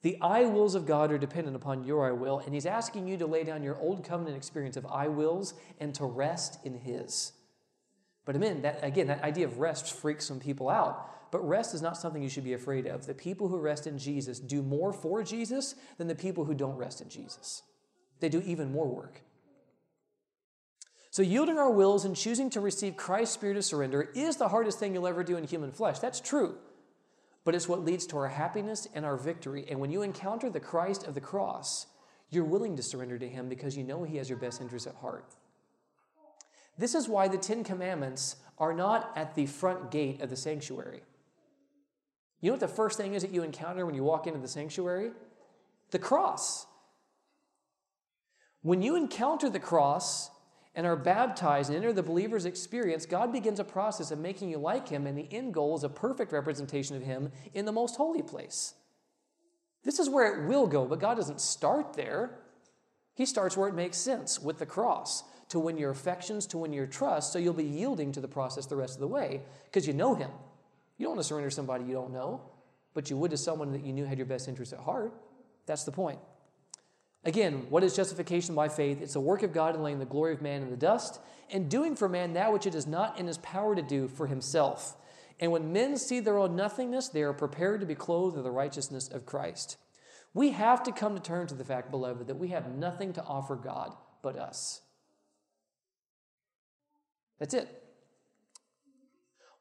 The 0.01 0.17
I 0.21 0.43
wills 0.45 0.75
of 0.75 0.85
God 0.85 1.11
are 1.11 1.17
dependent 1.17 1.55
upon 1.55 1.85
your 1.85 2.05
I 2.05 2.11
will, 2.11 2.39
and 2.39 2.53
He's 2.53 2.65
asking 2.65 3.07
you 3.07 3.17
to 3.17 3.25
lay 3.25 3.43
down 3.43 3.63
your 3.63 3.79
old 3.79 4.03
covenant 4.03 4.35
experience 4.35 4.75
of 4.75 4.85
I 4.87 5.07
wills 5.07 5.53
and 5.79 5.95
to 5.95 6.05
rest 6.05 6.59
in 6.65 6.75
His. 6.75 7.31
But 8.25 8.35
amen, 8.35 8.63
that, 8.63 8.79
again, 8.83 9.07
that 9.07 9.23
idea 9.23 9.45
of 9.45 9.59
rest 9.59 9.93
freaks 9.93 10.25
some 10.25 10.39
people 10.39 10.69
out. 10.69 11.09
But 11.33 11.47
rest 11.47 11.73
is 11.73 11.81
not 11.81 11.97
something 11.97 12.21
you 12.21 12.29
should 12.29 12.43
be 12.43 12.53
afraid 12.53 12.85
of. 12.85 13.07
The 13.07 13.15
people 13.15 13.47
who 13.47 13.57
rest 13.57 13.87
in 13.87 13.97
Jesus 13.97 14.39
do 14.39 14.61
more 14.61 14.93
for 14.93 15.23
Jesus 15.23 15.73
than 15.97 16.07
the 16.07 16.13
people 16.13 16.45
who 16.45 16.53
don't 16.53 16.77
rest 16.77 17.01
in 17.01 17.09
Jesus. 17.09 17.63
They 18.19 18.29
do 18.29 18.43
even 18.45 18.71
more 18.71 18.85
work. 18.85 19.23
So, 21.09 21.23
yielding 21.23 21.57
our 21.57 21.71
wills 21.71 22.05
and 22.05 22.15
choosing 22.15 22.51
to 22.51 22.59
receive 22.59 22.97
Christ's 22.97 23.33
spirit 23.33 23.57
of 23.57 23.65
surrender 23.65 24.11
is 24.13 24.37
the 24.37 24.49
hardest 24.49 24.77
thing 24.77 24.93
you'll 24.93 25.07
ever 25.07 25.23
do 25.23 25.35
in 25.35 25.43
human 25.45 25.71
flesh. 25.71 25.97
That's 25.97 26.19
true. 26.19 26.55
But 27.43 27.55
it's 27.55 27.67
what 27.67 27.83
leads 27.83 28.05
to 28.07 28.17
our 28.19 28.27
happiness 28.27 28.87
and 28.93 29.03
our 29.03 29.17
victory. 29.17 29.65
And 29.67 29.79
when 29.79 29.89
you 29.89 30.03
encounter 30.03 30.51
the 30.51 30.59
Christ 30.59 31.07
of 31.07 31.15
the 31.15 31.19
cross, 31.19 31.87
you're 32.29 32.43
willing 32.43 32.75
to 32.75 32.83
surrender 32.83 33.17
to 33.17 33.27
Him 33.27 33.49
because 33.49 33.75
you 33.75 33.83
know 33.83 34.03
He 34.03 34.17
has 34.17 34.29
your 34.29 34.37
best 34.37 34.61
interests 34.61 34.87
at 34.87 34.93
heart. 34.97 35.33
This 36.77 36.93
is 36.93 37.09
why 37.09 37.27
the 37.27 37.39
Ten 37.39 37.63
Commandments 37.63 38.35
are 38.59 38.73
not 38.73 39.11
at 39.15 39.33
the 39.33 39.47
front 39.47 39.89
gate 39.89 40.21
of 40.21 40.29
the 40.29 40.35
sanctuary. 40.35 41.01
You 42.43 42.49
know 42.49 42.55
what 42.55 42.59
the 42.59 42.67
first 42.67 42.97
thing 42.97 43.13
is 43.13 43.21
that 43.21 43.31
you 43.31 43.41
encounter 43.41 43.85
when 43.85 43.95
you 43.95 44.03
walk 44.03 44.27
into 44.27 44.37
the 44.37 44.49
sanctuary? 44.49 45.11
The 45.91 45.97
cross. 45.97 46.67
When 48.63 48.81
you 48.81 48.97
encounter 48.97 49.49
the 49.49 49.61
cross 49.61 50.29
and 50.75 50.85
are 50.85 50.97
baptized 50.97 51.69
and 51.69 51.77
enter 51.77 51.93
the 51.93 52.03
believer's 52.03 52.43
experience, 52.43 53.05
God 53.05 53.31
begins 53.31 53.61
a 53.61 53.63
process 53.63 54.11
of 54.11 54.19
making 54.19 54.49
you 54.49 54.57
like 54.57 54.89
Him, 54.89 55.07
and 55.07 55.17
the 55.17 55.29
end 55.31 55.53
goal 55.53 55.77
is 55.77 55.85
a 55.85 55.89
perfect 55.89 56.33
representation 56.33 56.97
of 56.97 57.03
Him 57.03 57.31
in 57.53 57.63
the 57.63 57.71
most 57.71 57.95
holy 57.95 58.21
place. 58.21 58.73
This 59.85 59.97
is 59.97 60.09
where 60.09 60.43
it 60.43 60.45
will 60.45 60.67
go, 60.67 60.85
but 60.85 60.99
God 60.99 61.15
doesn't 61.15 61.39
start 61.39 61.93
there. 61.93 62.39
He 63.15 63.25
starts 63.25 63.55
where 63.55 63.69
it 63.69 63.73
makes 63.73 63.95
sense 63.95 64.41
with 64.41 64.59
the 64.59 64.65
cross 64.65 65.23
to 65.47 65.59
win 65.59 65.77
your 65.77 65.91
affections, 65.91 66.45
to 66.47 66.57
win 66.57 66.73
your 66.73 66.87
trust, 66.87 67.31
so 67.31 67.39
you'll 67.39 67.53
be 67.53 67.63
yielding 67.63 68.11
to 68.11 68.19
the 68.19 68.27
process 68.27 68.65
the 68.65 68.75
rest 68.75 68.95
of 68.95 68.99
the 68.99 69.07
way 69.07 69.43
because 69.63 69.87
you 69.87 69.93
know 69.93 70.13
Him. 70.13 70.31
You 71.03 71.07
don't 71.07 71.17
want 71.17 71.25
to 71.25 71.27
surrender 71.27 71.49
to 71.49 71.53
somebody 71.53 71.83
you 71.83 71.91
don't 71.91 72.13
know, 72.13 72.39
but 72.93 73.09
you 73.09 73.17
would 73.17 73.31
to 73.31 73.37
someone 73.37 73.73
that 73.73 73.83
you 73.83 73.91
knew 73.91 74.05
had 74.05 74.17
your 74.17 74.25
best 74.25 74.47
interest 74.47 74.71
at 74.71 74.79
heart. 74.79 75.11
That's 75.65 75.83
the 75.83 75.91
point. 75.91 76.17
Again, 77.25 77.65
what 77.69 77.83
is 77.83 77.93
justification 77.93 78.55
by 78.55 78.69
faith? 78.69 79.01
It's 79.01 79.11
the 79.11 79.19
work 79.19 79.43
of 79.43 79.51
God 79.51 79.75
in 79.75 79.83
laying 79.83 79.99
the 79.99 80.05
glory 80.05 80.33
of 80.33 80.41
man 80.41 80.61
in 80.61 80.69
the 80.69 80.77
dust 80.77 81.19
and 81.51 81.69
doing 81.69 81.97
for 81.97 82.07
man 82.07 82.31
that 82.35 82.53
which 82.53 82.65
it 82.65 82.73
is 82.73 82.87
not 82.87 83.19
in 83.19 83.27
his 83.27 83.37
power 83.39 83.75
to 83.75 83.81
do 83.81 84.07
for 84.07 84.27
himself. 84.27 84.95
And 85.41 85.51
when 85.51 85.73
men 85.73 85.97
see 85.97 86.21
their 86.21 86.37
own 86.37 86.55
nothingness, 86.55 87.09
they 87.09 87.23
are 87.23 87.33
prepared 87.33 87.81
to 87.81 87.85
be 87.85 87.95
clothed 87.95 88.37
with 88.37 88.45
the 88.45 88.51
righteousness 88.51 89.09
of 89.09 89.25
Christ. 89.25 89.75
We 90.33 90.51
have 90.51 90.83
to 90.83 90.93
come 90.93 91.15
to 91.15 91.21
terms 91.21 91.51
with 91.51 91.59
the 91.59 91.65
fact, 91.65 91.91
beloved, 91.91 92.27
that 92.27 92.39
we 92.39 92.47
have 92.47 92.73
nothing 92.73 93.11
to 93.11 93.23
offer 93.25 93.57
God 93.57 93.93
but 94.21 94.37
us. 94.37 94.79
That's 97.39 97.53
it. 97.53 97.82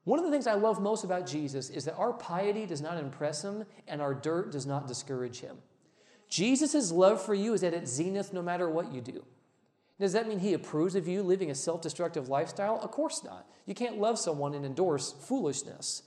One 0.04 0.18
of 0.18 0.24
the 0.24 0.30
things 0.30 0.46
I 0.46 0.54
love 0.54 0.80
most 0.80 1.04
about 1.04 1.26
Jesus 1.26 1.70
is 1.70 1.84
that 1.84 1.96
our 1.96 2.12
piety 2.12 2.66
does 2.66 2.82
not 2.82 2.98
impress 2.98 3.42
him 3.42 3.64
and 3.86 4.02
our 4.02 4.14
dirt 4.14 4.50
does 4.50 4.66
not 4.66 4.88
discourage 4.88 5.40
him. 5.40 5.58
Jesus' 6.28 6.90
love 6.90 7.24
for 7.24 7.34
you 7.34 7.52
is 7.52 7.62
at 7.62 7.74
its 7.74 7.92
zenith 7.92 8.32
no 8.32 8.42
matter 8.42 8.68
what 8.68 8.92
you 8.92 9.00
do. 9.00 9.24
Does 10.00 10.14
that 10.14 10.26
mean 10.26 10.40
he 10.40 10.54
approves 10.54 10.96
of 10.96 11.06
you 11.06 11.22
living 11.22 11.50
a 11.50 11.54
self 11.54 11.82
destructive 11.82 12.28
lifestyle? 12.28 12.80
Of 12.80 12.90
course 12.90 13.22
not. 13.22 13.46
You 13.66 13.74
can't 13.74 13.98
love 13.98 14.18
someone 14.18 14.54
and 14.54 14.64
endorse 14.64 15.12
foolishness. 15.12 16.02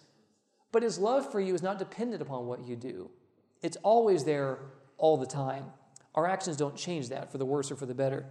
But 0.73 0.83
his 0.83 0.99
love 0.99 1.31
for 1.31 1.39
you 1.39 1.53
is 1.53 1.63
not 1.63 1.79
dependent 1.79 2.21
upon 2.21 2.47
what 2.47 2.67
you 2.67 2.75
do, 2.75 3.09
it's 3.61 3.77
always 3.77 4.25
there 4.25 4.59
all 4.97 5.15
the 5.15 5.25
time. 5.25 5.65
Our 6.15 6.27
actions 6.27 6.57
don't 6.57 6.75
change 6.75 7.09
that 7.09 7.31
for 7.31 7.37
the 7.37 7.45
worse 7.45 7.71
or 7.71 7.75
for 7.75 7.85
the 7.85 7.93
better. 7.93 8.25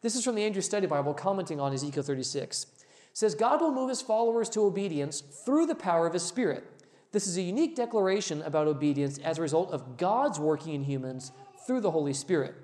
This 0.00 0.16
is 0.16 0.24
from 0.24 0.34
the 0.34 0.44
Andrews 0.44 0.64
Study 0.64 0.86
Bible 0.86 1.14
commenting 1.14 1.60
on 1.60 1.72
Ezekiel 1.72 2.02
36 2.02 2.66
says 3.12 3.34
God 3.34 3.60
will 3.60 3.72
move 3.72 3.88
his 3.88 4.02
followers 4.02 4.48
to 4.50 4.64
obedience 4.64 5.20
through 5.20 5.66
the 5.66 5.74
power 5.74 6.06
of 6.06 6.14
his 6.14 6.22
Spirit. 6.22 6.64
This 7.12 7.26
is 7.26 7.36
a 7.36 7.42
unique 7.42 7.76
declaration 7.76 8.40
about 8.42 8.68
obedience 8.68 9.18
as 9.18 9.38
a 9.38 9.42
result 9.42 9.70
of 9.70 9.98
God's 9.98 10.40
working 10.40 10.74
in 10.74 10.84
humans 10.84 11.32
through 11.66 11.80
the 11.80 11.90
Holy 11.90 12.14
Spirit. 12.14 12.54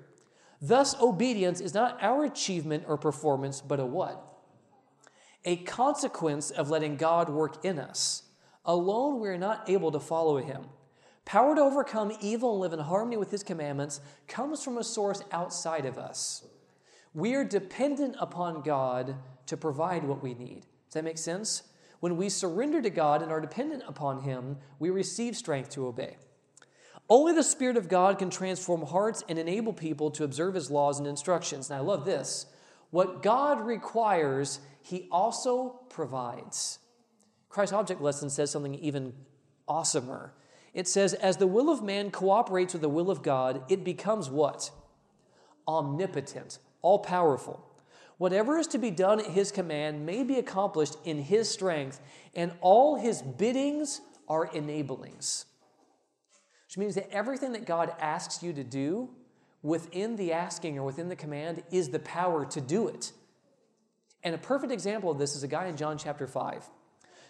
Thus, 0.61 0.99
obedience 0.99 1.61
is 1.61 1.73
not 1.73 1.97
our 2.01 2.25
achievement 2.25 2.83
or 2.87 2.97
performance, 2.97 3.61
but 3.61 3.79
a 3.79 3.85
what? 3.85 4.25
A 5.45 5.57
consequence 5.57 6.51
of 6.51 6.69
letting 6.69 6.97
God 6.97 7.29
work 7.29 7.63
in 7.63 7.79
us. 7.79 8.23
Alone, 8.65 9.19
we 9.19 9.29
are 9.29 9.37
not 9.37 9.69
able 9.69 9.91
to 9.91 9.99
follow 9.99 10.37
him. 10.37 10.65
Power 11.25 11.55
to 11.55 11.61
overcome 11.61 12.11
evil 12.19 12.53
and 12.53 12.61
live 12.61 12.73
in 12.73 12.79
harmony 12.79 13.15
with 13.15 13.31
his 13.31 13.43
commandments 13.43 14.01
comes 14.27 14.63
from 14.63 14.77
a 14.77 14.83
source 14.83 15.23
outside 15.31 15.85
of 15.85 15.97
us. 15.97 16.43
We 17.13 17.35
are 17.35 17.43
dependent 17.43 18.15
upon 18.19 18.61
God 18.61 19.15
to 19.49 19.57
provide 19.57 20.03
what 20.03 20.23
we 20.23 20.33
need. 20.33 20.61
Does 20.87 20.93
that 20.93 21.03
make 21.03 21.17
sense? 21.17 21.63
When 21.99 22.17
we 22.17 22.29
surrender 22.29 22.81
to 22.81 22.89
God 22.89 23.21
and 23.21 23.31
are 23.31 23.41
dependent 23.41 23.83
upon 23.87 24.21
Him, 24.21 24.57
we 24.79 24.89
receive 24.89 25.35
strength 25.35 25.69
to 25.71 25.87
obey. 25.87 26.17
Only 27.09 27.33
the 27.33 27.43
Spirit 27.43 27.75
of 27.75 27.89
God 27.89 28.19
can 28.19 28.29
transform 28.29 28.83
hearts 28.83 29.23
and 29.27 29.37
enable 29.37 29.73
people 29.73 30.11
to 30.11 30.23
observe 30.23 30.53
His 30.53 30.71
laws 30.71 30.99
and 30.99 31.07
instructions. 31.07 31.69
And 31.69 31.77
I 31.77 31.81
love 31.81 32.05
this. 32.05 32.45
What 32.91 33.21
God 33.21 33.61
requires, 33.61 34.59
He 34.81 35.07
also 35.11 35.81
provides. 35.89 36.79
Christ's 37.49 37.73
object 37.73 38.01
lesson 38.01 38.29
says 38.29 38.51
something 38.51 38.75
even 38.75 39.13
awesomer. 39.67 40.31
It 40.73 40.87
says, 40.87 41.15
as 41.15 41.37
the 41.37 41.47
will 41.47 41.69
of 41.69 41.83
man 41.83 42.11
cooperates 42.11 42.73
with 42.73 42.83
the 42.83 42.89
will 42.89 43.09
of 43.09 43.23
God, 43.23 43.63
it 43.69 43.83
becomes 43.83 44.29
what? 44.29 44.69
Omnipotent, 45.67 46.59
all 46.83 46.99
powerful. 46.99 47.65
Whatever 48.19 48.57
is 48.57 48.67
to 48.67 48.77
be 48.77 48.91
done 48.91 49.21
at 49.21 49.27
his 49.27 49.49
command 49.49 50.05
may 50.05 50.23
be 50.23 50.35
accomplished 50.35 50.97
in 51.05 51.19
his 51.19 51.49
strength, 51.49 52.01
and 52.35 52.51
all 52.59 52.97
his 52.97 53.21
biddings 53.21 54.01
are 54.27 54.47
enablings. 54.53 55.45
Which 56.67 56.77
means 56.77 56.95
that 56.95 57.09
everything 57.11 57.53
that 57.53 57.65
God 57.65 57.93
asks 57.97 58.43
you 58.43 58.51
to 58.51 58.63
do 58.63 59.09
within 59.63 60.17
the 60.17 60.33
asking 60.33 60.77
or 60.77 60.83
within 60.83 61.07
the 61.07 61.15
command 61.15 61.63
is 61.71 61.89
the 61.89 61.99
power 61.99 62.45
to 62.47 62.59
do 62.59 62.89
it. 62.89 63.13
And 64.21 64.35
a 64.35 64.37
perfect 64.37 64.73
example 64.73 65.09
of 65.09 65.17
this 65.17 65.33
is 65.33 65.43
a 65.43 65.47
guy 65.47 65.67
in 65.67 65.77
John 65.77 65.97
chapter 65.97 66.27
5. 66.27 66.65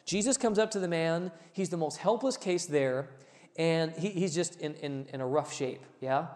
Jesus 0.06 0.38
comes 0.38 0.58
up 0.58 0.72
to 0.72 0.80
the 0.80 0.88
man, 0.88 1.32
he's 1.54 1.70
the 1.70 1.78
most 1.78 1.98
helpless 1.98 2.36
case 2.36 2.66
there, 2.66 3.10
and 3.58 3.92
he, 3.92 4.10
he's 4.10 4.34
just 4.34 4.60
in, 4.60 4.74
in, 4.76 5.06
in 5.14 5.22
a 5.22 5.28
rough 5.28 5.54
shape, 5.54 5.84
yeah? 6.02 6.30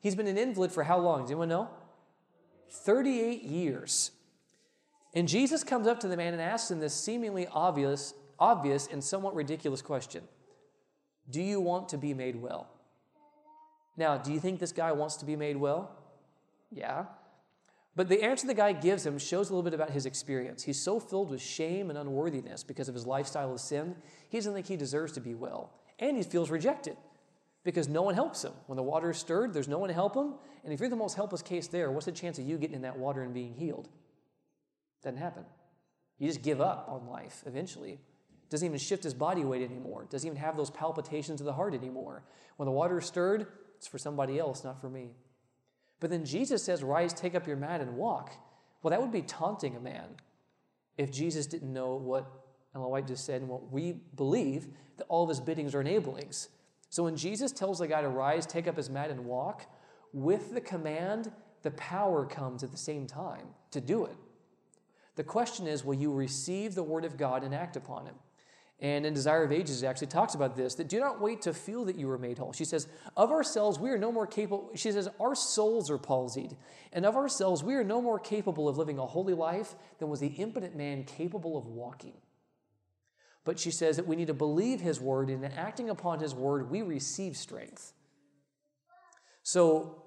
He's 0.00 0.14
been 0.14 0.26
an 0.26 0.36
invalid 0.36 0.70
for 0.70 0.82
how 0.82 0.98
long? 0.98 1.22
Does 1.22 1.30
anyone 1.30 1.48
know? 1.48 1.70
38 2.70 3.42
years. 3.42 4.10
And 5.14 5.26
Jesus 5.26 5.64
comes 5.64 5.86
up 5.86 6.00
to 6.00 6.08
the 6.08 6.16
man 6.16 6.32
and 6.32 6.42
asks 6.42 6.70
him 6.70 6.80
this 6.80 6.94
seemingly 6.94 7.46
obvious, 7.50 8.14
obvious 8.38 8.86
and 8.86 9.02
somewhat 9.02 9.34
ridiculous 9.34 9.82
question 9.82 10.22
Do 11.30 11.40
you 11.40 11.60
want 11.60 11.88
to 11.90 11.98
be 11.98 12.14
made 12.14 12.36
well? 12.36 12.68
Now, 13.96 14.18
do 14.18 14.32
you 14.32 14.40
think 14.40 14.60
this 14.60 14.72
guy 14.72 14.92
wants 14.92 15.16
to 15.16 15.24
be 15.24 15.36
made 15.36 15.56
well? 15.56 15.90
Yeah. 16.70 17.06
But 17.94 18.10
the 18.10 18.22
answer 18.22 18.46
the 18.46 18.52
guy 18.52 18.72
gives 18.74 19.06
him 19.06 19.18
shows 19.18 19.48
a 19.48 19.54
little 19.54 19.62
bit 19.62 19.72
about 19.72 19.90
his 19.90 20.04
experience. 20.04 20.62
He's 20.62 20.80
so 20.80 21.00
filled 21.00 21.30
with 21.30 21.40
shame 21.40 21.88
and 21.88 21.98
unworthiness 21.98 22.62
because 22.62 22.90
of 22.90 22.94
his 22.94 23.06
lifestyle 23.06 23.52
of 23.54 23.60
sin, 23.60 23.96
he 24.28 24.36
doesn't 24.36 24.52
think 24.52 24.66
he 24.66 24.76
deserves 24.76 25.12
to 25.12 25.20
be 25.20 25.34
well. 25.34 25.72
And 25.98 26.18
he 26.18 26.22
feels 26.22 26.50
rejected 26.50 26.98
because 27.64 27.88
no 27.88 28.02
one 28.02 28.14
helps 28.14 28.44
him. 28.44 28.52
When 28.66 28.76
the 28.76 28.82
water 28.82 29.10
is 29.10 29.16
stirred, 29.16 29.54
there's 29.54 29.66
no 29.66 29.78
one 29.78 29.88
to 29.88 29.94
help 29.94 30.14
him. 30.14 30.34
And 30.66 30.72
if 30.74 30.80
you're 30.80 30.88
the 30.88 30.96
most 30.96 31.14
helpless 31.14 31.42
case 31.42 31.68
there, 31.68 31.92
what's 31.92 32.06
the 32.06 32.12
chance 32.12 32.40
of 32.40 32.44
you 32.44 32.58
getting 32.58 32.74
in 32.74 32.82
that 32.82 32.98
water 32.98 33.22
and 33.22 33.32
being 33.32 33.54
healed? 33.54 33.88
Doesn't 35.00 35.16
happen. 35.16 35.44
You 36.18 36.26
just 36.26 36.42
give 36.42 36.60
up 36.60 36.88
on 36.88 37.06
life 37.06 37.44
eventually. 37.46 38.00
Doesn't 38.50 38.66
even 38.66 38.80
shift 38.80 39.04
his 39.04 39.14
body 39.14 39.44
weight 39.44 39.62
anymore. 39.62 40.08
Doesn't 40.10 40.26
even 40.26 40.40
have 40.40 40.56
those 40.56 40.70
palpitations 40.70 41.40
of 41.40 41.46
the 41.46 41.52
heart 41.52 41.72
anymore. 41.72 42.24
When 42.56 42.66
the 42.66 42.72
water 42.72 42.98
is 42.98 43.06
stirred, 43.06 43.46
it's 43.76 43.86
for 43.86 43.98
somebody 43.98 44.40
else, 44.40 44.64
not 44.64 44.80
for 44.80 44.90
me. 44.90 45.14
But 46.00 46.10
then 46.10 46.24
Jesus 46.24 46.64
says, 46.64 46.82
Rise, 46.82 47.12
take 47.12 47.36
up 47.36 47.46
your 47.46 47.56
mat, 47.56 47.80
and 47.80 47.96
walk. 47.96 48.32
Well, 48.82 48.90
that 48.90 49.00
would 49.00 49.12
be 49.12 49.22
taunting 49.22 49.76
a 49.76 49.80
man 49.80 50.16
if 50.98 51.12
Jesus 51.12 51.46
didn't 51.46 51.72
know 51.72 51.94
what 51.94 52.26
Ellen 52.74 52.90
White 52.90 53.06
just 53.06 53.24
said 53.24 53.40
and 53.40 53.48
what 53.48 53.70
we 53.70 53.92
believe 54.16 54.66
that 54.96 55.06
all 55.08 55.22
of 55.22 55.28
his 55.28 55.38
biddings 55.38 55.76
are 55.76 55.80
enablings. 55.80 56.48
So 56.90 57.04
when 57.04 57.16
Jesus 57.16 57.52
tells 57.52 57.78
the 57.78 57.86
guy 57.86 58.02
to 58.02 58.08
rise, 58.08 58.46
take 58.46 58.66
up 58.66 58.76
his 58.76 58.90
mat, 58.90 59.10
and 59.10 59.26
walk, 59.26 59.70
with 60.16 60.54
the 60.54 60.62
command, 60.62 61.30
the 61.62 61.70
power 61.72 62.24
comes 62.24 62.64
at 62.64 62.70
the 62.70 62.76
same 62.78 63.06
time 63.06 63.48
to 63.70 63.82
do 63.82 64.06
it. 64.06 64.16
The 65.14 65.22
question 65.22 65.66
is, 65.66 65.84
will 65.84 65.94
you 65.94 66.10
receive 66.10 66.74
the 66.74 66.82
word 66.82 67.04
of 67.04 67.18
God 67.18 67.44
and 67.44 67.54
act 67.54 67.76
upon 67.76 68.06
it? 68.06 68.14
And 68.80 69.04
in 69.04 69.12
Desire 69.12 69.44
of 69.44 69.52
Ages, 69.52 69.82
it 69.82 69.86
actually 69.86 70.06
talks 70.06 70.34
about 70.34 70.56
this 70.56 70.74
that 70.76 70.88
do 70.88 71.00
not 71.00 71.20
wait 71.20 71.42
to 71.42 71.52
feel 71.52 71.84
that 71.84 71.96
you 71.96 72.06
were 72.06 72.16
made 72.16 72.38
whole. 72.38 72.54
She 72.54 72.64
says, 72.64 72.88
Of 73.14 73.30
ourselves, 73.30 73.78
we 73.78 73.90
are 73.90 73.98
no 73.98 74.10
more 74.10 74.26
capable. 74.26 74.70
She 74.74 74.90
says, 74.90 75.06
Our 75.20 75.34
souls 75.34 75.90
are 75.90 75.98
palsied. 75.98 76.56
And 76.94 77.04
of 77.04 77.14
ourselves, 77.14 77.62
we 77.62 77.74
are 77.74 77.84
no 77.84 78.00
more 78.00 78.18
capable 78.18 78.70
of 78.70 78.78
living 78.78 78.98
a 78.98 79.04
holy 79.04 79.34
life 79.34 79.74
than 79.98 80.08
was 80.08 80.20
the 80.20 80.28
impotent 80.28 80.76
man 80.76 81.04
capable 81.04 81.58
of 81.58 81.66
walking. 81.66 82.14
But 83.44 83.58
she 83.58 83.70
says 83.70 83.96
that 83.96 84.06
we 84.06 84.16
need 84.16 84.28
to 84.28 84.34
believe 84.34 84.80
his 84.80 84.98
word, 84.98 85.28
and 85.28 85.44
in 85.44 85.52
acting 85.52 85.90
upon 85.90 86.20
his 86.20 86.34
word, 86.34 86.70
we 86.70 86.80
receive 86.80 87.36
strength. 87.36 87.92
So 89.42 90.02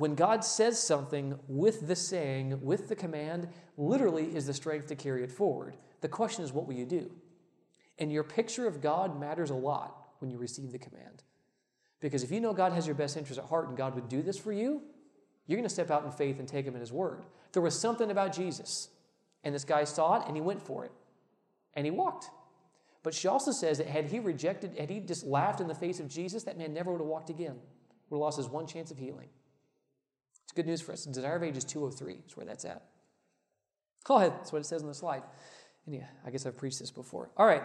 when 0.00 0.14
God 0.14 0.42
says 0.42 0.82
something 0.82 1.38
with 1.46 1.86
the 1.86 1.94
saying, 1.94 2.64
with 2.64 2.88
the 2.88 2.96
command, 2.96 3.48
literally 3.76 4.34
is 4.34 4.46
the 4.46 4.54
strength 4.54 4.86
to 4.86 4.96
carry 4.96 5.22
it 5.22 5.30
forward. 5.30 5.76
The 6.00 6.08
question 6.08 6.42
is, 6.42 6.54
what 6.54 6.66
will 6.66 6.72
you 6.72 6.86
do? 6.86 7.10
And 7.98 8.10
your 8.10 8.24
picture 8.24 8.66
of 8.66 8.80
God 8.80 9.20
matters 9.20 9.50
a 9.50 9.54
lot 9.54 9.94
when 10.20 10.30
you 10.30 10.38
receive 10.38 10.72
the 10.72 10.78
command. 10.78 11.22
Because 12.00 12.22
if 12.22 12.30
you 12.30 12.40
know 12.40 12.54
God 12.54 12.72
has 12.72 12.86
your 12.86 12.94
best 12.94 13.18
interest 13.18 13.38
at 13.38 13.44
heart 13.44 13.68
and 13.68 13.76
God 13.76 13.94
would 13.94 14.08
do 14.08 14.22
this 14.22 14.38
for 14.38 14.54
you, 14.54 14.80
you're 15.46 15.58
going 15.58 15.68
to 15.68 15.74
step 15.74 15.90
out 15.90 16.06
in 16.06 16.10
faith 16.10 16.38
and 16.38 16.48
take 16.48 16.64
him 16.64 16.74
at 16.74 16.80
his 16.80 16.92
word. 16.92 17.26
There 17.52 17.60
was 17.60 17.78
something 17.78 18.10
about 18.10 18.34
Jesus, 18.34 18.88
and 19.44 19.54
this 19.54 19.64
guy 19.64 19.84
saw 19.84 20.22
it 20.22 20.26
and 20.26 20.34
he 20.34 20.40
went 20.40 20.62
for 20.62 20.86
it, 20.86 20.92
and 21.74 21.84
he 21.84 21.90
walked. 21.90 22.30
But 23.02 23.12
she 23.12 23.28
also 23.28 23.52
says 23.52 23.76
that 23.76 23.86
had 23.86 24.06
he 24.06 24.18
rejected, 24.18 24.78
had 24.78 24.88
he 24.88 25.00
just 25.00 25.26
laughed 25.26 25.60
in 25.60 25.68
the 25.68 25.74
face 25.74 26.00
of 26.00 26.08
Jesus, 26.08 26.42
that 26.44 26.56
man 26.56 26.72
never 26.72 26.90
would 26.90 27.02
have 27.02 27.06
walked 27.06 27.28
again, 27.28 27.58
would 28.08 28.16
have 28.16 28.22
lost 28.22 28.38
his 28.38 28.48
one 28.48 28.66
chance 28.66 28.90
of 28.90 28.96
healing. 28.96 29.28
It's 30.50 30.56
good 30.56 30.66
news 30.66 30.80
for 30.80 30.90
us. 30.90 31.04
Desire 31.04 31.36
of 31.36 31.44
Ages 31.44 31.62
203 31.62 32.24
is 32.26 32.36
where 32.36 32.44
that's 32.44 32.64
at. 32.64 32.82
Go 34.02 34.16
ahead. 34.16 34.32
That's 34.32 34.52
what 34.52 34.58
it 34.58 34.64
says 34.64 34.82
on 34.82 34.88
the 34.88 34.94
slide. 34.94 35.22
And 35.86 35.94
yeah, 35.94 36.06
I 36.26 36.32
guess 36.32 36.44
I've 36.44 36.56
preached 36.56 36.80
this 36.80 36.90
before. 36.90 37.30
All 37.36 37.46
right. 37.46 37.62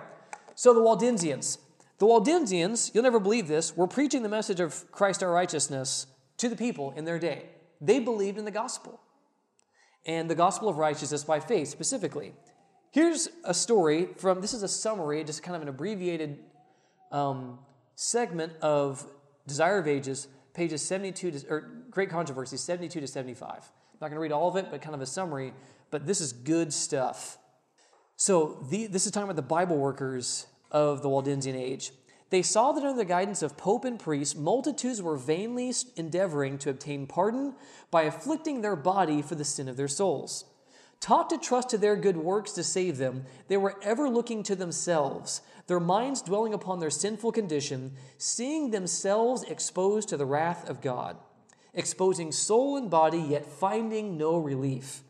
So 0.54 0.72
the 0.72 0.82
Waldensians. 0.82 1.58
The 1.98 2.06
Waldensians, 2.06 2.94
you'll 2.94 3.04
never 3.04 3.20
believe 3.20 3.48
this, 3.48 3.76
were 3.76 3.88
preaching 3.88 4.22
the 4.22 4.30
message 4.30 4.60
of 4.60 4.92
Christ 4.92 5.24
our 5.24 5.32
righteousness 5.32 6.06
to 6.38 6.48
the 6.48 6.56
people 6.56 6.94
in 6.96 7.06
their 7.06 7.18
day. 7.18 7.48
They 7.82 8.00
believed 8.00 8.38
in 8.38 8.46
the 8.46 8.52
gospel 8.52 9.02
and 10.06 10.30
the 10.30 10.36
gospel 10.36 10.70
of 10.70 10.78
righteousness 10.78 11.24
by 11.24 11.40
faith 11.40 11.70
specifically. 11.70 12.34
Here's 12.92 13.30
a 13.46 13.56
story 13.56 14.10
from, 14.16 14.42
this 14.42 14.54
is 14.54 14.62
a 14.62 14.68
summary, 14.68 15.24
just 15.24 15.42
kind 15.42 15.56
of 15.56 15.64
an 15.64 15.70
abbreviated 15.70 16.38
um, 17.12 17.58
segment 17.96 18.54
of 18.62 19.04
Desire 19.48 19.80
of 19.80 19.88
Ages 19.88 20.28
pages 20.56 20.82
72 20.82 21.32
to, 21.32 21.48
or 21.50 21.70
Great 21.92 22.10
Controversy, 22.10 22.58
72 22.58 23.00
to 23.00 23.08
75. 23.08 23.50
I'm 23.52 23.60
not 24.02 24.08
going 24.08 24.14
to 24.14 24.20
read 24.20 24.32
all 24.32 24.48
of 24.48 24.56
it, 24.56 24.68
but 24.72 24.82
kind 24.82 24.96
of 24.96 25.02
a 25.02 25.06
summary. 25.06 25.54
But 25.92 26.08
this 26.08 26.22
is 26.22 26.34
good 26.34 26.74
stuff. 26.74 27.38
So 28.16 28.66
the, 28.70 28.88
this 28.88 29.06
is 29.06 29.12
talking 29.12 29.26
about 29.26 29.36
the 29.36 29.42
Bible 29.42 29.78
workers 29.78 30.48
of 30.72 31.02
the 31.02 31.10
Waldensian 31.10 31.56
age. 31.56 31.92
They 32.32 32.42
saw 32.42 32.72
that 32.72 32.84
under 32.84 32.98
the 32.98 33.06
guidance 33.06 33.42
of 33.42 33.56
pope 33.56 33.86
and 33.86 34.00
priest, 34.00 34.38
multitudes 34.38 35.02
were 35.02 35.18
vainly 35.18 35.74
endeavoring 35.96 36.58
to 36.60 36.70
obtain 36.70 37.06
pardon 37.06 37.54
by 37.92 38.04
afflicting 38.04 38.62
their 38.62 38.76
body 38.76 39.22
for 39.22 39.36
the 39.36 39.46
sin 39.46 39.70
of 39.70 39.78
their 39.78 39.88
souls. 39.88 40.46
Taught 41.00 41.30
to 41.30 41.38
trust 41.38 41.70
to 41.70 41.78
their 41.78 41.96
good 41.96 42.18
works 42.18 42.52
to 42.54 42.64
save 42.64 42.98
them, 42.98 43.26
they 43.48 43.58
were 43.58 43.76
ever 43.84 44.10
looking 44.10 44.42
to 44.44 44.56
themselves, 44.56 45.42
their 45.68 45.80
minds 45.80 46.22
dwelling 46.22 46.54
upon 46.54 46.80
their 46.80 46.90
sinful 46.90 47.32
condition, 47.32 47.94
seeing 48.18 48.72
themselves 48.72 49.44
exposed 49.44 50.10
to 50.10 50.18
the 50.18 50.26
wrath 50.26 50.70
of 50.70 50.82
God, 50.82 51.18
exposing 51.74 52.32
soul 52.32 52.78
and 52.78 52.90
body, 52.90 53.20
yet 53.20 53.46
finding 53.46 54.18
no 54.18 54.38
relief. 54.38 55.04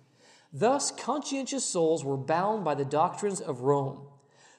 Thus, 0.54 0.92
conscientious 0.92 1.66
souls 1.66 2.06
were 2.06 2.18
bound 2.18 2.64
by 2.64 2.76
the 2.76 2.86
doctrines 2.86 3.42
of 3.42 3.62
Rome. 3.62 4.08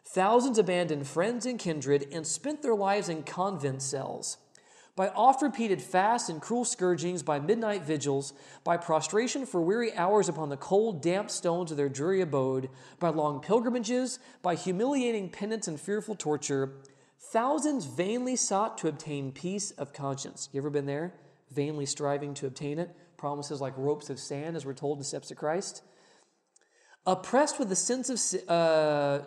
Thousands 0.04 0.58
abandoned 0.58 1.06
friends 1.06 1.46
and 1.46 1.58
kindred 1.58 2.08
and 2.12 2.26
spent 2.26 2.62
their 2.62 2.74
lives 2.74 3.08
in 3.08 3.22
convent 3.22 3.82
cells. 3.82 4.36
By 4.96 5.10
oft 5.10 5.42
repeated 5.42 5.82
fasts 5.82 6.30
and 6.30 6.40
cruel 6.40 6.64
scourgings, 6.64 7.22
by 7.22 7.38
midnight 7.38 7.82
vigils, 7.82 8.32
by 8.64 8.78
prostration 8.78 9.44
for 9.44 9.60
weary 9.60 9.94
hours 9.94 10.26
upon 10.26 10.48
the 10.48 10.56
cold, 10.56 11.02
damp 11.02 11.30
stones 11.30 11.70
of 11.70 11.76
their 11.76 11.90
dreary 11.90 12.22
abode, 12.22 12.70
by 12.98 13.10
long 13.10 13.40
pilgrimages, 13.40 14.18
by 14.40 14.54
humiliating 14.54 15.28
penance 15.28 15.68
and 15.68 15.78
fearful 15.78 16.14
torture, 16.14 16.72
thousands 17.18 17.84
vainly 17.84 18.36
sought 18.36 18.78
to 18.78 18.88
obtain 18.88 19.32
peace 19.32 19.70
of 19.72 19.92
conscience. 19.92 20.48
You 20.50 20.62
ever 20.62 20.70
been 20.70 20.86
there? 20.86 21.12
Vainly 21.50 21.84
striving 21.84 22.32
to 22.34 22.46
obtain 22.46 22.78
it? 22.78 22.96
Promises 23.18 23.60
like 23.60 23.76
ropes 23.76 24.08
of 24.08 24.18
sand, 24.18 24.56
as 24.56 24.64
we're 24.64 24.72
told 24.72 24.96
in 24.96 25.04
Steps 25.04 25.30
of 25.30 25.36
Christ. 25.36 25.82
Oppressed 27.04 27.58
with 27.58 27.68
the 27.68 27.76
sense 27.76 28.08
of 28.08 28.48
uh, 28.48 29.20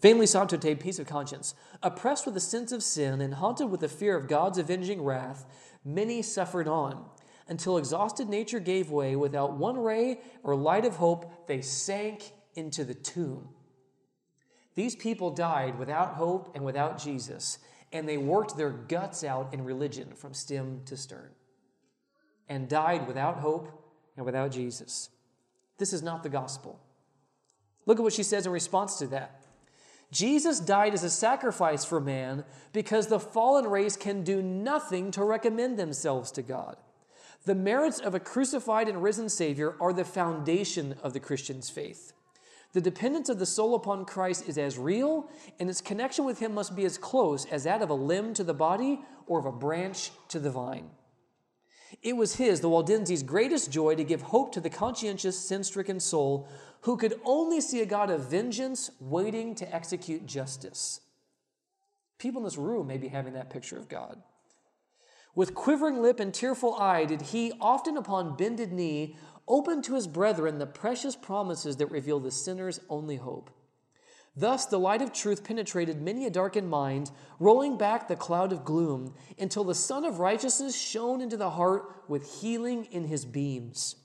vainly 0.00 0.26
sought 0.26 0.48
to 0.50 0.56
obtain 0.56 0.76
peace 0.76 0.98
of 0.98 1.06
conscience. 1.06 1.54
Oppressed 1.82 2.24
with 2.24 2.34
the 2.34 2.40
sense 2.40 2.72
of 2.72 2.82
sin 2.82 3.20
and 3.20 3.34
haunted 3.34 3.70
with 3.70 3.80
the 3.80 3.88
fear 3.88 4.16
of 4.16 4.28
God's 4.28 4.58
avenging 4.58 5.02
wrath, 5.02 5.46
many 5.84 6.22
suffered 6.22 6.68
on. 6.68 7.04
Until 7.48 7.78
exhausted 7.78 8.28
nature 8.28 8.60
gave 8.60 8.90
way, 8.90 9.16
without 9.16 9.56
one 9.56 9.78
ray 9.78 10.20
or 10.42 10.54
light 10.54 10.84
of 10.84 10.96
hope, 10.96 11.46
they 11.46 11.62
sank 11.62 12.32
into 12.54 12.84
the 12.84 12.94
tomb. 12.94 13.48
These 14.74 14.94
people 14.94 15.30
died 15.30 15.78
without 15.78 16.14
hope 16.14 16.54
and 16.54 16.64
without 16.64 16.98
Jesus, 16.98 17.58
and 17.92 18.08
they 18.08 18.18
worked 18.18 18.56
their 18.56 18.70
guts 18.70 19.24
out 19.24 19.52
in 19.54 19.64
religion 19.64 20.12
from 20.14 20.34
stem 20.34 20.82
to 20.84 20.96
stern, 20.96 21.30
and 22.48 22.68
died 22.68 23.06
without 23.06 23.38
hope 23.38 23.92
and 24.16 24.26
without 24.26 24.52
Jesus. 24.52 25.08
This 25.78 25.92
is 25.92 26.02
not 26.02 26.22
the 26.22 26.28
gospel. 26.28 26.78
Look 27.86 27.98
at 27.98 28.02
what 28.02 28.12
she 28.12 28.22
says 28.22 28.44
in 28.44 28.52
response 28.52 28.98
to 28.98 29.06
that. 29.08 29.42
Jesus 30.10 30.58
died 30.60 30.94
as 30.94 31.04
a 31.04 31.10
sacrifice 31.10 31.84
for 31.84 32.00
man 32.00 32.44
because 32.72 33.06
the 33.08 33.20
fallen 33.20 33.66
race 33.66 33.96
can 33.96 34.24
do 34.24 34.40
nothing 34.42 35.10
to 35.10 35.22
recommend 35.22 35.78
themselves 35.78 36.30
to 36.32 36.42
God. 36.42 36.76
The 37.44 37.54
merits 37.54 38.00
of 38.00 38.14
a 38.14 38.20
crucified 38.20 38.88
and 38.88 39.02
risen 39.02 39.28
Savior 39.28 39.74
are 39.80 39.92
the 39.92 40.04
foundation 40.04 40.96
of 41.02 41.12
the 41.12 41.20
Christian's 41.20 41.70
faith. 41.70 42.12
The 42.72 42.80
dependence 42.80 43.28
of 43.28 43.38
the 43.38 43.46
soul 43.46 43.74
upon 43.74 44.04
Christ 44.04 44.48
is 44.48 44.58
as 44.58 44.78
real, 44.78 45.30
and 45.58 45.70
its 45.70 45.80
connection 45.80 46.24
with 46.24 46.38
Him 46.38 46.52
must 46.52 46.76
be 46.76 46.84
as 46.84 46.98
close 46.98 47.46
as 47.46 47.64
that 47.64 47.80
of 47.80 47.88
a 47.88 47.94
limb 47.94 48.34
to 48.34 48.44
the 48.44 48.54
body 48.54 49.00
or 49.26 49.38
of 49.38 49.46
a 49.46 49.52
branch 49.52 50.10
to 50.28 50.38
the 50.38 50.50
vine. 50.50 50.90
It 52.02 52.16
was 52.16 52.36
his, 52.36 52.60
the 52.60 52.68
Waldenses' 52.68 53.22
greatest 53.22 53.70
joy 53.70 53.94
to 53.94 54.04
give 54.04 54.22
hope 54.22 54.52
to 54.52 54.60
the 54.60 54.70
conscientious, 54.70 55.38
sin 55.38 55.64
stricken 55.64 56.00
soul 56.00 56.48
who 56.82 56.96
could 56.96 57.20
only 57.24 57.60
see 57.60 57.80
a 57.80 57.86
God 57.86 58.10
of 58.10 58.30
vengeance 58.30 58.90
waiting 59.00 59.54
to 59.56 59.74
execute 59.74 60.26
justice. 60.26 61.00
People 62.18 62.40
in 62.40 62.44
this 62.44 62.56
room 62.56 62.86
may 62.86 62.98
be 62.98 63.08
having 63.08 63.32
that 63.34 63.50
picture 63.50 63.76
of 63.76 63.88
God. 63.88 64.22
With 65.34 65.54
quivering 65.54 66.02
lip 66.02 66.20
and 66.20 66.34
tearful 66.34 66.74
eye, 66.74 67.04
did 67.04 67.22
he, 67.22 67.52
often 67.60 67.96
upon 67.96 68.36
bended 68.36 68.72
knee, 68.72 69.16
open 69.46 69.82
to 69.82 69.94
his 69.94 70.06
brethren 70.06 70.58
the 70.58 70.66
precious 70.66 71.16
promises 71.16 71.76
that 71.76 71.90
reveal 71.90 72.20
the 72.20 72.30
sinner's 72.30 72.80
only 72.88 73.16
hope. 73.16 73.50
Thus, 74.38 74.66
the 74.66 74.78
light 74.78 75.02
of 75.02 75.12
truth 75.12 75.42
penetrated 75.42 76.00
many 76.00 76.24
a 76.24 76.30
darkened 76.30 76.70
mind, 76.70 77.10
rolling 77.40 77.76
back 77.76 78.06
the 78.06 78.14
cloud 78.14 78.52
of 78.52 78.64
gloom 78.64 79.14
until 79.36 79.64
the 79.64 79.74
Sun 79.74 80.04
of 80.04 80.20
Righteousness 80.20 80.80
shone 80.80 81.20
into 81.20 81.36
the 81.36 81.50
heart 81.50 82.04
with 82.06 82.40
healing 82.40 82.84
in 82.92 83.02
his 83.02 83.24
beams. 83.24 83.96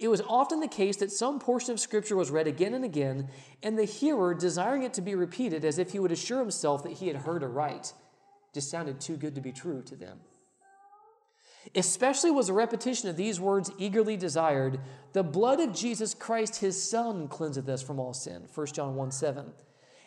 It 0.00 0.08
was 0.08 0.20
often 0.22 0.58
the 0.58 0.66
case 0.66 0.96
that 0.96 1.12
some 1.12 1.38
portion 1.38 1.72
of 1.72 1.78
Scripture 1.78 2.16
was 2.16 2.32
read 2.32 2.48
again 2.48 2.74
and 2.74 2.84
again, 2.84 3.28
and 3.62 3.78
the 3.78 3.84
hearer, 3.84 4.34
desiring 4.34 4.82
it 4.82 4.94
to 4.94 5.00
be 5.00 5.14
repeated 5.14 5.64
as 5.64 5.78
if 5.78 5.92
he 5.92 6.00
would 6.00 6.10
assure 6.10 6.40
himself 6.40 6.82
that 6.82 6.94
he 6.94 7.06
had 7.06 7.18
heard 7.18 7.44
aright, 7.44 7.92
just 8.52 8.68
sounded 8.68 9.00
too 9.00 9.16
good 9.16 9.36
to 9.36 9.40
be 9.40 9.52
true 9.52 9.80
to 9.82 9.94
them. 9.94 10.18
Especially 11.74 12.30
was 12.30 12.48
a 12.48 12.52
repetition 12.52 13.08
of 13.08 13.16
these 13.16 13.40
words 13.40 13.70
eagerly 13.78 14.16
desired 14.16 14.80
The 15.12 15.22
blood 15.22 15.60
of 15.60 15.74
Jesus 15.74 16.14
Christ, 16.14 16.56
his 16.56 16.82
Son, 16.82 17.28
cleanseth 17.28 17.68
us 17.68 17.82
from 17.82 18.00
all 18.00 18.14
sin. 18.14 18.48
1 18.54 18.66
John 18.68 18.94
1 18.94 19.10
7. 19.10 19.52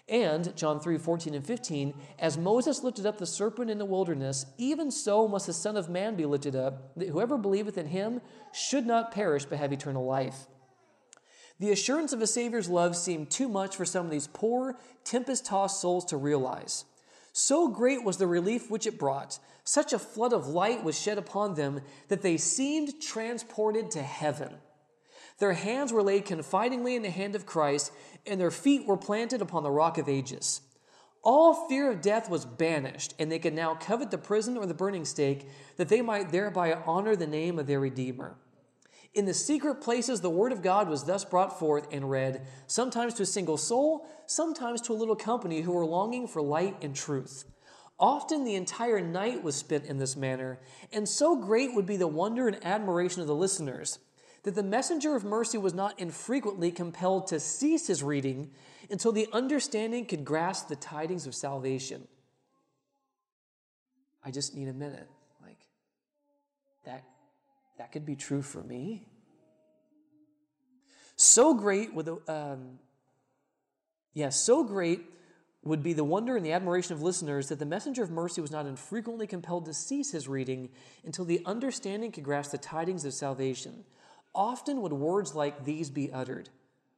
And 0.07 0.55
John 0.55 0.79
3 0.79 0.97
14 0.97 1.33
and 1.33 1.45
15, 1.45 1.93
as 2.19 2.37
Moses 2.37 2.83
lifted 2.83 3.05
up 3.07 3.17
the 3.17 3.25
serpent 3.25 3.71
in 3.71 3.79
the 3.79 3.85
wilderness, 3.85 4.45
even 4.57 4.91
so 4.91 5.27
must 5.27 5.47
the 5.47 5.53
Son 5.53 5.77
of 5.77 5.89
Man 5.89 6.15
be 6.15 6.25
lifted 6.25 6.55
up, 6.55 6.95
that 6.95 7.09
whoever 7.09 7.37
believeth 7.37 7.77
in 7.77 7.87
him 7.87 8.21
should 8.53 8.85
not 8.85 9.11
perish 9.11 9.45
but 9.45 9.57
have 9.57 9.73
eternal 9.73 10.05
life. 10.05 10.47
The 11.59 11.71
assurance 11.71 12.13
of 12.13 12.21
a 12.21 12.27
Savior's 12.27 12.69
love 12.69 12.95
seemed 12.95 13.31
too 13.31 13.47
much 13.47 13.75
for 13.75 13.85
some 13.85 14.05
of 14.05 14.11
these 14.11 14.27
poor, 14.27 14.77
tempest 15.03 15.45
tossed 15.45 15.81
souls 15.81 16.05
to 16.05 16.17
realize. 16.17 16.85
So 17.31 17.67
great 17.69 18.03
was 18.03 18.17
the 18.17 18.27
relief 18.27 18.69
which 18.69 18.85
it 18.85 18.99
brought, 18.99 19.39
such 19.65 19.91
a 19.91 19.99
flood 19.99 20.31
of 20.31 20.47
light 20.47 20.83
was 20.83 20.99
shed 20.99 21.17
upon 21.17 21.55
them 21.55 21.81
that 22.07 22.21
they 22.21 22.37
seemed 22.37 23.01
transported 23.01 23.91
to 23.91 24.01
heaven. 24.01 24.55
Their 25.39 25.53
hands 25.53 25.91
were 25.91 26.03
laid 26.03 26.25
confidingly 26.25 26.95
in 26.95 27.01
the 27.01 27.09
hand 27.09 27.35
of 27.35 27.45
Christ, 27.45 27.91
and 28.25 28.39
their 28.39 28.51
feet 28.51 28.87
were 28.87 28.95
planted 28.95 29.41
upon 29.41 29.63
the 29.63 29.71
rock 29.71 29.97
of 29.97 30.07
ages. 30.07 30.61
All 31.23 31.67
fear 31.67 31.91
of 31.91 32.01
death 32.01 32.29
was 32.29 32.45
banished, 32.45 33.15
and 33.17 33.31
they 33.31 33.39
could 33.39 33.55
now 33.55 33.73
covet 33.73 34.11
the 34.11 34.17
prison 34.17 34.55
or 34.55 34.67
the 34.67 34.75
burning 34.75 35.03
stake, 35.03 35.49
that 35.77 35.89
they 35.89 36.01
might 36.01 36.31
thereby 36.31 36.73
honor 36.85 37.15
the 37.15 37.27
name 37.27 37.57
of 37.57 37.65
their 37.65 37.79
Redeemer. 37.79 38.37
In 39.15 39.25
the 39.25 39.33
secret 39.33 39.81
places, 39.81 40.21
the 40.21 40.29
word 40.29 40.51
of 40.51 40.61
God 40.61 40.87
was 40.87 41.05
thus 41.05 41.25
brought 41.25 41.57
forth 41.57 41.87
and 41.91 42.11
read, 42.11 42.45
sometimes 42.67 43.15
to 43.15 43.23
a 43.23 43.25
single 43.25 43.57
soul, 43.57 44.05
sometimes 44.27 44.81
to 44.81 44.93
a 44.93 44.95
little 44.95 45.15
company 45.15 45.61
who 45.61 45.71
were 45.71 45.85
longing 45.85 46.27
for 46.27 46.41
light 46.41 46.75
and 46.83 46.95
truth. 46.95 47.45
Often 47.97 48.43
the 48.43 48.55
entire 48.55 48.99
night 48.99 49.43
was 49.43 49.55
spent 49.55 49.85
in 49.85 49.97
this 49.97 50.17
manner, 50.17 50.59
and 50.91 51.07
so 51.07 51.35
great 51.35 51.73
would 51.73 51.85
be 51.85 51.97
the 51.97 52.07
wonder 52.07 52.47
and 52.47 52.63
admiration 52.65 53.21
of 53.21 53.27
the 53.27 53.35
listeners 53.35 53.99
that 54.43 54.53
the 54.53 54.63
messenger 54.63 55.15
of 55.15 55.23
mercy 55.23 55.57
was 55.57 55.73
not 55.73 55.99
infrequently 55.99 56.71
compelled 56.71 57.27
to 57.27 57.39
cease 57.39 57.87
his 57.87 58.03
reading 58.03 58.51
until 58.91 59.11
the 59.11 59.27
understanding 59.33 60.05
could 60.05 60.23
grasp 60.23 60.67
the 60.67 60.75
tidings 60.75 61.25
of 61.25 61.33
salvation. 61.33 62.07
I 64.23 64.29
just 64.29 64.55
need 64.55 64.67
a 64.67 64.73
minute. 64.73 65.07
Like, 65.41 65.57
that, 66.85 67.03
that 67.79 67.91
could 67.91 68.05
be 68.05 68.15
true 68.15 68.43
for 68.43 68.61
me. 68.61 69.07
So 71.15 71.53
great 71.53 71.93
with 71.93 72.07
um, 72.29 72.79
yeah, 74.13 74.29
so 74.29 74.63
great 74.63 75.01
would 75.65 75.81
be 75.81 75.93
the 75.93 76.03
wonder 76.03 76.37
and 76.37 76.45
the 76.45 76.51
admiration 76.51 76.93
of 76.93 77.01
listeners 77.01 77.49
that 77.49 77.57
the 77.57 77.65
messenger 77.65 78.03
of 78.03 78.11
mercy 78.11 78.39
was 78.39 78.51
not 78.51 78.67
infrequently 78.67 79.25
compelled 79.25 79.65
to 79.65 79.73
cease 79.73 80.11
his 80.11 80.27
reading 80.27 80.69
until 81.03 81.25
the 81.25 81.41
understanding 81.45 82.11
could 82.11 82.23
grasp 82.23 82.51
the 82.51 82.57
tidings 82.57 83.03
of 83.03 83.13
salvation. 83.13 83.83
Often 84.33 84.81
would 84.81 84.93
words 84.93 85.33
like 85.33 85.65
these 85.65 85.89
be 85.89 86.11
uttered 86.11 86.49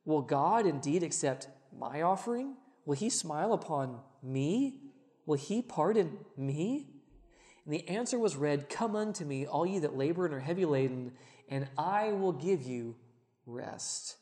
Will 0.06 0.22
God 0.22 0.66
indeed 0.66 1.04
accept 1.04 1.48
my 1.78 2.02
offering? 2.02 2.56
Will 2.86 2.96
he 2.96 3.10
smile 3.10 3.54
upon 3.54 4.00
me? 4.22 4.80
Will 5.26 5.36
he 5.36 5.62
pardon 5.62 6.18
me? 6.38 6.88
And 7.66 7.74
the 7.74 7.88
answer 7.90 8.18
was 8.18 8.36
read 8.36 8.70
Come 8.70 8.96
unto 8.96 9.26
me, 9.26 9.46
all 9.46 9.66
ye 9.66 9.80
that 9.80 9.98
labor 9.98 10.26
and 10.26 10.34
are 10.34 10.40
heavy 10.40 10.66
laden, 10.66 11.14
and 11.50 11.68
I 11.78 12.12
will 12.14 12.32
give 12.32 12.64
you 12.64 12.96
rest. 13.46 14.16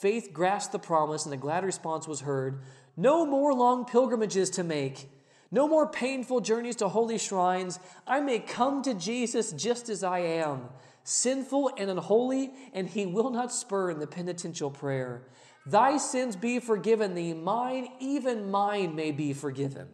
Faith 0.00 0.30
grasped 0.32 0.72
the 0.72 0.78
promise, 0.78 1.24
and 1.24 1.32
the 1.32 1.36
glad 1.36 1.64
response 1.64 2.08
was 2.08 2.20
heard 2.20 2.62
No 3.00 3.24
more 3.24 3.54
long 3.54 3.86
pilgrimages 3.86 4.50
to 4.50 4.62
make. 4.62 5.08
No 5.50 5.66
more 5.66 5.88
painful 5.88 6.42
journeys 6.42 6.76
to 6.76 6.88
holy 6.88 7.16
shrines. 7.16 7.78
I 8.06 8.20
may 8.20 8.40
come 8.40 8.82
to 8.82 8.92
Jesus 8.92 9.52
just 9.52 9.88
as 9.88 10.04
I 10.04 10.18
am 10.18 10.68
sinful 11.02 11.70
and 11.78 11.88
unholy, 11.88 12.50
and 12.74 12.86
he 12.86 13.06
will 13.06 13.30
not 13.30 13.54
spurn 13.54 14.00
the 14.00 14.06
penitential 14.06 14.70
prayer. 14.70 15.22
Thy 15.64 15.96
sins 15.96 16.36
be 16.36 16.58
forgiven 16.58 17.14
thee, 17.14 17.32
mine, 17.32 17.88
even 18.00 18.50
mine, 18.50 18.94
may 18.94 19.12
be 19.12 19.32
forgiven. 19.32 19.88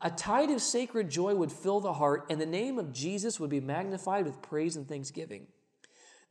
A 0.00 0.10
tide 0.10 0.50
of 0.50 0.60
sacred 0.60 1.08
joy 1.08 1.36
would 1.36 1.52
fill 1.52 1.78
the 1.78 1.92
heart, 1.92 2.26
and 2.28 2.40
the 2.40 2.46
name 2.46 2.80
of 2.80 2.92
Jesus 2.92 3.38
would 3.38 3.48
be 3.48 3.60
magnified 3.60 4.26
with 4.26 4.42
praise 4.42 4.74
and 4.74 4.88
thanksgiving. 4.88 5.46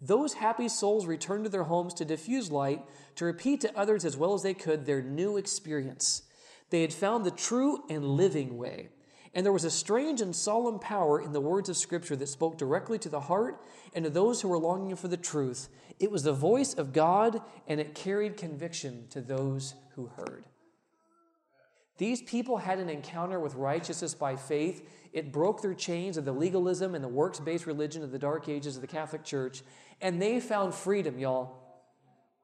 Those 0.06 0.34
happy 0.34 0.68
souls 0.68 1.06
returned 1.06 1.46
to 1.46 1.50
their 1.50 1.64
homes 1.64 1.94
to 1.94 2.04
diffuse 2.04 2.52
light, 2.52 2.84
to 3.16 3.24
repeat 3.24 3.62
to 3.62 3.78
others 3.78 4.04
as 4.04 4.18
well 4.18 4.34
as 4.34 4.44
they 4.44 4.54
could 4.54 4.86
their 4.86 5.02
new 5.02 5.38
experience. 5.38 6.24
They 6.72 6.82
had 6.82 6.94
found 6.94 7.24
the 7.24 7.32
true 7.32 7.84
and 7.90 8.04
living 8.04 8.58
way. 8.58 8.90
And 9.34 9.46
there 9.46 9.54
was 9.54 9.64
a 9.64 9.72
strange 9.72 10.20
and 10.20 10.36
solemn 10.36 10.78
power 10.78 11.22
in 11.22 11.32
the 11.32 11.40
words 11.40 11.70
of 11.70 11.78
Scripture 11.78 12.18
that 12.18 12.28
spoke 12.28 12.58
directly 12.58 13.00
to 13.00 13.10
the 13.10 13.22
heart 13.22 13.64
and 13.96 14.04
to 14.04 14.12
those 14.12 14.42
who 14.42 14.50
were 14.50 14.60
longing 14.60 14.98
for 14.98 15.08
the 15.08 15.16
truth. 15.16 15.70
It 16.00 16.12
was 16.12 16.24
the 16.24 16.34
voice 16.34 16.74
of 16.74 16.92
God, 16.92 17.42
and 17.66 17.80
it 17.80 17.96
carried 17.96 18.36
conviction 18.36 19.08
to 19.12 19.22
those 19.22 19.74
who 19.96 20.08
heard. 20.08 20.44
These 21.98 22.24
people 22.24 22.58
had 22.58 22.80
an 22.80 22.90
encounter 22.90 23.40
with 23.40 23.56
righteousness 23.56 24.14
by 24.14 24.36
faith. 24.36 24.88
It 25.14 25.32
broke 25.32 25.62
their 25.62 25.76
chains 25.76 26.18
of 26.18 26.26
the 26.26 26.32
legalism 26.32 26.96
and 26.96 27.04
the 27.04 27.10
works 27.10 27.40
based 27.40 27.68
religion 27.68 28.04
of 28.04 28.12
the 28.12 28.20
dark 28.20 28.50
ages 28.50 28.76
of 28.76 28.82
the 28.82 28.88
Catholic 28.88 29.24
Church, 29.24 29.62
and 30.02 30.22
they 30.22 30.40
found 30.40 30.74
freedom, 30.74 31.20
y'all. 31.20 31.60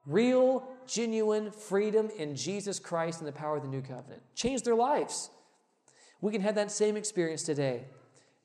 Real, 0.06 0.66
genuine 0.86 1.50
freedom 1.50 2.10
in 2.16 2.34
Jesus 2.34 2.78
Christ 2.78 3.20
and 3.20 3.28
the 3.28 3.32
power 3.32 3.56
of 3.56 3.62
the 3.62 3.68
new 3.68 3.82
covenant. 3.82 4.22
Changed 4.34 4.64
their 4.64 4.74
lives. 4.74 5.30
We 6.20 6.32
can 6.32 6.40
have 6.40 6.54
that 6.56 6.70
same 6.70 6.96
experience 6.96 7.42
today. 7.42 7.84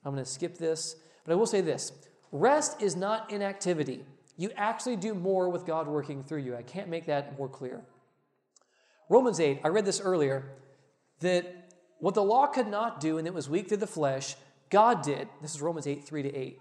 I'm 0.03 0.13
going 0.13 0.23
to 0.23 0.29
skip 0.29 0.57
this, 0.57 0.95
but 1.25 1.33
I 1.33 1.35
will 1.35 1.45
say 1.45 1.61
this 1.61 1.91
rest 2.31 2.81
is 2.81 2.95
not 2.95 3.31
inactivity. 3.31 4.05
You 4.37 4.51
actually 4.57 4.97
do 4.97 5.13
more 5.13 5.49
with 5.49 5.65
God 5.65 5.87
working 5.87 6.23
through 6.23 6.41
you. 6.41 6.55
I 6.55 6.61
can't 6.61 6.89
make 6.89 7.05
that 7.05 7.37
more 7.37 7.47
clear. 7.47 7.81
Romans 9.09 9.39
8, 9.39 9.61
I 9.63 9.69
read 9.69 9.85
this 9.85 10.01
earlier, 10.01 10.51
that 11.21 11.73
what 11.99 12.13
the 12.13 12.23
law 12.23 12.47
could 12.47 12.67
not 12.67 12.99
do 12.99 13.17
and 13.17 13.27
it 13.27 13.33
was 13.33 13.49
weak 13.49 13.69
through 13.69 13.77
the 13.77 13.87
flesh, 13.87 14.35
God 14.69 15.01
did. 15.03 15.29
This 15.41 15.55
is 15.55 15.61
Romans 15.61 15.87
8, 15.87 16.03
3 16.03 16.23
to 16.23 16.35
8. 16.35 16.59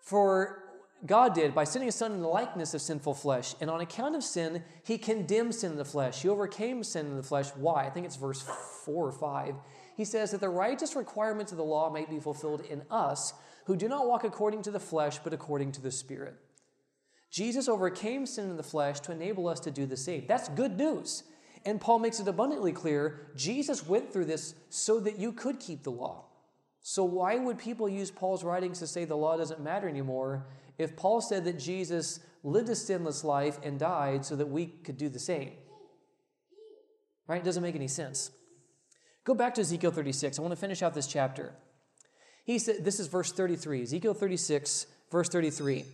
For 0.00 0.64
God 1.06 1.34
did 1.34 1.54
by 1.54 1.64
sending 1.64 1.86
his 1.86 1.94
son 1.94 2.12
in 2.12 2.20
the 2.20 2.28
likeness 2.28 2.74
of 2.74 2.80
sinful 2.80 3.14
flesh. 3.14 3.54
And 3.60 3.70
on 3.70 3.80
account 3.80 4.16
of 4.16 4.24
sin, 4.24 4.64
he 4.82 4.98
condemned 4.98 5.54
sin 5.54 5.72
in 5.72 5.78
the 5.78 5.84
flesh. 5.84 6.22
He 6.22 6.28
overcame 6.28 6.82
sin 6.82 7.06
in 7.06 7.16
the 7.16 7.22
flesh. 7.22 7.50
Why? 7.54 7.86
I 7.86 7.90
think 7.90 8.06
it's 8.06 8.16
verse 8.16 8.42
4 8.84 9.06
or 9.06 9.12
5 9.12 9.54
he 9.98 10.04
says 10.04 10.30
that 10.30 10.40
the 10.40 10.48
righteous 10.48 10.94
requirements 10.94 11.50
of 11.50 11.58
the 11.58 11.64
law 11.64 11.90
might 11.90 12.08
be 12.08 12.20
fulfilled 12.20 12.60
in 12.60 12.82
us 12.88 13.34
who 13.64 13.74
do 13.74 13.88
not 13.88 14.06
walk 14.06 14.22
according 14.22 14.62
to 14.62 14.70
the 14.70 14.78
flesh, 14.78 15.18
but 15.18 15.32
according 15.32 15.72
to 15.72 15.82
the 15.82 15.90
Spirit. 15.90 16.36
Jesus 17.32 17.68
overcame 17.68 18.24
sin 18.24 18.48
in 18.48 18.56
the 18.56 18.62
flesh 18.62 19.00
to 19.00 19.12
enable 19.12 19.48
us 19.48 19.58
to 19.58 19.72
do 19.72 19.86
the 19.86 19.96
same. 19.96 20.24
That's 20.28 20.50
good 20.50 20.78
news. 20.78 21.24
And 21.66 21.80
Paul 21.80 21.98
makes 21.98 22.20
it 22.20 22.28
abundantly 22.28 22.70
clear 22.70 23.32
Jesus 23.34 23.88
went 23.88 24.12
through 24.12 24.26
this 24.26 24.54
so 24.70 25.00
that 25.00 25.18
you 25.18 25.32
could 25.32 25.58
keep 25.58 25.82
the 25.82 25.90
law. 25.90 26.26
So, 26.80 27.02
why 27.02 27.36
would 27.36 27.58
people 27.58 27.88
use 27.88 28.12
Paul's 28.12 28.44
writings 28.44 28.78
to 28.78 28.86
say 28.86 29.04
the 29.04 29.16
law 29.16 29.36
doesn't 29.36 29.60
matter 29.60 29.88
anymore 29.88 30.46
if 30.78 30.96
Paul 30.96 31.20
said 31.20 31.44
that 31.44 31.58
Jesus 31.58 32.20
lived 32.42 32.68
a 32.68 32.76
sinless 32.76 33.24
life 33.24 33.58
and 33.62 33.78
died 33.78 34.24
so 34.24 34.36
that 34.36 34.46
we 34.46 34.66
could 34.66 34.96
do 34.96 35.08
the 35.08 35.18
same? 35.18 35.52
Right? 37.26 37.42
It 37.42 37.44
doesn't 37.44 37.62
make 37.62 37.74
any 37.74 37.88
sense. 37.88 38.30
Go 39.24 39.34
back 39.34 39.54
to 39.56 39.60
Ezekiel 39.60 39.90
36. 39.90 40.38
I 40.38 40.42
want 40.42 40.52
to 40.52 40.60
finish 40.60 40.82
out 40.82 40.94
this 40.94 41.06
chapter. 41.06 41.52
He 42.44 42.58
said, 42.58 42.82
this 42.82 42.98
is 42.98 43.08
verse 43.08 43.30
33, 43.30 43.82
Ezekiel 43.82 44.14
36, 44.14 44.86
verse 45.10 45.28
33. 45.28 45.84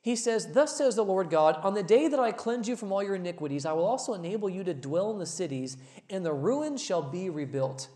He 0.00 0.16
says, 0.16 0.52
Thus 0.52 0.76
says 0.76 0.96
the 0.96 1.04
Lord 1.04 1.30
God, 1.30 1.58
On 1.62 1.74
the 1.74 1.82
day 1.82 2.08
that 2.08 2.20
I 2.20 2.32
cleanse 2.32 2.68
you 2.68 2.76
from 2.76 2.92
all 2.92 3.02
your 3.02 3.14
iniquities, 3.14 3.64
I 3.64 3.72
will 3.72 3.86
also 3.86 4.14
enable 4.14 4.50
you 4.50 4.62
to 4.64 4.74
dwell 4.74 5.12
in 5.12 5.18
the 5.18 5.26
cities, 5.26 5.76
and 6.10 6.24
the 6.24 6.32
ruins 6.32 6.82
shall 6.82 7.02
be 7.02 7.30
rebuilt. 7.30 7.88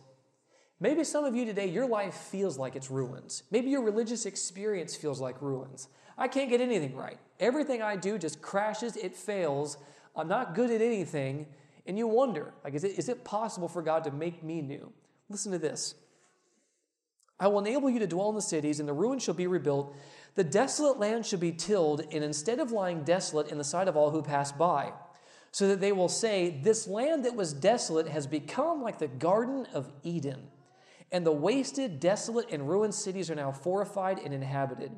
Maybe 0.78 1.04
some 1.04 1.24
of 1.24 1.34
you 1.34 1.44
today, 1.44 1.68
your 1.68 1.86
life 1.86 2.14
feels 2.14 2.58
like 2.58 2.76
it's 2.76 2.90
ruins. 2.90 3.42
Maybe 3.50 3.70
your 3.70 3.82
religious 3.82 4.26
experience 4.26 4.94
feels 4.94 5.20
like 5.20 5.40
ruins. 5.40 5.88
I 6.18 6.28
can't 6.28 6.48
get 6.48 6.60
anything 6.60 6.96
right. 6.96 7.18
Everything 7.38 7.82
I 7.82 7.96
do 7.96 8.18
just 8.18 8.40
crashes, 8.40 8.96
it 8.96 9.14
fails. 9.14 9.76
I'm 10.14 10.28
not 10.28 10.54
good 10.54 10.70
at 10.70 10.80
anything. 10.80 11.46
And 11.86 11.98
you 11.98 12.06
wonder, 12.06 12.54
like, 12.64 12.74
is 12.74 12.84
it, 12.84 12.98
is 12.98 13.08
it 13.08 13.24
possible 13.24 13.68
for 13.68 13.82
God 13.82 14.04
to 14.04 14.10
make 14.10 14.42
me 14.42 14.62
new? 14.62 14.92
Listen 15.28 15.52
to 15.52 15.58
this. 15.58 15.94
I 17.38 17.48
will 17.48 17.58
enable 17.58 17.90
you 17.90 17.98
to 17.98 18.06
dwell 18.06 18.30
in 18.30 18.34
the 18.34 18.42
cities, 18.42 18.80
and 18.80 18.88
the 18.88 18.94
ruins 18.94 19.22
shall 19.22 19.34
be 19.34 19.46
rebuilt. 19.46 19.94
The 20.36 20.44
desolate 20.44 20.98
land 20.98 21.26
shall 21.26 21.38
be 21.38 21.52
tilled, 21.52 22.02
and 22.10 22.24
instead 22.24 22.60
of 22.60 22.72
lying 22.72 23.04
desolate 23.04 23.48
in 23.48 23.58
the 23.58 23.64
sight 23.64 23.88
of 23.88 23.96
all 23.96 24.10
who 24.10 24.22
pass 24.22 24.52
by, 24.52 24.92
so 25.50 25.68
that 25.68 25.80
they 25.80 25.92
will 25.92 26.08
say, 26.08 26.60
This 26.62 26.86
land 26.86 27.24
that 27.24 27.36
was 27.36 27.52
desolate 27.52 28.08
has 28.08 28.26
become 28.26 28.82
like 28.82 28.98
the 28.98 29.08
Garden 29.08 29.66
of 29.74 29.92
Eden, 30.02 30.48
and 31.12 31.26
the 31.26 31.32
wasted, 31.32 32.00
desolate, 32.00 32.50
and 32.50 32.68
ruined 32.68 32.94
cities 32.94 33.30
are 33.30 33.34
now 33.34 33.52
fortified 33.52 34.18
and 34.18 34.32
inhabited. 34.32 34.92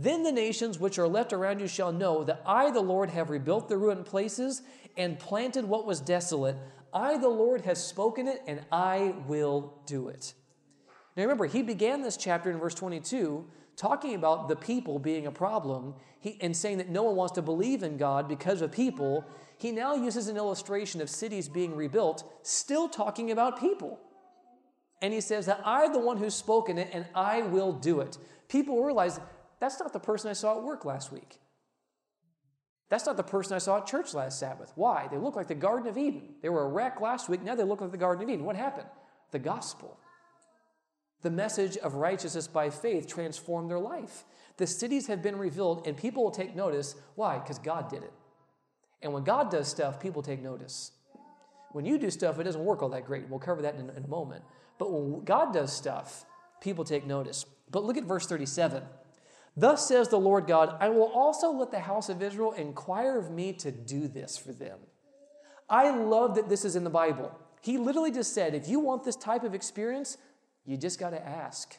Then 0.00 0.22
the 0.22 0.30
nations 0.30 0.78
which 0.78 0.96
are 1.00 1.08
left 1.08 1.32
around 1.32 1.60
you 1.60 1.66
shall 1.66 1.90
know 1.90 2.22
that 2.22 2.40
I, 2.46 2.70
the 2.70 2.80
Lord, 2.80 3.10
have 3.10 3.30
rebuilt 3.30 3.68
the 3.68 3.76
ruined 3.76 4.06
places 4.06 4.62
and 4.96 5.18
planted 5.18 5.64
what 5.64 5.86
was 5.86 6.00
desolate. 6.00 6.56
I, 6.94 7.18
the 7.18 7.28
Lord, 7.28 7.62
has 7.62 7.84
spoken 7.84 8.28
it, 8.28 8.40
and 8.46 8.60
I 8.70 9.16
will 9.26 9.74
do 9.86 10.06
it. 10.06 10.34
Now 11.16 11.24
remember, 11.24 11.46
he 11.46 11.62
began 11.62 12.02
this 12.02 12.16
chapter 12.16 12.48
in 12.48 12.58
verse 12.58 12.74
22 12.74 13.44
talking 13.74 14.14
about 14.14 14.48
the 14.48 14.54
people 14.54 15.00
being 15.00 15.26
a 15.26 15.32
problem 15.32 15.94
he, 16.20 16.38
and 16.40 16.56
saying 16.56 16.78
that 16.78 16.88
no 16.88 17.02
one 17.02 17.16
wants 17.16 17.34
to 17.34 17.42
believe 17.42 17.82
in 17.82 17.96
God 17.96 18.28
because 18.28 18.62
of 18.62 18.70
people, 18.70 19.24
he 19.56 19.72
now 19.72 19.96
uses 19.96 20.28
an 20.28 20.36
illustration 20.36 21.00
of 21.00 21.10
cities 21.10 21.48
being 21.48 21.74
rebuilt, 21.74 22.24
still 22.42 22.88
talking 22.88 23.32
about 23.32 23.58
people. 23.58 23.98
And 25.02 25.12
he 25.12 25.20
says 25.20 25.46
that 25.46 25.60
I'm 25.64 25.92
the 25.92 25.98
one 25.98 26.18
who's 26.18 26.34
spoken 26.34 26.78
it 26.78 26.90
and 26.92 27.04
I 27.16 27.42
will 27.42 27.72
do 27.72 28.00
it. 28.00 28.16
People 28.48 28.82
realize 28.82 29.20
that's 29.60 29.80
not 29.80 29.92
the 29.92 30.00
person 30.00 30.30
I 30.30 30.34
saw 30.34 30.56
at 30.56 30.62
work 30.62 30.84
last 30.84 31.12
week. 31.12 31.38
That's 32.88 33.06
not 33.06 33.16
the 33.16 33.22
person 33.22 33.54
I 33.54 33.58
saw 33.58 33.78
at 33.78 33.86
church 33.86 34.14
last 34.14 34.38
Sabbath. 34.38 34.72
Why? 34.74 35.08
They 35.10 35.18
look 35.18 35.36
like 35.36 35.48
the 35.48 35.54
Garden 35.54 35.88
of 35.88 35.98
Eden. 35.98 36.36
They 36.40 36.48
were 36.48 36.64
a 36.64 36.68
wreck 36.68 37.00
last 37.00 37.28
week. 37.28 37.42
Now 37.42 37.54
they 37.54 37.64
look 37.64 37.80
like 37.80 37.90
the 37.90 37.98
Garden 37.98 38.24
of 38.24 38.30
Eden. 38.30 38.44
What 38.44 38.56
happened? 38.56 38.88
The 39.30 39.38
gospel. 39.38 39.98
The 41.20 41.30
message 41.30 41.76
of 41.76 41.94
righteousness 41.94 42.46
by 42.46 42.70
faith 42.70 43.06
transformed 43.06 43.70
their 43.70 43.78
life. 43.78 44.24
The 44.56 44.66
cities 44.66 45.08
have 45.08 45.22
been 45.22 45.36
revealed, 45.36 45.86
and 45.86 45.96
people 45.96 46.24
will 46.24 46.30
take 46.30 46.56
notice. 46.56 46.94
Why? 47.14 47.38
Because 47.38 47.58
God 47.58 47.90
did 47.90 48.02
it. 48.02 48.12
And 49.02 49.12
when 49.12 49.24
God 49.24 49.50
does 49.50 49.68
stuff, 49.68 50.00
people 50.00 50.22
take 50.22 50.42
notice. 50.42 50.92
When 51.72 51.84
you 51.84 51.98
do 51.98 52.10
stuff, 52.10 52.38
it 52.38 52.44
doesn't 52.44 52.64
work 52.64 52.82
all 52.82 52.88
that 52.90 53.04
great. 53.04 53.28
We'll 53.28 53.38
cover 53.38 53.62
that 53.62 53.74
in, 53.74 53.90
in 53.90 54.04
a 54.04 54.08
moment. 54.08 54.42
But 54.78 54.90
when 54.90 55.24
God 55.24 55.52
does 55.52 55.72
stuff, 55.72 56.24
people 56.60 56.84
take 56.84 57.06
notice. 57.06 57.44
But 57.70 57.84
look 57.84 57.96
at 57.96 58.04
verse 58.04 58.26
37. 58.26 58.82
Thus 59.58 59.88
says 59.88 60.08
the 60.08 60.20
Lord 60.20 60.46
God, 60.46 60.76
I 60.78 60.88
will 60.88 61.10
also 61.12 61.50
let 61.50 61.72
the 61.72 61.80
house 61.80 62.08
of 62.08 62.22
Israel 62.22 62.52
inquire 62.52 63.18
of 63.18 63.32
me 63.32 63.52
to 63.54 63.72
do 63.72 64.06
this 64.06 64.38
for 64.38 64.52
them. 64.52 64.78
I 65.68 65.90
love 65.90 66.36
that 66.36 66.48
this 66.48 66.64
is 66.64 66.76
in 66.76 66.84
the 66.84 66.90
Bible. 66.90 67.36
He 67.60 67.76
literally 67.76 68.12
just 68.12 68.32
said, 68.32 68.54
if 68.54 68.68
you 68.68 68.78
want 68.78 69.02
this 69.02 69.16
type 69.16 69.42
of 69.42 69.54
experience, 69.54 70.16
you 70.64 70.76
just 70.76 71.00
got 71.00 71.10
to 71.10 71.28
ask. 71.28 71.76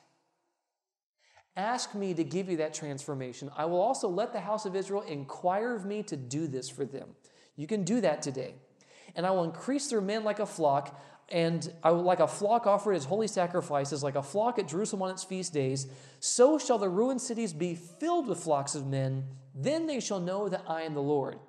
Ask 1.55 1.95
me 1.95 2.13
to 2.15 2.23
give 2.25 2.49
you 2.49 2.57
that 2.57 2.73
transformation. 2.73 3.49
I 3.55 3.63
will 3.63 3.79
also 3.79 4.09
let 4.09 4.33
the 4.33 4.41
house 4.41 4.65
of 4.65 4.75
Israel 4.75 5.03
inquire 5.03 5.73
of 5.73 5.85
me 5.85 6.03
to 6.03 6.17
do 6.17 6.47
this 6.47 6.69
for 6.69 6.83
them. 6.83 7.15
You 7.55 7.65
can 7.65 7.85
do 7.85 8.01
that 8.01 8.21
today. 8.21 8.55
And 9.15 9.25
I 9.25 9.31
will 9.31 9.45
increase 9.45 9.87
their 9.87 10.01
men 10.01 10.25
like 10.25 10.39
a 10.39 10.45
flock, 10.45 10.99
and 11.31 11.71
I 11.83 11.89
like 11.89 12.19
a 12.19 12.27
flock 12.27 12.65
offered 12.65 12.93
as 12.93 13.05
holy 13.05 13.27
sacrifices, 13.27 14.03
like 14.03 14.15
a 14.15 14.23
flock 14.23 14.59
at 14.59 14.67
Jerusalem 14.67 15.03
on 15.03 15.11
its 15.11 15.23
feast 15.23 15.53
days, 15.53 15.87
so 16.19 16.57
shall 16.57 16.77
the 16.77 16.89
ruined 16.89 17.21
cities 17.21 17.53
be 17.53 17.75
filled 17.75 18.27
with 18.27 18.39
flocks 18.39 18.75
of 18.75 18.87
men. 18.87 19.25
Then 19.53 19.87
they 19.87 19.99
shall 19.99 20.19
know 20.19 20.49
that 20.49 20.63
I 20.67 20.81
am 20.83 20.93
the 20.93 21.01
Lord. 21.01 21.39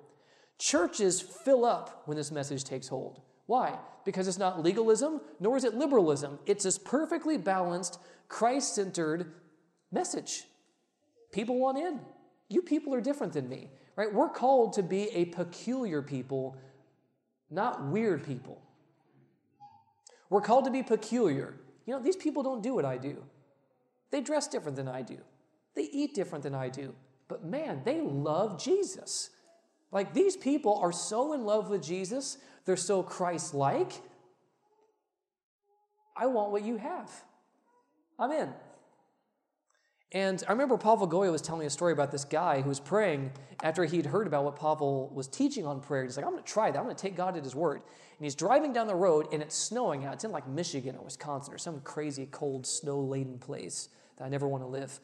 Churches 0.59 1.21
fill 1.21 1.65
up 1.65 2.03
when 2.05 2.17
this 2.17 2.31
message 2.31 2.63
takes 2.63 2.87
hold. 2.87 3.21
Why? 3.47 3.79
Because 4.05 4.27
it's 4.27 4.37
not 4.37 4.63
legalism, 4.63 5.21
nor 5.39 5.57
is 5.57 5.63
it 5.63 5.73
liberalism. 5.73 6.39
It's 6.45 6.63
this 6.63 6.77
perfectly 6.77 7.37
balanced, 7.37 7.99
Christ 8.27 8.75
centered 8.75 9.31
message. 9.91 10.43
People 11.31 11.59
want 11.59 11.77
in. 11.77 11.99
You 12.49 12.61
people 12.61 12.93
are 12.93 13.01
different 13.01 13.33
than 13.33 13.49
me, 13.49 13.69
right? 13.95 14.13
We're 14.13 14.29
called 14.29 14.73
to 14.73 14.83
be 14.83 15.09
a 15.09 15.25
peculiar 15.25 16.01
people, 16.01 16.57
not 17.49 17.85
weird 17.85 18.25
people. 18.25 18.61
We're 20.31 20.41
called 20.41 20.63
to 20.63 20.71
be 20.71 20.81
peculiar. 20.81 21.53
You 21.85 21.93
know, 21.93 22.01
these 22.01 22.15
people 22.15 22.41
don't 22.41 22.63
do 22.63 22.73
what 22.73 22.85
I 22.85 22.97
do. 22.97 23.21
They 24.11 24.21
dress 24.21 24.47
different 24.47 24.77
than 24.77 24.87
I 24.87 25.01
do. 25.01 25.17
They 25.75 25.83
eat 25.83 26.15
different 26.15 26.43
than 26.43 26.55
I 26.55 26.69
do. 26.69 26.95
But 27.27 27.43
man, 27.43 27.81
they 27.83 27.99
love 27.99 28.61
Jesus. 28.63 29.29
Like 29.91 30.13
these 30.13 30.37
people 30.37 30.79
are 30.81 30.93
so 30.93 31.33
in 31.33 31.43
love 31.43 31.69
with 31.69 31.83
Jesus, 31.83 32.37
they're 32.65 32.77
so 32.77 33.03
Christ 33.03 33.53
like. 33.53 33.91
I 36.15 36.27
want 36.27 36.51
what 36.51 36.63
you 36.63 36.77
have. 36.77 37.11
I'm 38.17 38.31
in. 38.31 38.53
And 40.13 40.43
I 40.47 40.51
remember 40.51 40.77
Pavel 40.77 41.07
Goia 41.07 41.31
was 41.31 41.41
telling 41.41 41.61
me 41.61 41.65
a 41.65 41.69
story 41.69 41.93
about 41.93 42.11
this 42.11 42.25
guy 42.25 42.61
who 42.61 42.67
was 42.67 42.81
praying 42.81 43.31
after 43.63 43.85
he'd 43.85 44.05
heard 44.05 44.27
about 44.27 44.43
what 44.43 44.57
Pavel 44.57 45.09
was 45.13 45.27
teaching 45.27 45.65
on 45.65 45.79
prayer. 45.79 46.03
He's 46.03 46.17
like, 46.17 46.25
I'm 46.25 46.33
going 46.33 46.43
to 46.43 46.49
try 46.51 46.69
that. 46.69 46.77
I'm 46.77 46.83
going 46.83 46.95
to 46.95 47.01
take 47.01 47.15
God 47.15 47.37
at 47.37 47.43
his 47.43 47.55
word. 47.55 47.77
And 47.77 48.25
he's 48.25 48.35
driving 48.35 48.73
down 48.73 48.87
the 48.87 48.95
road 48.95 49.27
and 49.31 49.41
it's 49.41 49.55
snowing 49.55 50.05
out. 50.05 50.15
It's 50.15 50.25
in 50.25 50.31
like 50.31 50.47
Michigan 50.47 50.97
or 50.97 51.05
Wisconsin 51.05 51.53
or 51.53 51.57
some 51.57 51.79
crazy, 51.81 52.27
cold, 52.29 52.67
snow 52.67 52.99
laden 52.99 53.39
place 53.39 53.87
that 54.17 54.25
I 54.25 54.29
never 54.29 54.49
want 54.49 54.63
to 54.63 54.67
live. 54.67 54.99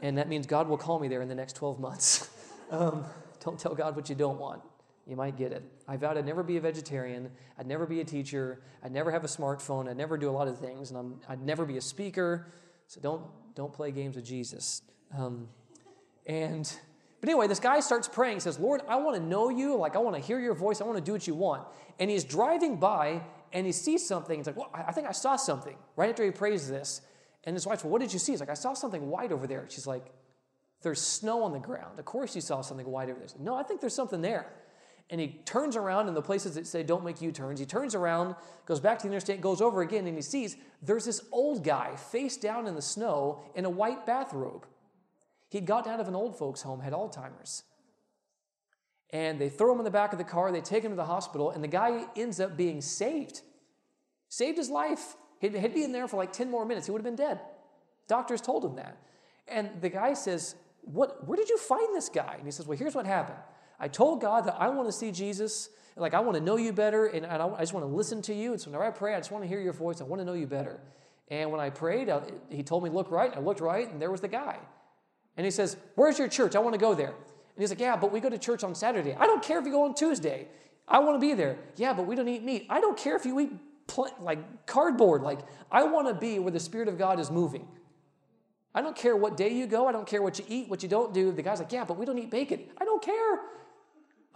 And 0.00 0.16
that 0.16 0.28
means 0.28 0.46
God 0.46 0.68
will 0.68 0.78
call 0.78 0.98
me 0.98 1.08
there 1.08 1.20
in 1.20 1.28
the 1.28 1.34
next 1.34 1.54
12 1.54 1.78
months. 1.78 2.30
um, 2.70 3.04
don't 3.44 3.58
tell 3.58 3.74
God 3.74 3.94
what 3.94 4.08
you 4.08 4.14
don't 4.14 4.38
want. 4.38 4.62
You 5.06 5.16
might 5.16 5.36
get 5.36 5.52
it. 5.52 5.62
I 5.86 5.96
vowed 5.96 6.16
I'd 6.16 6.26
never 6.26 6.42
be 6.42 6.56
a 6.56 6.60
vegetarian. 6.60 7.30
I'd 7.58 7.66
never 7.66 7.86
be 7.86 8.00
a 8.00 8.04
teacher. 8.04 8.62
I'd 8.82 8.90
never 8.90 9.10
have 9.10 9.22
a 9.22 9.28
smartphone. 9.28 9.88
I'd 9.88 9.96
never 9.96 10.16
do 10.16 10.28
a 10.30 10.32
lot 10.32 10.48
of 10.48 10.58
things. 10.58 10.90
And 10.90 11.20
i 11.28 11.34
would 11.34 11.44
never 11.44 11.64
be 11.64 11.76
a 11.76 11.80
speaker. 11.80 12.46
So 12.86 13.00
don't 13.00 13.22
don't 13.54 13.72
play 13.72 13.90
games 13.90 14.16
with 14.16 14.24
Jesus. 14.24 14.82
Um, 15.16 15.48
and 16.26 16.70
but 17.20 17.28
anyway, 17.28 17.46
this 17.46 17.60
guy 17.60 17.80
starts 17.80 18.08
praying. 18.08 18.36
He 18.36 18.40
says, 18.40 18.58
Lord, 18.58 18.82
I 18.88 18.96
want 18.96 19.16
to 19.16 19.22
know 19.22 19.48
you. 19.48 19.76
Like, 19.76 19.96
I 19.96 19.98
want 19.98 20.16
to 20.16 20.22
hear 20.22 20.38
your 20.38 20.54
voice. 20.54 20.80
I 20.80 20.84
want 20.84 20.98
to 20.98 21.02
do 21.02 21.12
what 21.12 21.26
you 21.26 21.34
want. 21.34 21.66
And 21.98 22.10
he's 22.10 22.24
driving 22.24 22.76
by 22.76 23.22
and 23.52 23.64
he 23.66 23.72
sees 23.72 24.06
something. 24.06 24.38
He's 24.38 24.46
like, 24.46 24.56
Well, 24.56 24.70
I 24.72 24.92
think 24.92 25.06
I 25.06 25.12
saw 25.12 25.36
something 25.36 25.76
right 25.96 26.10
after 26.10 26.24
he 26.24 26.30
prays 26.30 26.68
this. 26.68 27.00
And 27.44 27.54
his 27.54 27.66
wife's, 27.66 27.84
Well, 27.84 27.92
what 27.92 28.00
did 28.00 28.12
you 28.12 28.18
see? 28.18 28.32
He's 28.32 28.40
like, 28.40 28.50
I 28.50 28.54
saw 28.54 28.74
something 28.74 29.08
white 29.08 29.32
over 29.32 29.46
there. 29.46 29.66
She's 29.68 29.86
like, 29.86 30.12
There's 30.82 31.00
snow 31.00 31.42
on 31.42 31.52
the 31.52 31.58
ground. 31.58 31.98
Of 31.98 32.04
course 32.04 32.34
you 32.34 32.40
saw 32.40 32.60
something 32.60 32.86
white 32.86 33.08
over 33.08 33.18
there. 33.18 33.28
Like, 33.28 33.40
no, 33.40 33.56
I 33.56 33.62
think 33.62 33.80
there's 33.80 33.94
something 33.94 34.20
there. 34.20 34.46
And 35.08 35.20
he 35.20 35.40
turns 35.44 35.76
around 35.76 36.08
in 36.08 36.14
the 36.14 36.22
places 36.22 36.54
that 36.56 36.66
say 36.66 36.82
don't 36.82 37.04
make 37.04 37.20
U 37.20 37.30
turns. 37.30 37.60
He 37.60 37.66
turns 37.66 37.94
around, 37.94 38.34
goes 38.64 38.80
back 38.80 38.98
to 38.98 39.02
the 39.04 39.12
interstate, 39.12 39.40
goes 39.40 39.60
over 39.60 39.82
again, 39.82 40.06
and 40.06 40.16
he 40.16 40.22
sees 40.22 40.56
there's 40.82 41.04
this 41.04 41.24
old 41.30 41.62
guy 41.62 41.94
face 41.94 42.36
down 42.36 42.66
in 42.66 42.74
the 42.74 42.82
snow 42.82 43.40
in 43.54 43.64
a 43.64 43.70
white 43.70 44.04
bathrobe. 44.04 44.66
He'd 45.48 45.64
gotten 45.64 45.92
out 45.92 46.00
of 46.00 46.08
an 46.08 46.16
old 46.16 46.36
folks' 46.36 46.62
home, 46.62 46.80
had 46.80 46.92
Alzheimer's. 46.92 47.62
And 49.10 49.40
they 49.40 49.48
throw 49.48 49.72
him 49.72 49.78
in 49.78 49.84
the 49.84 49.90
back 49.92 50.12
of 50.12 50.18
the 50.18 50.24
car, 50.24 50.50
they 50.50 50.60
take 50.60 50.82
him 50.82 50.90
to 50.90 50.96
the 50.96 51.04
hospital, 51.04 51.52
and 51.52 51.62
the 51.62 51.68
guy 51.68 52.04
ends 52.16 52.40
up 52.40 52.56
being 52.56 52.80
saved. 52.80 53.42
Saved 54.28 54.58
his 54.58 54.68
life. 54.68 55.14
He'd, 55.40 55.56
he'd 55.56 55.74
be 55.74 55.84
in 55.84 55.92
there 55.92 56.08
for 56.08 56.16
like 56.16 56.32
10 56.32 56.50
more 56.50 56.64
minutes. 56.64 56.86
He 56.86 56.92
would 56.92 57.00
have 57.00 57.04
been 57.04 57.14
dead. 57.14 57.40
Doctors 58.08 58.40
told 58.40 58.64
him 58.64 58.74
that. 58.74 58.96
And 59.46 59.70
the 59.80 59.88
guy 59.88 60.14
says, 60.14 60.56
what, 60.82 61.26
Where 61.26 61.36
did 61.36 61.48
you 61.48 61.58
find 61.58 61.94
this 61.94 62.08
guy? 62.08 62.34
And 62.36 62.44
he 62.44 62.50
says, 62.50 62.66
Well, 62.66 62.78
here's 62.78 62.94
what 62.94 63.06
happened. 63.06 63.38
I 63.78 63.88
told 63.88 64.20
God 64.20 64.46
that 64.46 64.56
I 64.58 64.68
want 64.68 64.88
to 64.88 64.92
see 64.92 65.10
Jesus, 65.12 65.68
like 65.96 66.14
I 66.14 66.20
want 66.20 66.36
to 66.36 66.42
know 66.42 66.56
you 66.56 66.72
better, 66.72 67.06
and 67.06 67.26
I, 67.26 67.60
just 67.60 67.72
want 67.72 67.84
to 67.84 67.94
listen 67.94 68.22
to 68.22 68.34
you. 68.34 68.52
And 68.52 68.60
so 68.60 68.70
whenever 68.70 68.84
I 68.84 68.90
pray, 68.90 69.14
I 69.14 69.18
just 69.18 69.30
want 69.30 69.44
to 69.44 69.48
hear 69.48 69.60
your 69.60 69.72
voice. 69.72 70.00
I 70.00 70.04
want 70.04 70.20
to 70.20 70.24
know 70.24 70.34
you 70.34 70.46
better. 70.46 70.80
And 71.28 71.50
when 71.50 71.60
I 71.60 71.70
prayed, 71.70 72.08
I, 72.08 72.22
he 72.50 72.62
told 72.62 72.84
me, 72.84 72.90
look 72.90 73.10
right. 73.10 73.32
I 73.34 73.40
looked 73.40 73.60
right, 73.60 73.90
and 73.90 74.00
there 74.00 74.10
was 74.10 74.20
the 74.20 74.28
guy. 74.28 74.58
And 75.36 75.44
he 75.44 75.50
says, 75.50 75.76
Where's 75.94 76.18
your 76.18 76.28
church? 76.28 76.56
I 76.56 76.60
want 76.60 76.74
to 76.74 76.80
go 76.80 76.94
there. 76.94 77.08
And 77.08 77.58
he's 77.58 77.70
like, 77.70 77.80
Yeah, 77.80 77.96
but 77.96 78.12
we 78.12 78.20
go 78.20 78.30
to 78.30 78.38
church 78.38 78.64
on 78.64 78.74
Saturday. 78.74 79.14
I 79.14 79.26
don't 79.26 79.42
care 79.42 79.58
if 79.58 79.66
you 79.66 79.72
go 79.72 79.84
on 79.84 79.94
Tuesday. 79.94 80.48
I 80.88 81.00
want 81.00 81.16
to 81.16 81.20
be 81.20 81.34
there. 81.34 81.58
Yeah, 81.76 81.92
but 81.92 82.06
we 82.06 82.14
don't 82.14 82.28
eat 82.28 82.42
meat. 82.42 82.66
I 82.70 82.80
don't 82.80 82.96
care 82.96 83.16
if 83.16 83.26
you 83.26 83.38
eat 83.40 83.52
pl- 83.86 84.14
like 84.20 84.66
cardboard. 84.66 85.22
Like, 85.22 85.40
I 85.70 85.84
want 85.84 86.08
to 86.08 86.14
be 86.14 86.38
where 86.38 86.52
the 86.52 86.60
Spirit 86.60 86.88
of 86.88 86.96
God 86.96 87.18
is 87.18 87.30
moving. 87.30 87.66
I 88.74 88.82
don't 88.82 88.96
care 88.96 89.16
what 89.16 89.36
day 89.36 89.48
you 89.52 89.66
go. 89.66 89.86
I 89.86 89.92
don't 89.92 90.06
care 90.06 90.22
what 90.22 90.38
you 90.38 90.44
eat, 90.48 90.68
what 90.68 90.82
you 90.82 90.88
don't 90.88 91.12
do. 91.12 91.32
The 91.32 91.42
guy's 91.42 91.58
like, 91.58 91.72
Yeah, 91.72 91.84
but 91.84 91.98
we 91.98 92.06
don't 92.06 92.18
eat 92.18 92.30
bacon. 92.30 92.64
I 92.78 92.84
don't 92.84 93.02
care. 93.02 93.40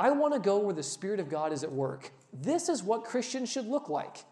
I 0.01 0.11
want 0.13 0.33
to 0.33 0.41
go 0.41 0.59
where 0.59 0.75
the 0.75 0.83
Spirit 0.83 1.21
of 1.21 1.29
God 1.29 1.53
is 1.53 1.63
at 1.63 1.71
work. 1.71 2.11
This 2.33 2.71
is 2.71 2.83
what 2.83 3.05
Christians 3.05 3.51
should 3.51 3.67
look 3.67 3.91
like. 3.91 4.25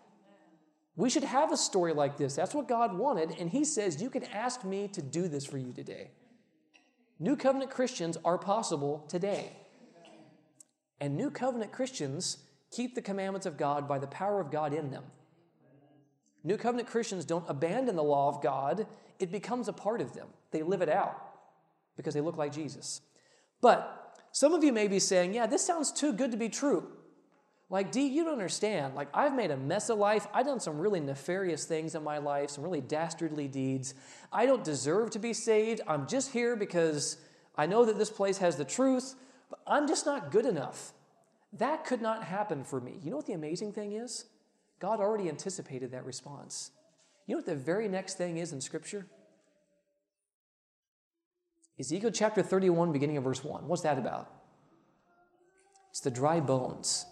We 0.97 1.11
should 1.11 1.25
have 1.25 1.53
a 1.53 1.59
story 1.59 1.93
like 1.93 2.17
this. 2.17 2.35
That's 2.35 2.55
what 2.55 2.67
God 2.67 2.97
wanted. 2.97 3.37
And 3.39 3.51
He 3.51 3.65
says, 3.65 4.01
You 4.01 4.09
can 4.09 4.25
ask 4.25 4.65
me 4.65 4.89
to 4.89 5.03
do 5.03 5.29
this 5.29 5.45
for 5.45 5.59
you 5.59 5.73
today. 5.75 6.11
New 7.21 7.37
covenant 7.37 7.71
Christians 7.71 8.17
are 8.25 8.39
possible 8.39 9.05
today. 9.09 9.53
And 11.01 11.17
new 11.17 11.31
covenant 11.31 11.71
Christians 11.71 12.39
keep 12.71 12.95
the 12.95 13.03
commandments 13.03 13.47
of 13.47 13.59
God 13.59 13.87
by 13.87 13.99
the 13.99 14.07
power 14.07 14.41
of 14.41 14.51
God 14.51 14.73
in 14.73 14.91
them. 14.91 15.05
New 16.45 16.57
covenant 16.57 16.89
Christians 16.89 17.27
don't 17.27 17.45
abandon 17.47 17.95
the 17.95 18.03
law 18.03 18.29
of 18.29 18.43
God, 18.43 18.87
it 19.19 19.31
becomes 19.31 19.69
a 19.69 19.73
part 19.73 20.01
of 20.01 20.15
them. 20.15 20.29
They 20.51 20.63
live 20.63 20.81
it 20.81 20.89
out 20.89 21.21
because 21.97 22.15
they 22.15 22.23
look 22.23 22.39
like 22.39 22.53
Jesus. 22.53 23.03
But 23.61 23.98
some 24.33 24.55
of 24.55 24.63
you 24.63 24.73
may 24.73 24.89
be 24.89 24.99
saying, 24.99 25.35
yeah, 25.35 25.47
this 25.47 25.65
sounds 25.65 25.93
too 25.93 26.13
good 26.13 26.31
to 26.31 26.37
be 26.37 26.49
true. 26.49 26.89
Like, 27.71 27.93
Dee, 27.93 28.07
you 28.07 28.25
don't 28.25 28.33
understand. 28.33 28.95
Like, 28.95 29.09
I've 29.13 29.35
made 29.35 29.51
a 29.51 29.57
mess 29.57 29.91
of 29.91 29.99
life. 29.99 30.27
I've 30.33 30.47
done 30.47 30.61
some 30.61 30.79
really 30.79 31.01
nefarious 31.01 31.65
things 31.67 31.95
in 31.95 32.03
my 32.03 32.19
life, 32.19 32.51
some 32.51 32.65
really 32.65 32.81
dastardly 32.81 33.47
deeds. 33.47 33.95
I 34.33 34.47
don't 34.47 34.65
deserve 34.65 35.11
to 35.11 35.19
be 35.19 35.35
saved. 35.35 35.83
I'm 35.87 36.07
just 36.07 36.33
here 36.33 36.57
because 36.57 37.19
I 37.57 37.67
know 37.67 37.85
that 37.85 37.99
this 37.99 38.11
place 38.11 38.39
has 38.39 38.57
the 38.57 38.65
truth, 38.65 39.17
but 39.51 39.61
I'm 39.67 39.87
just 39.87 40.07
not 40.07 40.31
good 40.31 40.47
enough. 40.47 40.93
That 41.53 41.85
could 41.85 42.01
not 42.01 42.25
happen 42.25 42.65
for 42.65 42.81
me. 42.81 43.01
You 43.03 43.11
know 43.11 43.17
what 43.17 43.27
the 43.27 43.33
amazing 43.35 43.73
thing 43.73 43.93
is? 43.93 44.25
God 44.81 45.01
already 45.01 45.29
anticipated 45.29 45.91
that 45.91 46.07
response. 46.07 46.71
You 47.27 47.35
know 47.35 47.39
what 47.39 47.47
the 47.47 47.57
very 47.57 47.89
next 47.89 48.17
thing 48.17 48.39
is 48.39 48.53
in 48.53 48.61
Scripture? 48.61 49.07
Ezekiel 51.81 52.11
chapter 52.11 52.43
31, 52.43 52.91
beginning 52.93 53.17
of 53.17 53.25
verse 53.25 53.45
1. 53.45 53.69
What's 53.69 53.83
that 53.83 53.99
about? 53.99 54.29
It's 55.91 56.01
the 56.01 56.11
dry 56.11 56.41
bones. 56.41 57.07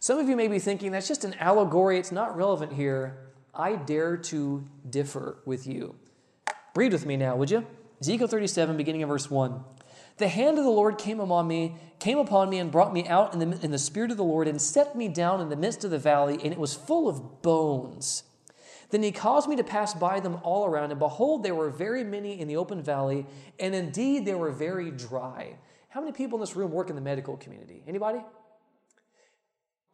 Some 0.00 0.18
of 0.18 0.28
you 0.28 0.36
may 0.36 0.48
be 0.48 0.58
thinking 0.58 0.92
that's 0.92 1.08
just 1.08 1.24
an 1.24 1.34
allegory, 1.34 1.98
it's 1.98 2.12
not 2.12 2.36
relevant 2.36 2.74
here. 2.74 3.32
I 3.54 3.76
dare 3.76 4.16
to 4.16 4.64
differ 4.88 5.38
with 5.46 5.66
you. 5.66 5.94
Read 6.74 6.92
with 6.92 7.06
me 7.06 7.16
now, 7.16 7.36
would 7.36 7.50
you? 7.50 7.66
Ezekiel 8.00 8.26
37, 8.26 8.76
beginning 8.76 9.02
of 9.02 9.08
verse 9.08 9.30
1. 9.30 9.64
The 10.18 10.28
hand 10.28 10.58
of 10.58 10.64
the 10.64 10.70
Lord 10.70 10.98
came 10.98 11.20
upon 11.20 11.48
me, 11.48 11.76
came 11.98 12.18
upon 12.18 12.50
me 12.50 12.58
and 12.58 12.70
brought 12.70 12.92
me 12.92 13.06
out 13.08 13.32
in 13.32 13.38
the, 13.38 13.64
in 13.64 13.70
the 13.70 13.78
spirit 13.78 14.10
of 14.10 14.16
the 14.16 14.24
Lord 14.24 14.46
and 14.46 14.60
set 14.60 14.94
me 14.94 15.08
down 15.08 15.40
in 15.40 15.48
the 15.48 15.56
midst 15.56 15.84
of 15.84 15.90
the 15.90 15.98
valley, 15.98 16.38
and 16.42 16.52
it 16.52 16.58
was 16.58 16.74
full 16.74 17.08
of 17.08 17.40
bones. 17.42 18.24
Then 18.92 19.02
he 19.02 19.10
caused 19.10 19.48
me 19.48 19.56
to 19.56 19.64
pass 19.64 19.94
by 19.94 20.20
them 20.20 20.38
all 20.42 20.66
around, 20.66 20.90
and 20.90 21.00
behold, 21.00 21.42
there 21.42 21.54
were 21.54 21.70
very 21.70 22.04
many 22.04 22.38
in 22.38 22.46
the 22.46 22.56
open 22.56 22.82
valley, 22.82 23.26
and 23.58 23.74
indeed 23.74 24.26
they 24.26 24.34
were 24.34 24.50
very 24.50 24.90
dry. 24.90 25.56
How 25.88 26.00
many 26.00 26.12
people 26.12 26.36
in 26.36 26.40
this 26.40 26.54
room 26.54 26.70
work 26.70 26.90
in 26.90 26.94
the 26.94 27.00
medical 27.00 27.38
community? 27.38 27.82
Anybody? 27.88 28.20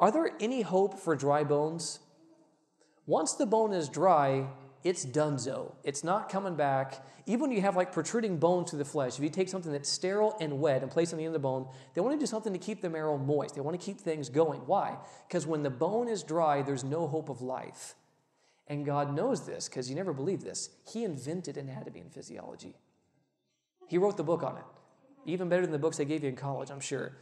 Are 0.01 0.11
there 0.11 0.33
any 0.41 0.63
hope 0.63 0.99
for 0.99 1.15
dry 1.15 1.45
bones? 1.45 2.01
Once 3.07 3.35
the 3.35 3.47
bone 3.47 3.73
is 3.73 3.89
dry, 3.89 4.49
it's 4.83 5.07
donezo. 5.07 5.77
It's 5.85 6.03
not 6.03 6.29
coming 6.29 6.57
back. 6.57 7.07
Even 7.27 7.43
when 7.43 7.53
you 7.53 7.61
have 7.61 7.77
like 7.77 7.93
protruding 7.93 8.39
bones 8.39 8.71
through 8.71 8.81
the 8.81 8.85
flesh, 8.85 9.17
if 9.17 9.23
you 9.23 9.31
take 9.31 9.49
something 9.49 9.71
that's 9.71 9.89
sterile 9.89 10.37
and 10.41 10.59
wet 10.59 10.83
and 10.83 10.91
place 10.91 11.11
it 11.11 11.15
on 11.15 11.19
the 11.19 11.25
end 11.25 11.37
of 11.37 11.41
the 11.41 11.47
bone, 11.47 11.69
they 11.95 12.01
want 12.01 12.17
to 12.17 12.21
do 12.21 12.27
something 12.27 12.53
to 12.53 12.59
keep 12.59 12.81
the 12.81 12.91
marrow 12.91 13.17
moist. 13.17 13.55
They 13.55 13.61
want 13.61 13.79
to 13.81 13.85
keep 13.85 14.01
things 14.01 14.29
going. 14.29 14.61
Why? 14.67 14.97
Because 15.29 15.47
when 15.47 15.63
the 15.63 15.71
bone 15.71 16.09
is 16.09 16.25
dry, 16.25 16.63
there's 16.63 16.83
no 16.83 17.07
hope 17.07 17.29
of 17.29 17.43
life. 17.43 17.95
And 18.69 18.85
God 18.85 19.15
knows 19.15 19.47
this 19.47 19.69
because 19.69 19.89
you 19.89 19.97
never 19.97 20.13
believe 20.13 20.43
this. 20.43 20.71
He 20.87 21.05
invented 21.05 21.57
anatomy 21.57 22.01
and 22.01 22.13
physiology. 22.13 22.77
He 23.89 23.97
wrote 23.97 24.19
the 24.19 24.25
book 24.25 24.43
on 24.43 24.59
it, 24.59 24.65
even 25.25 25.49
better 25.49 25.63
than 25.63 25.73
the 25.73 25.79
books 25.79 25.97
they 25.97 26.05
gave 26.05 26.23
you 26.23 26.29
in 26.29 26.37
college, 26.37 26.71
I'm 26.71 26.81
sure. 26.81 27.17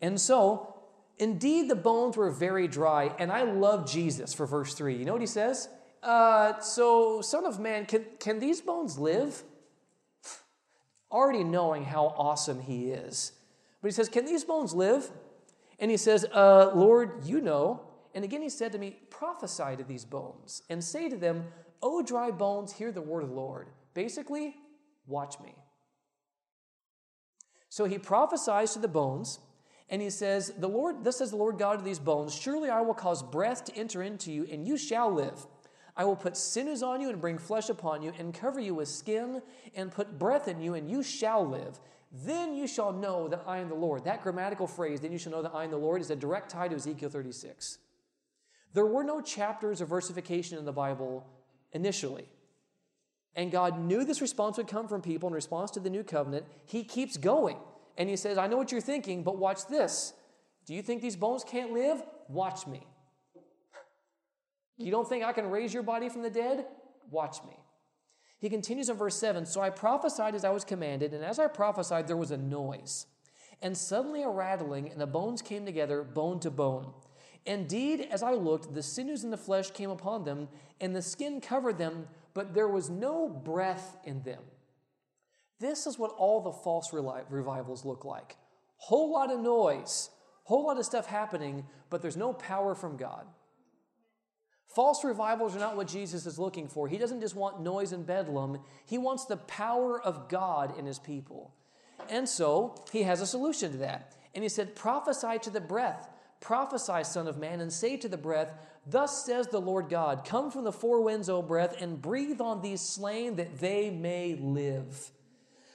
And 0.00 0.20
so, 0.20 0.74
indeed, 1.18 1.68
the 1.68 1.74
bones 1.74 2.16
were 2.16 2.30
very 2.30 2.68
dry. 2.68 3.12
And 3.18 3.32
I 3.32 3.42
love 3.42 3.90
Jesus 3.90 4.32
for 4.32 4.46
verse 4.46 4.74
3. 4.74 4.94
You 4.94 5.04
know 5.04 5.12
what 5.12 5.20
he 5.20 5.26
says? 5.26 5.68
Uh, 6.02 6.60
so, 6.60 7.20
Son 7.20 7.44
of 7.44 7.58
Man, 7.58 7.86
can, 7.86 8.04
can 8.20 8.38
these 8.38 8.60
bones 8.60 8.98
live? 8.98 9.42
Already 11.10 11.42
knowing 11.42 11.84
how 11.84 12.14
awesome 12.16 12.60
he 12.60 12.90
is. 12.90 13.32
But 13.80 13.88
he 13.88 13.92
says, 13.92 14.08
Can 14.08 14.24
these 14.24 14.44
bones 14.44 14.72
live? 14.72 15.10
And 15.80 15.90
he 15.90 15.96
says, 15.96 16.24
uh, 16.32 16.70
Lord, 16.74 17.24
you 17.24 17.40
know. 17.40 17.82
And 18.14 18.24
again 18.24 18.42
he 18.42 18.48
said 18.48 18.72
to 18.72 18.78
me, 18.78 18.96
Prophesy 19.10 19.76
to 19.76 19.84
these 19.84 20.04
bones 20.04 20.62
and 20.68 20.82
say 20.82 21.08
to 21.08 21.16
them, 21.16 21.46
O 21.82 22.02
dry 22.02 22.30
bones, 22.30 22.72
hear 22.72 22.92
the 22.92 23.02
word 23.02 23.22
of 23.22 23.30
the 23.30 23.34
Lord. 23.34 23.68
Basically, 23.94 24.54
watch 25.06 25.40
me. 25.40 25.54
So 27.68 27.86
he 27.86 27.98
prophesies 27.98 28.74
to 28.74 28.78
the 28.78 28.88
bones, 28.88 29.40
and 29.88 30.02
he 30.02 30.10
says, 30.10 30.52
The 30.58 30.68
Lord, 30.68 31.04
thus 31.04 31.18
says 31.18 31.30
the 31.30 31.36
Lord 31.36 31.58
God 31.58 31.76
of 31.76 31.84
these 31.84 31.98
bones, 31.98 32.34
surely 32.34 32.68
I 32.68 32.82
will 32.82 32.94
cause 32.94 33.22
breath 33.22 33.64
to 33.64 33.74
enter 33.74 34.02
into 34.02 34.30
you, 34.30 34.46
and 34.50 34.66
you 34.66 34.76
shall 34.76 35.10
live. 35.10 35.46
I 35.96 36.04
will 36.04 36.16
put 36.16 36.36
sinews 36.36 36.82
on 36.82 37.00
you 37.00 37.08
and 37.08 37.20
bring 37.20 37.38
flesh 37.38 37.68
upon 37.68 38.02
you, 38.02 38.12
and 38.18 38.32
cover 38.32 38.60
you 38.60 38.74
with 38.74 38.88
skin, 38.88 39.42
and 39.74 39.90
put 39.90 40.18
breath 40.18 40.48
in 40.48 40.60
you, 40.60 40.74
and 40.74 40.90
you 40.90 41.02
shall 41.02 41.46
live. 41.46 41.80
Then 42.12 42.54
you 42.54 42.66
shall 42.66 42.92
know 42.92 43.26
that 43.28 43.42
I 43.46 43.58
am 43.58 43.70
the 43.70 43.74
Lord. 43.74 44.04
That 44.04 44.22
grammatical 44.22 44.66
phrase, 44.66 45.00
then 45.00 45.12
you 45.12 45.18
shall 45.18 45.32
know 45.32 45.42
that 45.42 45.54
I 45.54 45.64
am 45.64 45.70
the 45.70 45.78
Lord, 45.78 46.02
is 46.02 46.10
a 46.10 46.16
direct 46.16 46.50
tie 46.50 46.68
to 46.68 46.76
Ezekiel 46.76 47.08
36. 47.08 47.78
There 48.74 48.86
were 48.86 49.04
no 49.04 49.20
chapters 49.20 49.80
of 49.80 49.88
versification 49.88 50.58
in 50.58 50.64
the 50.64 50.72
Bible 50.72 51.26
initially. 51.72 52.26
And 53.34 53.50
God 53.50 53.78
knew 53.78 54.04
this 54.04 54.20
response 54.20 54.56
would 54.58 54.68
come 54.68 54.88
from 54.88 55.00
people 55.00 55.28
in 55.28 55.34
response 55.34 55.70
to 55.72 55.80
the 55.80 55.90
new 55.90 56.04
covenant. 56.04 56.46
He 56.66 56.84
keeps 56.84 57.16
going. 57.16 57.58
And 57.96 58.08
he 58.08 58.16
says, 58.16 58.38
I 58.38 58.46
know 58.46 58.56
what 58.56 58.72
you're 58.72 58.80
thinking, 58.80 59.22
but 59.22 59.36
watch 59.36 59.66
this. 59.66 60.12
Do 60.66 60.74
you 60.74 60.82
think 60.82 61.02
these 61.02 61.16
bones 61.16 61.44
can't 61.44 61.72
live? 61.72 62.02
Watch 62.28 62.66
me. 62.66 62.86
You 64.76 64.90
don't 64.90 65.08
think 65.08 65.24
I 65.24 65.32
can 65.32 65.50
raise 65.50 65.72
your 65.72 65.82
body 65.82 66.08
from 66.08 66.22
the 66.22 66.30
dead? 66.30 66.66
Watch 67.10 67.38
me. 67.46 67.56
He 68.38 68.48
continues 68.48 68.88
in 68.88 68.96
verse 68.96 69.16
7 69.16 69.46
So 69.46 69.60
I 69.60 69.70
prophesied 69.70 70.34
as 70.34 70.44
I 70.44 70.50
was 70.50 70.64
commanded, 70.64 71.12
and 71.14 71.24
as 71.24 71.38
I 71.38 71.46
prophesied, 71.46 72.08
there 72.08 72.16
was 72.16 72.30
a 72.30 72.36
noise. 72.36 73.06
And 73.60 73.76
suddenly 73.76 74.22
a 74.22 74.28
rattling, 74.28 74.90
and 74.90 75.00
the 75.00 75.06
bones 75.06 75.40
came 75.42 75.64
together, 75.64 76.02
bone 76.02 76.40
to 76.40 76.50
bone. 76.50 76.92
Indeed, 77.44 78.08
as 78.10 78.22
I 78.22 78.32
looked, 78.32 78.72
the 78.72 78.82
sinews 78.82 79.24
and 79.24 79.32
the 79.32 79.36
flesh 79.36 79.70
came 79.70 79.90
upon 79.90 80.24
them, 80.24 80.48
and 80.80 80.94
the 80.94 81.02
skin 81.02 81.40
covered 81.40 81.78
them, 81.78 82.06
but 82.34 82.54
there 82.54 82.68
was 82.68 82.88
no 82.88 83.28
breath 83.28 83.96
in 84.04 84.22
them. 84.22 84.42
This 85.58 85.86
is 85.86 85.98
what 85.98 86.12
all 86.16 86.40
the 86.40 86.52
false 86.52 86.92
revivals 86.92 87.84
look 87.84 88.04
like. 88.04 88.36
Whole 88.76 89.12
lot 89.12 89.30
of 89.32 89.40
noise, 89.40 90.10
whole 90.44 90.66
lot 90.66 90.78
of 90.78 90.84
stuff 90.84 91.06
happening, 91.06 91.64
but 91.90 92.02
there's 92.02 92.16
no 92.16 92.32
power 92.32 92.74
from 92.74 92.96
God. 92.96 93.26
False 94.66 95.04
revivals 95.04 95.54
are 95.54 95.60
not 95.60 95.76
what 95.76 95.86
Jesus 95.86 96.24
is 96.24 96.38
looking 96.38 96.66
for. 96.66 96.88
He 96.88 96.96
doesn't 96.96 97.20
just 97.20 97.36
want 97.36 97.60
noise 97.60 97.92
and 97.92 98.06
bedlam, 98.06 98.58
he 98.86 98.98
wants 98.98 99.24
the 99.24 99.36
power 99.36 100.00
of 100.00 100.28
God 100.28 100.78
in 100.78 100.86
his 100.86 100.98
people. 100.98 101.54
And 102.08 102.28
so 102.28 102.74
he 102.90 103.02
has 103.02 103.20
a 103.20 103.26
solution 103.26 103.72
to 103.72 103.78
that. 103.78 104.16
And 104.34 104.42
he 104.42 104.48
said, 104.48 104.74
Prophesy 104.74 105.38
to 105.42 105.50
the 105.50 105.60
breath 105.60 106.08
Prophesy, 106.42 107.04
Son 107.04 107.28
of 107.28 107.38
Man, 107.38 107.60
and 107.60 107.72
say 107.72 107.96
to 107.96 108.08
the 108.08 108.18
breath, 108.18 108.52
Thus 108.86 109.24
says 109.24 109.46
the 109.46 109.60
Lord 109.60 109.88
God, 109.88 110.24
Come 110.24 110.50
from 110.50 110.64
the 110.64 110.72
four 110.72 111.00
winds, 111.00 111.30
O 111.30 111.40
breath, 111.40 111.80
and 111.80 112.02
breathe 112.02 112.40
on 112.40 112.60
these 112.60 112.80
slain 112.80 113.36
that 113.36 113.60
they 113.60 113.90
may 113.90 114.34
live. 114.34 115.12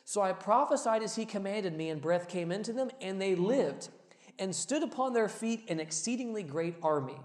So 0.04 0.22
I 0.22 0.34
prophesied 0.34 1.04
as 1.04 1.16
he 1.16 1.26
commanded 1.26 1.76
me, 1.76 1.90
and 1.90 2.02
breath 2.02 2.28
came 2.28 2.52
into 2.52 2.74
them, 2.74 2.92
and 3.02 3.20
they 3.20 3.34
lived, 3.34 3.90
and 4.38 4.54
stood 4.54 4.84
upon 4.84 5.14
their 5.14 5.30
feet 5.30 5.64
an 5.70 5.80
exceedingly 5.80 6.44
great 6.44 6.76
army. 6.84 7.18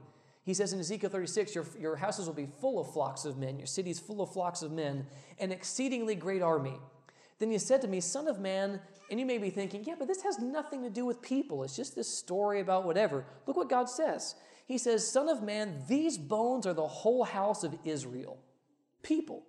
He 0.44 0.54
says 0.54 0.72
in 0.72 0.80
Ezekiel 0.80 1.10
36, 1.10 1.54
your, 1.54 1.66
your 1.78 1.96
houses 1.96 2.26
will 2.26 2.34
be 2.34 2.48
full 2.60 2.80
of 2.80 2.92
flocks 2.92 3.24
of 3.24 3.38
men, 3.38 3.58
your 3.58 3.66
cities 3.66 3.98
full 3.98 4.22
of 4.22 4.32
flocks 4.32 4.62
of 4.62 4.72
men, 4.72 5.06
an 5.38 5.52
exceedingly 5.52 6.14
great 6.14 6.42
army. 6.42 6.78
Then 7.38 7.50
he 7.50 7.58
said 7.58 7.82
to 7.82 7.88
me, 7.88 8.00
Son 8.00 8.28
of 8.28 8.38
man, 8.38 8.80
and 9.12 9.20
you 9.20 9.26
may 9.26 9.36
be 9.36 9.50
thinking, 9.50 9.84
yeah, 9.84 9.92
but 9.98 10.08
this 10.08 10.22
has 10.22 10.38
nothing 10.38 10.82
to 10.84 10.88
do 10.88 11.04
with 11.04 11.20
people. 11.20 11.64
It's 11.64 11.76
just 11.76 11.94
this 11.94 12.08
story 12.08 12.60
about 12.60 12.86
whatever. 12.86 13.26
Look 13.46 13.58
what 13.58 13.68
God 13.68 13.90
says. 13.90 14.34
He 14.66 14.78
says, 14.78 15.06
Son 15.06 15.28
of 15.28 15.42
man, 15.42 15.84
these 15.86 16.16
bones 16.16 16.66
are 16.66 16.72
the 16.72 16.86
whole 16.86 17.22
house 17.24 17.62
of 17.62 17.76
Israel. 17.84 18.38
People. 19.02 19.42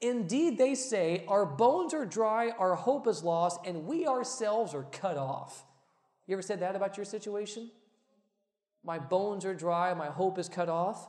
Indeed, 0.00 0.56
they 0.56 0.74
say, 0.74 1.26
Our 1.28 1.44
bones 1.44 1.92
are 1.92 2.06
dry, 2.06 2.48
our 2.58 2.76
hope 2.76 3.06
is 3.06 3.22
lost, 3.22 3.60
and 3.66 3.84
we 3.84 4.06
ourselves 4.06 4.72
are 4.72 4.84
cut 4.84 5.18
off. 5.18 5.66
You 6.26 6.32
ever 6.32 6.40
said 6.40 6.60
that 6.60 6.74
about 6.74 6.96
your 6.96 7.04
situation? 7.04 7.70
My 8.82 8.98
bones 8.98 9.44
are 9.44 9.54
dry, 9.54 9.92
my 9.92 10.06
hope 10.06 10.38
is 10.38 10.48
cut 10.48 10.70
off. 10.70 11.08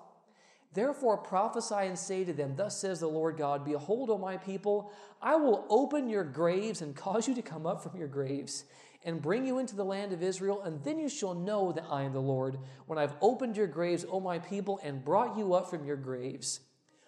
Therefore 0.73 1.17
prophesy 1.17 1.75
and 1.75 1.97
say 1.97 2.23
to 2.23 2.33
them, 2.33 2.55
Thus 2.55 2.79
says 2.79 2.99
the 2.99 3.07
Lord 3.07 3.37
God, 3.37 3.65
Behold, 3.65 4.09
O 4.09 4.17
my 4.17 4.37
people, 4.37 4.91
I 5.21 5.35
will 5.35 5.65
open 5.69 6.09
your 6.09 6.23
graves 6.23 6.81
and 6.81 6.95
cause 6.95 7.27
you 7.27 7.35
to 7.35 7.41
come 7.41 7.65
up 7.65 7.81
from 7.81 7.97
your 7.97 8.07
graves 8.07 8.65
and 9.03 9.21
bring 9.21 9.45
you 9.45 9.59
into 9.59 9.75
the 9.75 9.85
land 9.85 10.11
of 10.11 10.21
Israel, 10.21 10.61
and 10.63 10.83
then 10.83 10.99
you 10.99 11.07
shall 11.07 11.33
know 11.33 11.71
that 11.71 11.85
I 11.89 12.03
am 12.03 12.13
the 12.13 12.19
Lord, 12.19 12.59
when 12.85 12.99
I've 12.99 13.15
opened 13.21 13.55
your 13.55 13.67
graves, 13.67 14.05
O 14.09 14.19
my 14.19 14.39
people, 14.39 14.79
and 14.83 15.03
brought 15.03 15.37
you 15.37 15.53
up 15.53 15.69
from 15.69 15.85
your 15.85 15.95
graves. 15.95 16.59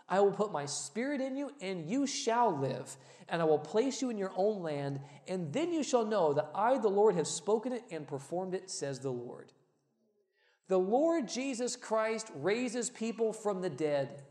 I 0.07 0.19
will 0.21 0.31
put 0.31 0.51
my 0.51 0.65
spirit 0.65 1.21
in 1.21 1.35
you, 1.35 1.51
and 1.59 1.89
you 1.89 2.07
shall 2.07 2.57
live, 2.57 2.95
and 3.27 3.41
I 3.41 3.45
will 3.45 3.59
place 3.59 4.01
you 4.01 4.09
in 4.09 4.17
your 4.17 4.31
own 4.35 4.61
land, 4.61 5.01
and 5.27 5.51
then 5.51 5.73
you 5.73 5.83
shall 5.83 6.05
know 6.05 6.33
that 6.33 6.49
I, 6.55 6.77
the 6.77 6.87
Lord, 6.87 7.15
have 7.15 7.27
spoken 7.27 7.73
it 7.73 7.83
and 7.91 8.07
performed 8.07 8.53
it, 8.53 8.69
says 8.69 8.99
the 8.99 9.11
Lord. 9.11 9.51
The 10.67 10.79
Lord 10.79 11.27
Jesus 11.27 11.75
Christ 11.75 12.31
raises 12.35 12.89
people 12.89 13.33
from 13.33 13.61
the 13.61 13.69
dead. 13.69 14.23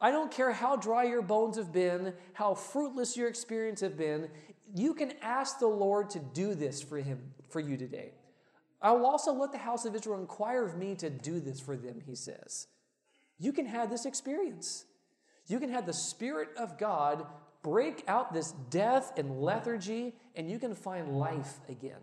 I 0.00 0.10
don't 0.10 0.30
care 0.30 0.52
how 0.52 0.76
dry 0.76 1.04
your 1.04 1.22
bones 1.22 1.56
have 1.56 1.72
been, 1.72 2.12
how 2.34 2.54
fruitless 2.54 3.16
your 3.16 3.28
experience 3.28 3.80
have 3.80 3.96
been, 3.96 4.28
you 4.74 4.94
can 4.94 5.12
ask 5.22 5.58
the 5.58 5.66
Lord 5.66 6.10
to 6.10 6.18
do 6.18 6.54
this 6.54 6.82
for 6.82 6.98
him 6.98 7.32
for 7.48 7.60
you 7.60 7.76
today. 7.76 8.12
I 8.82 8.92
will 8.92 9.06
also 9.06 9.32
let 9.32 9.52
the 9.52 9.58
house 9.58 9.84
of 9.84 9.94
Israel 9.94 10.20
inquire 10.20 10.64
of 10.64 10.76
me 10.76 10.94
to 10.96 11.08
do 11.08 11.40
this 11.40 11.60
for 11.60 11.76
them, 11.76 12.02
he 12.04 12.14
says. 12.14 12.66
You 13.38 13.52
can 13.52 13.66
have 13.66 13.90
this 13.90 14.04
experience. 14.04 14.84
You 15.46 15.60
can 15.60 15.70
have 15.70 15.86
the 15.86 15.92
Spirit 15.92 16.50
of 16.58 16.78
God 16.78 17.26
break 17.62 18.04
out 18.06 18.32
this 18.32 18.52
death 18.70 19.12
and 19.16 19.40
lethargy, 19.40 20.14
and 20.34 20.50
you 20.50 20.58
can 20.58 20.74
find 20.74 21.18
life 21.18 21.54
again. 21.68 22.00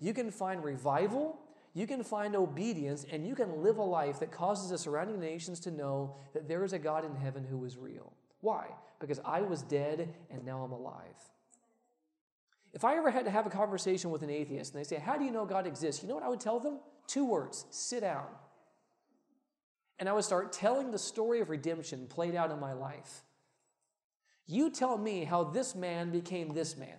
You 0.00 0.14
can 0.14 0.30
find 0.30 0.62
revival 0.64 1.38
you 1.78 1.86
can 1.86 2.02
find 2.02 2.34
obedience 2.34 3.06
and 3.10 3.24
you 3.24 3.36
can 3.36 3.62
live 3.62 3.78
a 3.78 3.82
life 3.82 4.18
that 4.18 4.32
causes 4.32 4.70
the 4.70 4.78
surrounding 4.78 5.20
nations 5.20 5.60
to 5.60 5.70
know 5.70 6.16
that 6.34 6.48
there 6.48 6.64
is 6.64 6.72
a 6.72 6.78
God 6.78 7.04
in 7.04 7.14
heaven 7.14 7.44
who 7.48 7.64
is 7.64 7.76
real. 7.76 8.12
Why? 8.40 8.66
Because 8.98 9.20
I 9.24 9.42
was 9.42 9.62
dead 9.62 10.12
and 10.28 10.44
now 10.44 10.62
I'm 10.62 10.72
alive. 10.72 11.14
If 12.72 12.84
I 12.84 12.96
ever 12.96 13.10
had 13.10 13.24
to 13.26 13.30
have 13.30 13.46
a 13.46 13.50
conversation 13.50 14.10
with 14.10 14.22
an 14.22 14.30
atheist 14.30 14.74
and 14.74 14.80
they 14.80 14.88
say, 14.88 14.96
How 14.96 15.16
do 15.16 15.24
you 15.24 15.30
know 15.30 15.46
God 15.46 15.68
exists? 15.68 16.02
You 16.02 16.08
know 16.08 16.16
what 16.16 16.24
I 16.24 16.28
would 16.28 16.40
tell 16.40 16.58
them? 16.58 16.80
Two 17.06 17.24
words 17.24 17.64
sit 17.70 18.00
down. 18.00 18.26
And 20.00 20.08
I 20.08 20.12
would 20.12 20.24
start 20.24 20.52
telling 20.52 20.90
the 20.90 20.98
story 20.98 21.40
of 21.40 21.48
redemption 21.48 22.06
played 22.08 22.34
out 22.34 22.50
in 22.50 22.58
my 22.58 22.72
life. 22.72 23.22
You 24.48 24.70
tell 24.70 24.98
me 24.98 25.24
how 25.24 25.44
this 25.44 25.76
man 25.76 26.10
became 26.10 26.54
this 26.54 26.76
man. 26.76 26.98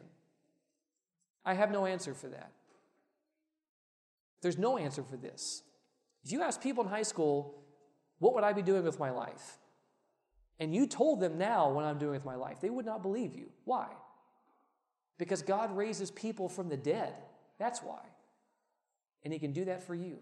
I 1.43 1.53
have 1.53 1.69
no 1.69 1.85
answer 1.85 2.13
for 2.13 2.27
that. 2.29 2.51
There's 4.41 4.57
no 4.57 4.77
answer 4.77 5.03
for 5.03 5.17
this. 5.17 5.63
If 6.23 6.31
you 6.31 6.41
ask 6.41 6.61
people 6.61 6.83
in 6.83 6.89
high 6.89 7.03
school, 7.03 7.63
what 8.19 8.33
would 8.35 8.43
I 8.43 8.53
be 8.53 8.61
doing 8.61 8.83
with 8.83 8.99
my 8.99 9.09
life? 9.09 9.59
and 10.59 10.75
you 10.75 10.85
told 10.85 11.19
them 11.19 11.37
now 11.37 11.69
what 11.69 11.85
I'm 11.85 11.97
doing 11.97 12.11
with 12.11 12.25
my 12.25 12.35
life, 12.35 12.59
they 12.59 12.69
would 12.69 12.85
not 12.85 13.01
believe 13.01 13.33
you. 13.33 13.49
Why? 13.63 13.87
Because 15.17 15.41
God 15.41 15.75
raises 15.75 16.11
people 16.11 16.49
from 16.49 16.69
the 16.69 16.77
dead. 16.77 17.13
That's 17.57 17.79
why. 17.79 18.01
And 19.23 19.31
He 19.33 19.39
can 19.39 19.53
do 19.53 19.65
that 19.65 19.83
for 19.83 19.95
you. 19.95 20.19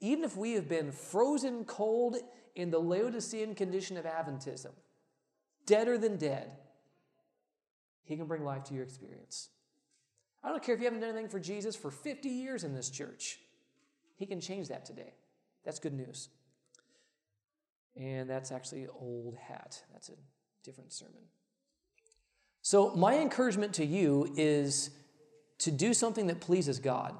Even 0.00 0.24
if 0.24 0.36
we 0.36 0.52
have 0.52 0.68
been 0.68 0.92
frozen 0.92 1.64
cold 1.64 2.16
in 2.54 2.70
the 2.70 2.78
Laodicean 2.78 3.54
condition 3.54 3.96
of 3.96 4.04
Adventism, 4.04 4.72
deader 5.66 5.96
than 5.96 6.16
dead, 6.16 6.52
He 8.04 8.16
can 8.16 8.26
bring 8.26 8.44
life 8.44 8.64
to 8.64 8.74
your 8.74 8.82
experience. 8.82 9.48
I 10.44 10.50
don't 10.50 10.62
care 10.62 10.74
if 10.74 10.80
you 10.80 10.84
haven't 10.84 11.00
done 11.00 11.10
anything 11.10 11.30
for 11.30 11.40
Jesus 11.40 11.74
for 11.74 11.90
50 11.90 12.28
years 12.28 12.64
in 12.64 12.74
this 12.74 12.90
church, 12.90 13.38
He 14.16 14.26
can 14.26 14.40
change 14.40 14.68
that 14.68 14.84
today. 14.84 15.14
That's 15.64 15.78
good 15.78 15.94
news. 15.94 16.28
And 17.96 18.28
that's 18.28 18.52
actually 18.52 18.86
old 18.88 19.36
hat. 19.36 19.82
That's 19.92 20.10
a 20.10 20.14
different 20.62 20.92
sermon. 20.92 21.22
So, 22.60 22.94
my 22.94 23.18
encouragement 23.18 23.74
to 23.74 23.84
you 23.84 24.32
is 24.36 24.90
to 25.58 25.70
do 25.70 25.94
something 25.94 26.26
that 26.26 26.40
pleases 26.40 26.78
God, 26.78 27.14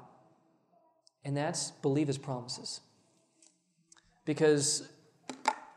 and 1.23 1.35
that's 1.35 1.71
believe 1.71 2.07
His 2.07 2.17
promises. 2.17 2.81
Because 4.25 4.87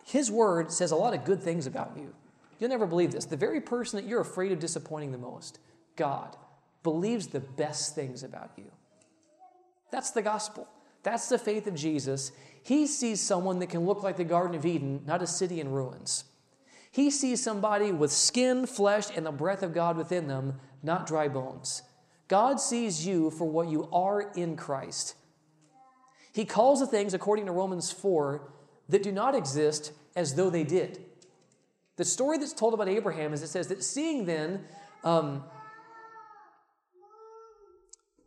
His 0.04 0.30
Word 0.30 0.72
says 0.72 0.90
a 0.90 0.96
lot 0.96 1.14
of 1.14 1.24
good 1.24 1.42
things 1.42 1.66
about 1.66 1.92
you. 1.96 2.14
You'll 2.58 2.70
never 2.70 2.86
believe 2.86 3.12
this. 3.12 3.24
The 3.24 3.36
very 3.36 3.60
person 3.60 4.00
that 4.00 4.08
you're 4.08 4.20
afraid 4.20 4.52
of 4.52 4.58
disappointing 4.58 5.12
the 5.12 5.18
most, 5.18 5.60
God, 5.96 6.36
believes 6.82 7.28
the 7.28 7.40
best 7.40 7.94
things 7.94 8.22
about 8.22 8.52
you. 8.56 8.70
That's 9.90 10.10
the 10.10 10.22
gospel. 10.22 10.68
That's 11.02 11.28
the 11.28 11.38
faith 11.38 11.66
of 11.66 11.74
Jesus. 11.74 12.32
He 12.62 12.86
sees 12.86 13.20
someone 13.20 13.58
that 13.60 13.70
can 13.70 13.86
look 13.86 14.02
like 14.02 14.16
the 14.16 14.24
Garden 14.24 14.56
of 14.56 14.66
Eden, 14.66 15.02
not 15.06 15.22
a 15.22 15.26
city 15.26 15.60
in 15.60 15.70
ruins. 15.70 16.24
He 16.90 17.10
sees 17.10 17.42
somebody 17.42 17.92
with 17.92 18.12
skin, 18.12 18.66
flesh, 18.66 19.06
and 19.14 19.24
the 19.24 19.32
breath 19.32 19.62
of 19.62 19.74
God 19.74 19.96
within 19.96 20.26
them, 20.26 20.60
not 20.82 21.06
dry 21.06 21.28
bones. 21.28 21.82
God 22.28 22.60
sees 22.60 23.06
you 23.06 23.30
for 23.30 23.46
what 23.46 23.68
you 23.68 23.88
are 23.92 24.32
in 24.32 24.56
Christ. 24.56 25.14
He 26.32 26.44
calls 26.44 26.80
the 26.80 26.86
things, 26.86 27.14
according 27.14 27.46
to 27.46 27.52
Romans 27.52 27.90
4, 27.90 28.52
that 28.88 29.02
do 29.02 29.12
not 29.12 29.34
exist 29.34 29.92
as 30.14 30.34
though 30.34 30.50
they 30.50 30.64
did. 30.64 31.04
The 31.96 32.04
story 32.04 32.38
that's 32.38 32.52
told 32.52 32.74
about 32.74 32.88
Abraham 32.88 33.32
is 33.32 33.42
it 33.42 33.48
says 33.48 33.68
that 33.68 33.82
seeing 33.82 34.24
then, 34.24 34.64
um, 35.04 35.44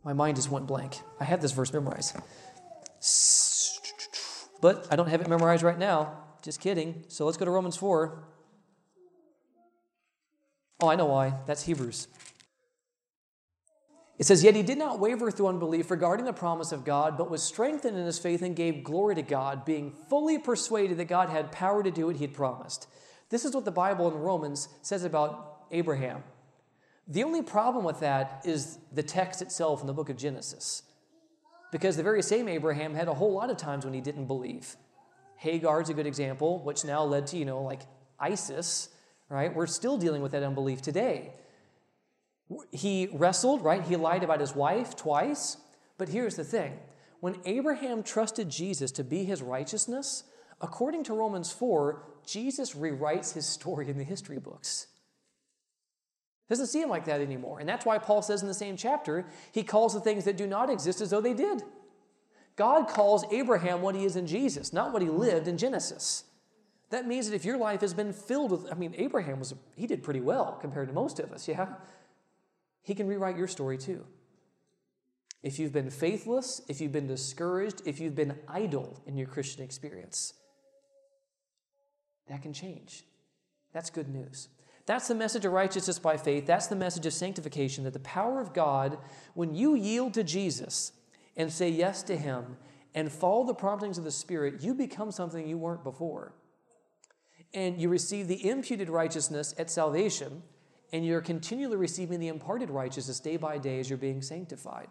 my 0.04 0.12
mind 0.12 0.36
just 0.36 0.50
went 0.50 0.66
blank. 0.66 1.00
I 1.20 1.24
had 1.24 1.40
this 1.40 1.52
verse 1.52 1.72
memorized. 1.72 2.16
But 4.60 4.86
I 4.90 4.96
don't 4.96 5.08
have 5.08 5.20
it 5.20 5.28
memorized 5.28 5.62
right 5.62 5.78
now. 5.78 6.18
Just 6.42 6.60
kidding. 6.60 7.04
So 7.08 7.24
let's 7.26 7.36
go 7.36 7.44
to 7.44 7.50
Romans 7.50 7.76
4. 7.76 8.24
Oh, 10.80 10.88
I 10.88 10.96
know 10.96 11.06
why. 11.06 11.34
That's 11.46 11.62
Hebrews. 11.62 12.08
It 14.18 14.26
says, 14.26 14.44
Yet 14.44 14.54
he 14.54 14.62
did 14.62 14.78
not 14.78 15.00
waver 15.00 15.30
through 15.30 15.48
unbelief 15.48 15.90
regarding 15.90 16.26
the 16.26 16.32
promise 16.32 16.72
of 16.72 16.84
God, 16.84 17.16
but 17.16 17.30
was 17.30 17.42
strengthened 17.42 17.96
in 17.96 18.06
his 18.06 18.18
faith 18.18 18.42
and 18.42 18.54
gave 18.54 18.84
glory 18.84 19.14
to 19.16 19.22
God, 19.22 19.64
being 19.64 19.92
fully 20.08 20.38
persuaded 20.38 20.98
that 20.98 21.06
God 21.06 21.28
had 21.28 21.52
power 21.52 21.82
to 21.82 21.90
do 21.90 22.06
what 22.06 22.16
he 22.16 22.24
had 22.24 22.34
promised. 22.34 22.88
This 23.30 23.44
is 23.44 23.54
what 23.54 23.64
the 23.64 23.70
Bible 23.70 24.08
in 24.08 24.14
Romans 24.14 24.68
says 24.82 25.04
about 25.04 25.64
Abraham. 25.70 26.22
The 27.08 27.24
only 27.24 27.42
problem 27.42 27.84
with 27.84 28.00
that 28.00 28.42
is 28.44 28.78
the 28.92 29.02
text 29.02 29.42
itself 29.42 29.80
in 29.80 29.86
the 29.86 29.92
book 29.92 30.08
of 30.08 30.16
Genesis. 30.16 30.82
Because 31.72 31.96
the 31.96 32.02
very 32.02 32.22
same 32.22 32.48
Abraham 32.48 32.94
had 32.94 33.08
a 33.08 33.14
whole 33.14 33.32
lot 33.32 33.50
of 33.50 33.56
times 33.56 33.84
when 33.84 33.94
he 33.94 34.00
didn't 34.00 34.26
believe. 34.26 34.76
Hagar's 35.36 35.88
a 35.88 35.94
good 35.94 36.06
example, 36.06 36.62
which 36.62 36.84
now 36.84 37.02
led 37.02 37.26
to, 37.28 37.36
you 37.36 37.44
know, 37.44 37.62
like 37.62 37.82
ISIS, 38.20 38.88
right? 39.28 39.52
We're 39.54 39.66
still 39.66 39.96
dealing 39.96 40.22
with 40.22 40.32
that 40.32 40.42
unbelief 40.42 40.82
today. 40.82 41.32
He 42.70 43.08
wrestled, 43.12 43.64
right? 43.64 43.82
He 43.82 43.96
lied 43.96 44.22
about 44.22 44.40
his 44.40 44.54
wife 44.54 44.94
twice. 44.94 45.56
But 45.98 46.08
here's 46.08 46.36
the 46.36 46.44
thing 46.44 46.78
when 47.20 47.36
Abraham 47.44 48.02
trusted 48.02 48.50
Jesus 48.50 48.92
to 48.92 49.04
be 49.04 49.24
his 49.24 49.42
righteousness, 49.42 50.24
according 50.60 51.04
to 51.04 51.14
Romans 51.14 51.50
4, 51.50 52.02
Jesus 52.26 52.74
rewrites 52.74 53.34
his 53.34 53.46
story 53.46 53.88
in 53.88 53.96
the 53.96 54.04
history 54.04 54.38
books. 54.38 54.88
Doesn't 56.48 56.66
seem 56.66 56.88
like 56.88 57.04
that 57.06 57.20
anymore. 57.20 57.60
And 57.60 57.68
that's 57.68 57.86
why 57.86 57.98
Paul 57.98 58.22
says 58.22 58.42
in 58.42 58.48
the 58.48 58.54
same 58.54 58.76
chapter, 58.76 59.24
he 59.52 59.62
calls 59.62 59.94
the 59.94 60.00
things 60.00 60.24
that 60.24 60.36
do 60.36 60.46
not 60.46 60.70
exist 60.70 61.00
as 61.00 61.10
though 61.10 61.20
they 61.20 61.34
did. 61.34 61.62
God 62.56 62.88
calls 62.88 63.24
Abraham 63.32 63.80
what 63.80 63.94
he 63.94 64.04
is 64.04 64.16
in 64.16 64.26
Jesus, 64.26 64.72
not 64.72 64.92
what 64.92 65.02
he 65.02 65.08
lived 65.08 65.48
in 65.48 65.56
Genesis. 65.56 66.24
That 66.90 67.06
means 67.06 67.28
that 67.28 67.34
if 67.34 67.44
your 67.44 67.56
life 67.56 67.80
has 67.80 67.94
been 67.94 68.12
filled 68.12 68.50
with, 68.50 68.70
I 68.70 68.74
mean, 68.74 68.94
Abraham 68.98 69.38
was, 69.38 69.54
he 69.76 69.86
did 69.86 70.02
pretty 70.02 70.20
well 70.20 70.58
compared 70.60 70.88
to 70.88 70.94
most 70.94 71.18
of 71.18 71.32
us, 71.32 71.48
yeah? 71.48 71.68
He 72.82 72.94
can 72.94 73.06
rewrite 73.06 73.38
your 73.38 73.48
story 73.48 73.78
too. 73.78 74.04
If 75.42 75.58
you've 75.58 75.72
been 75.72 75.90
faithless, 75.90 76.60
if 76.68 76.80
you've 76.80 76.92
been 76.92 77.06
discouraged, 77.06 77.82
if 77.86 77.98
you've 77.98 78.14
been 78.14 78.38
idle 78.46 79.02
in 79.06 79.16
your 79.16 79.26
Christian 79.26 79.64
experience, 79.64 80.34
that 82.28 82.42
can 82.42 82.52
change. 82.52 83.04
That's 83.72 83.88
good 83.88 84.08
news. 84.08 84.48
That's 84.86 85.08
the 85.08 85.14
message 85.14 85.44
of 85.44 85.52
righteousness 85.52 85.98
by 85.98 86.16
faith. 86.16 86.46
That's 86.46 86.66
the 86.66 86.76
message 86.76 87.06
of 87.06 87.12
sanctification 87.12 87.84
that 87.84 87.92
the 87.92 88.00
power 88.00 88.40
of 88.40 88.52
God, 88.52 88.98
when 89.34 89.54
you 89.54 89.74
yield 89.74 90.14
to 90.14 90.24
Jesus 90.24 90.92
and 91.36 91.52
say 91.52 91.68
yes 91.68 92.02
to 92.04 92.16
Him 92.16 92.56
and 92.94 93.10
follow 93.10 93.46
the 93.46 93.54
promptings 93.54 93.96
of 93.96 94.04
the 94.04 94.10
Spirit, 94.10 94.62
you 94.62 94.74
become 94.74 95.12
something 95.12 95.46
you 95.46 95.56
weren't 95.56 95.84
before. 95.84 96.34
And 97.54 97.80
you 97.80 97.88
receive 97.88 98.28
the 98.28 98.48
imputed 98.48 98.88
righteousness 98.88 99.54
at 99.56 99.70
salvation, 99.70 100.42
and 100.92 101.06
you're 101.06 101.20
continually 101.20 101.76
receiving 101.76 102.18
the 102.18 102.28
imparted 102.28 102.70
righteousness 102.70 103.20
day 103.20 103.36
by 103.36 103.58
day 103.58 103.78
as 103.78 103.88
you're 103.88 103.98
being 103.98 104.22
sanctified. 104.22 104.88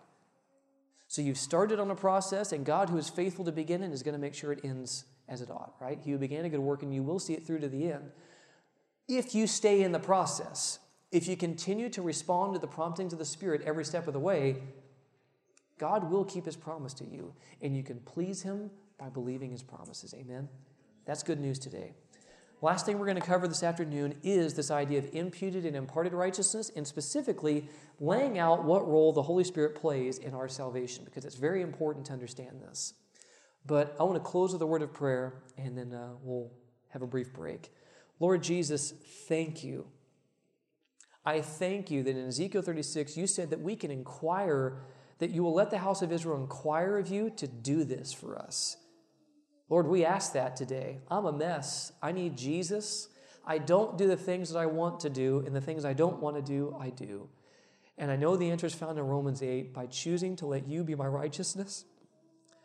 So 1.07 1.21
you've 1.21 1.37
started 1.37 1.79
on 1.79 1.91
a 1.91 1.95
process, 1.95 2.53
and 2.53 2.65
God, 2.65 2.89
who 2.89 2.97
is 2.97 3.09
faithful 3.09 3.43
to 3.45 3.51
begin 3.51 3.83
is 3.83 4.03
going 4.03 4.13
to 4.13 4.21
make 4.21 4.35
sure 4.35 4.53
it 4.53 4.63
ends 4.63 5.05
as 5.27 5.41
it 5.41 5.49
ought, 5.49 5.73
right? 5.81 5.99
He 6.01 6.11
who 6.11 6.17
began 6.17 6.45
a 6.45 6.49
good 6.49 6.59
work, 6.59 6.83
and 6.83 6.93
you 6.93 7.03
will 7.03 7.19
see 7.19 7.33
it 7.33 7.45
through 7.45 7.59
to 7.59 7.67
the 7.67 7.91
end 7.91 8.11
if 9.17 9.35
you 9.35 9.47
stay 9.47 9.83
in 9.83 9.91
the 9.91 9.99
process, 9.99 10.79
if 11.11 11.27
you 11.27 11.35
continue 11.35 11.89
to 11.89 12.01
respond 12.01 12.53
to 12.53 12.59
the 12.59 12.67
promptings 12.67 13.13
of 13.13 13.19
the 13.19 13.25
Spirit 13.25 13.61
every 13.65 13.83
step 13.83 14.07
of 14.07 14.13
the 14.13 14.19
way, 14.19 14.57
God 15.77 16.09
will 16.11 16.23
keep 16.23 16.45
his 16.45 16.55
promise 16.55 16.93
to 16.95 17.05
you, 17.05 17.33
and 17.61 17.75
you 17.75 17.83
can 17.83 17.99
please 18.01 18.43
him 18.43 18.69
by 18.97 19.09
believing 19.09 19.51
his 19.51 19.63
promises. 19.63 20.13
Amen? 20.13 20.47
That's 21.05 21.23
good 21.23 21.39
news 21.39 21.59
today. 21.59 21.93
Last 22.61 22.85
thing 22.85 22.99
we're 22.99 23.07
going 23.07 23.19
to 23.19 23.25
cover 23.25 23.47
this 23.47 23.63
afternoon 23.63 24.15
is 24.21 24.53
this 24.53 24.69
idea 24.69 24.99
of 24.99 25.09
imputed 25.13 25.65
and 25.65 25.75
imparted 25.75 26.13
righteousness, 26.13 26.71
and 26.75 26.85
specifically 26.85 27.67
laying 27.99 28.37
out 28.37 28.63
what 28.63 28.87
role 28.87 29.11
the 29.11 29.23
Holy 29.23 29.43
Spirit 29.43 29.73
plays 29.73 30.19
in 30.19 30.35
our 30.35 30.47
salvation, 30.47 31.03
because 31.03 31.25
it's 31.25 31.35
very 31.35 31.63
important 31.63 32.05
to 32.05 32.13
understand 32.13 32.61
this. 32.61 32.93
But 33.65 33.95
I 33.99 34.03
want 34.03 34.15
to 34.15 34.29
close 34.29 34.53
with 34.53 34.61
a 34.61 34.67
word 34.67 34.83
of 34.83 34.93
prayer, 34.93 35.41
and 35.57 35.75
then 35.75 35.91
uh, 35.91 36.09
we'll 36.21 36.51
have 36.89 37.01
a 37.01 37.07
brief 37.07 37.33
break. 37.33 37.71
Lord 38.21 38.43
Jesus, 38.43 38.93
thank 39.27 39.63
you. 39.63 39.87
I 41.25 41.41
thank 41.41 41.89
you 41.89 42.03
that 42.03 42.15
in 42.15 42.27
Ezekiel 42.27 42.61
36, 42.61 43.17
you 43.17 43.25
said 43.25 43.49
that 43.49 43.61
we 43.61 43.75
can 43.75 43.89
inquire, 43.89 44.83
that 45.17 45.31
you 45.31 45.41
will 45.41 45.55
let 45.55 45.71
the 45.71 45.79
house 45.79 46.03
of 46.03 46.11
Israel 46.11 46.39
inquire 46.39 46.99
of 46.99 47.09
you 47.09 47.31
to 47.37 47.47
do 47.47 47.83
this 47.83 48.13
for 48.13 48.37
us. 48.37 48.77
Lord, 49.69 49.87
we 49.87 50.05
ask 50.05 50.33
that 50.33 50.55
today. 50.55 50.99
I'm 51.09 51.25
a 51.25 51.31
mess. 51.31 51.93
I 51.99 52.11
need 52.11 52.37
Jesus. 52.37 53.07
I 53.43 53.57
don't 53.57 53.97
do 53.97 54.07
the 54.07 54.17
things 54.17 54.51
that 54.51 54.59
I 54.59 54.67
want 54.67 54.99
to 54.99 55.09
do, 55.09 55.43
and 55.47 55.55
the 55.55 55.61
things 55.61 55.83
I 55.83 55.93
don't 55.93 56.21
want 56.21 56.35
to 56.35 56.43
do, 56.43 56.75
I 56.79 56.91
do. 56.91 57.27
And 57.97 58.11
I 58.11 58.17
know 58.17 58.35
the 58.35 58.51
answer 58.51 58.67
is 58.67 58.75
found 58.75 58.99
in 58.99 59.07
Romans 59.07 59.41
8 59.41 59.73
by 59.73 59.87
choosing 59.87 60.35
to 60.35 60.45
let 60.45 60.67
you 60.67 60.83
be 60.83 60.93
my 60.93 61.07
righteousness, 61.07 61.85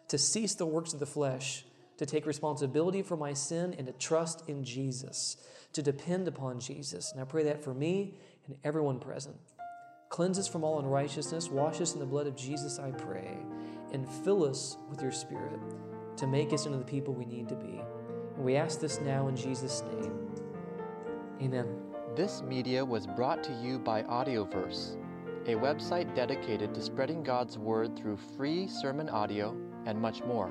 to 0.09 0.18
cease 0.18 0.54
the 0.54 0.66
works 0.66 0.92
of 0.92 1.00
the 1.00 1.07
flesh 1.07 1.64
to 1.99 2.07
take 2.07 2.26
responsibility 2.26 3.03
for 3.03 3.16
my 3.16 3.32
sin 3.32 3.74
and 3.78 3.86
to 3.86 3.92
trust 3.94 4.49
in 4.49 4.64
Jesus, 4.64 5.36
to 5.72 5.82
depend 5.82 6.28
upon 6.28 6.61
Jesus. 6.61 7.12
And 7.12 7.20
I 7.20 7.24
pray 7.24 7.44
that 7.44 7.62
for 7.62 7.74
me 7.74 8.14
and 8.47 8.57
everyone 8.64 8.99
present. 8.99 9.36
Cleanse 10.09 10.38
us 10.38 10.49
from 10.49 10.62
all 10.62 10.78
unrighteousness, 10.78 11.51
wash 11.51 11.80
us 11.80 11.94
in 11.94 12.01
the 12.01 12.07
blood 12.07 12.26
of 12.26 12.36
Jesus, 12.36 12.78
I 12.78 12.90
pray, 12.92 13.36
and 13.92 14.09
fill 14.09 14.44
us 14.44 14.76
with 14.88 15.03
your 15.03 15.12
Spirit 15.12 15.61
to 16.16 16.26
make 16.26 16.53
us 16.53 16.66
into 16.66 16.78
the 16.78 16.84
people 16.84 17.12
we 17.12 17.26
need 17.26 17.49
to 17.49 17.57
be. 17.57 17.80
And 18.36 18.44
we 18.44 18.57
ask 18.57 18.80
this 18.80 19.01
now 19.01 19.28
in 19.28 19.36
Jesus' 19.36 19.82
name. 19.92 20.12
Amen. 21.42 21.66
This 22.14 22.42
media 22.42 22.84
was 22.84 23.07
brought 23.07 23.42
to 23.44 23.53
you 23.62 23.78
by 23.78 24.03
Audioverse, 24.05 24.97
a 25.47 25.55
website 25.55 26.14
dedicated 26.14 26.74
to 26.74 26.80
spreading 26.80 27.22
God's 27.22 27.59
Word 27.59 27.97
through 27.97 28.16
free 28.36 28.66
sermon 28.68 29.09
audio 29.09 29.55
and 29.84 30.01
much 30.01 30.22
more. 30.24 30.51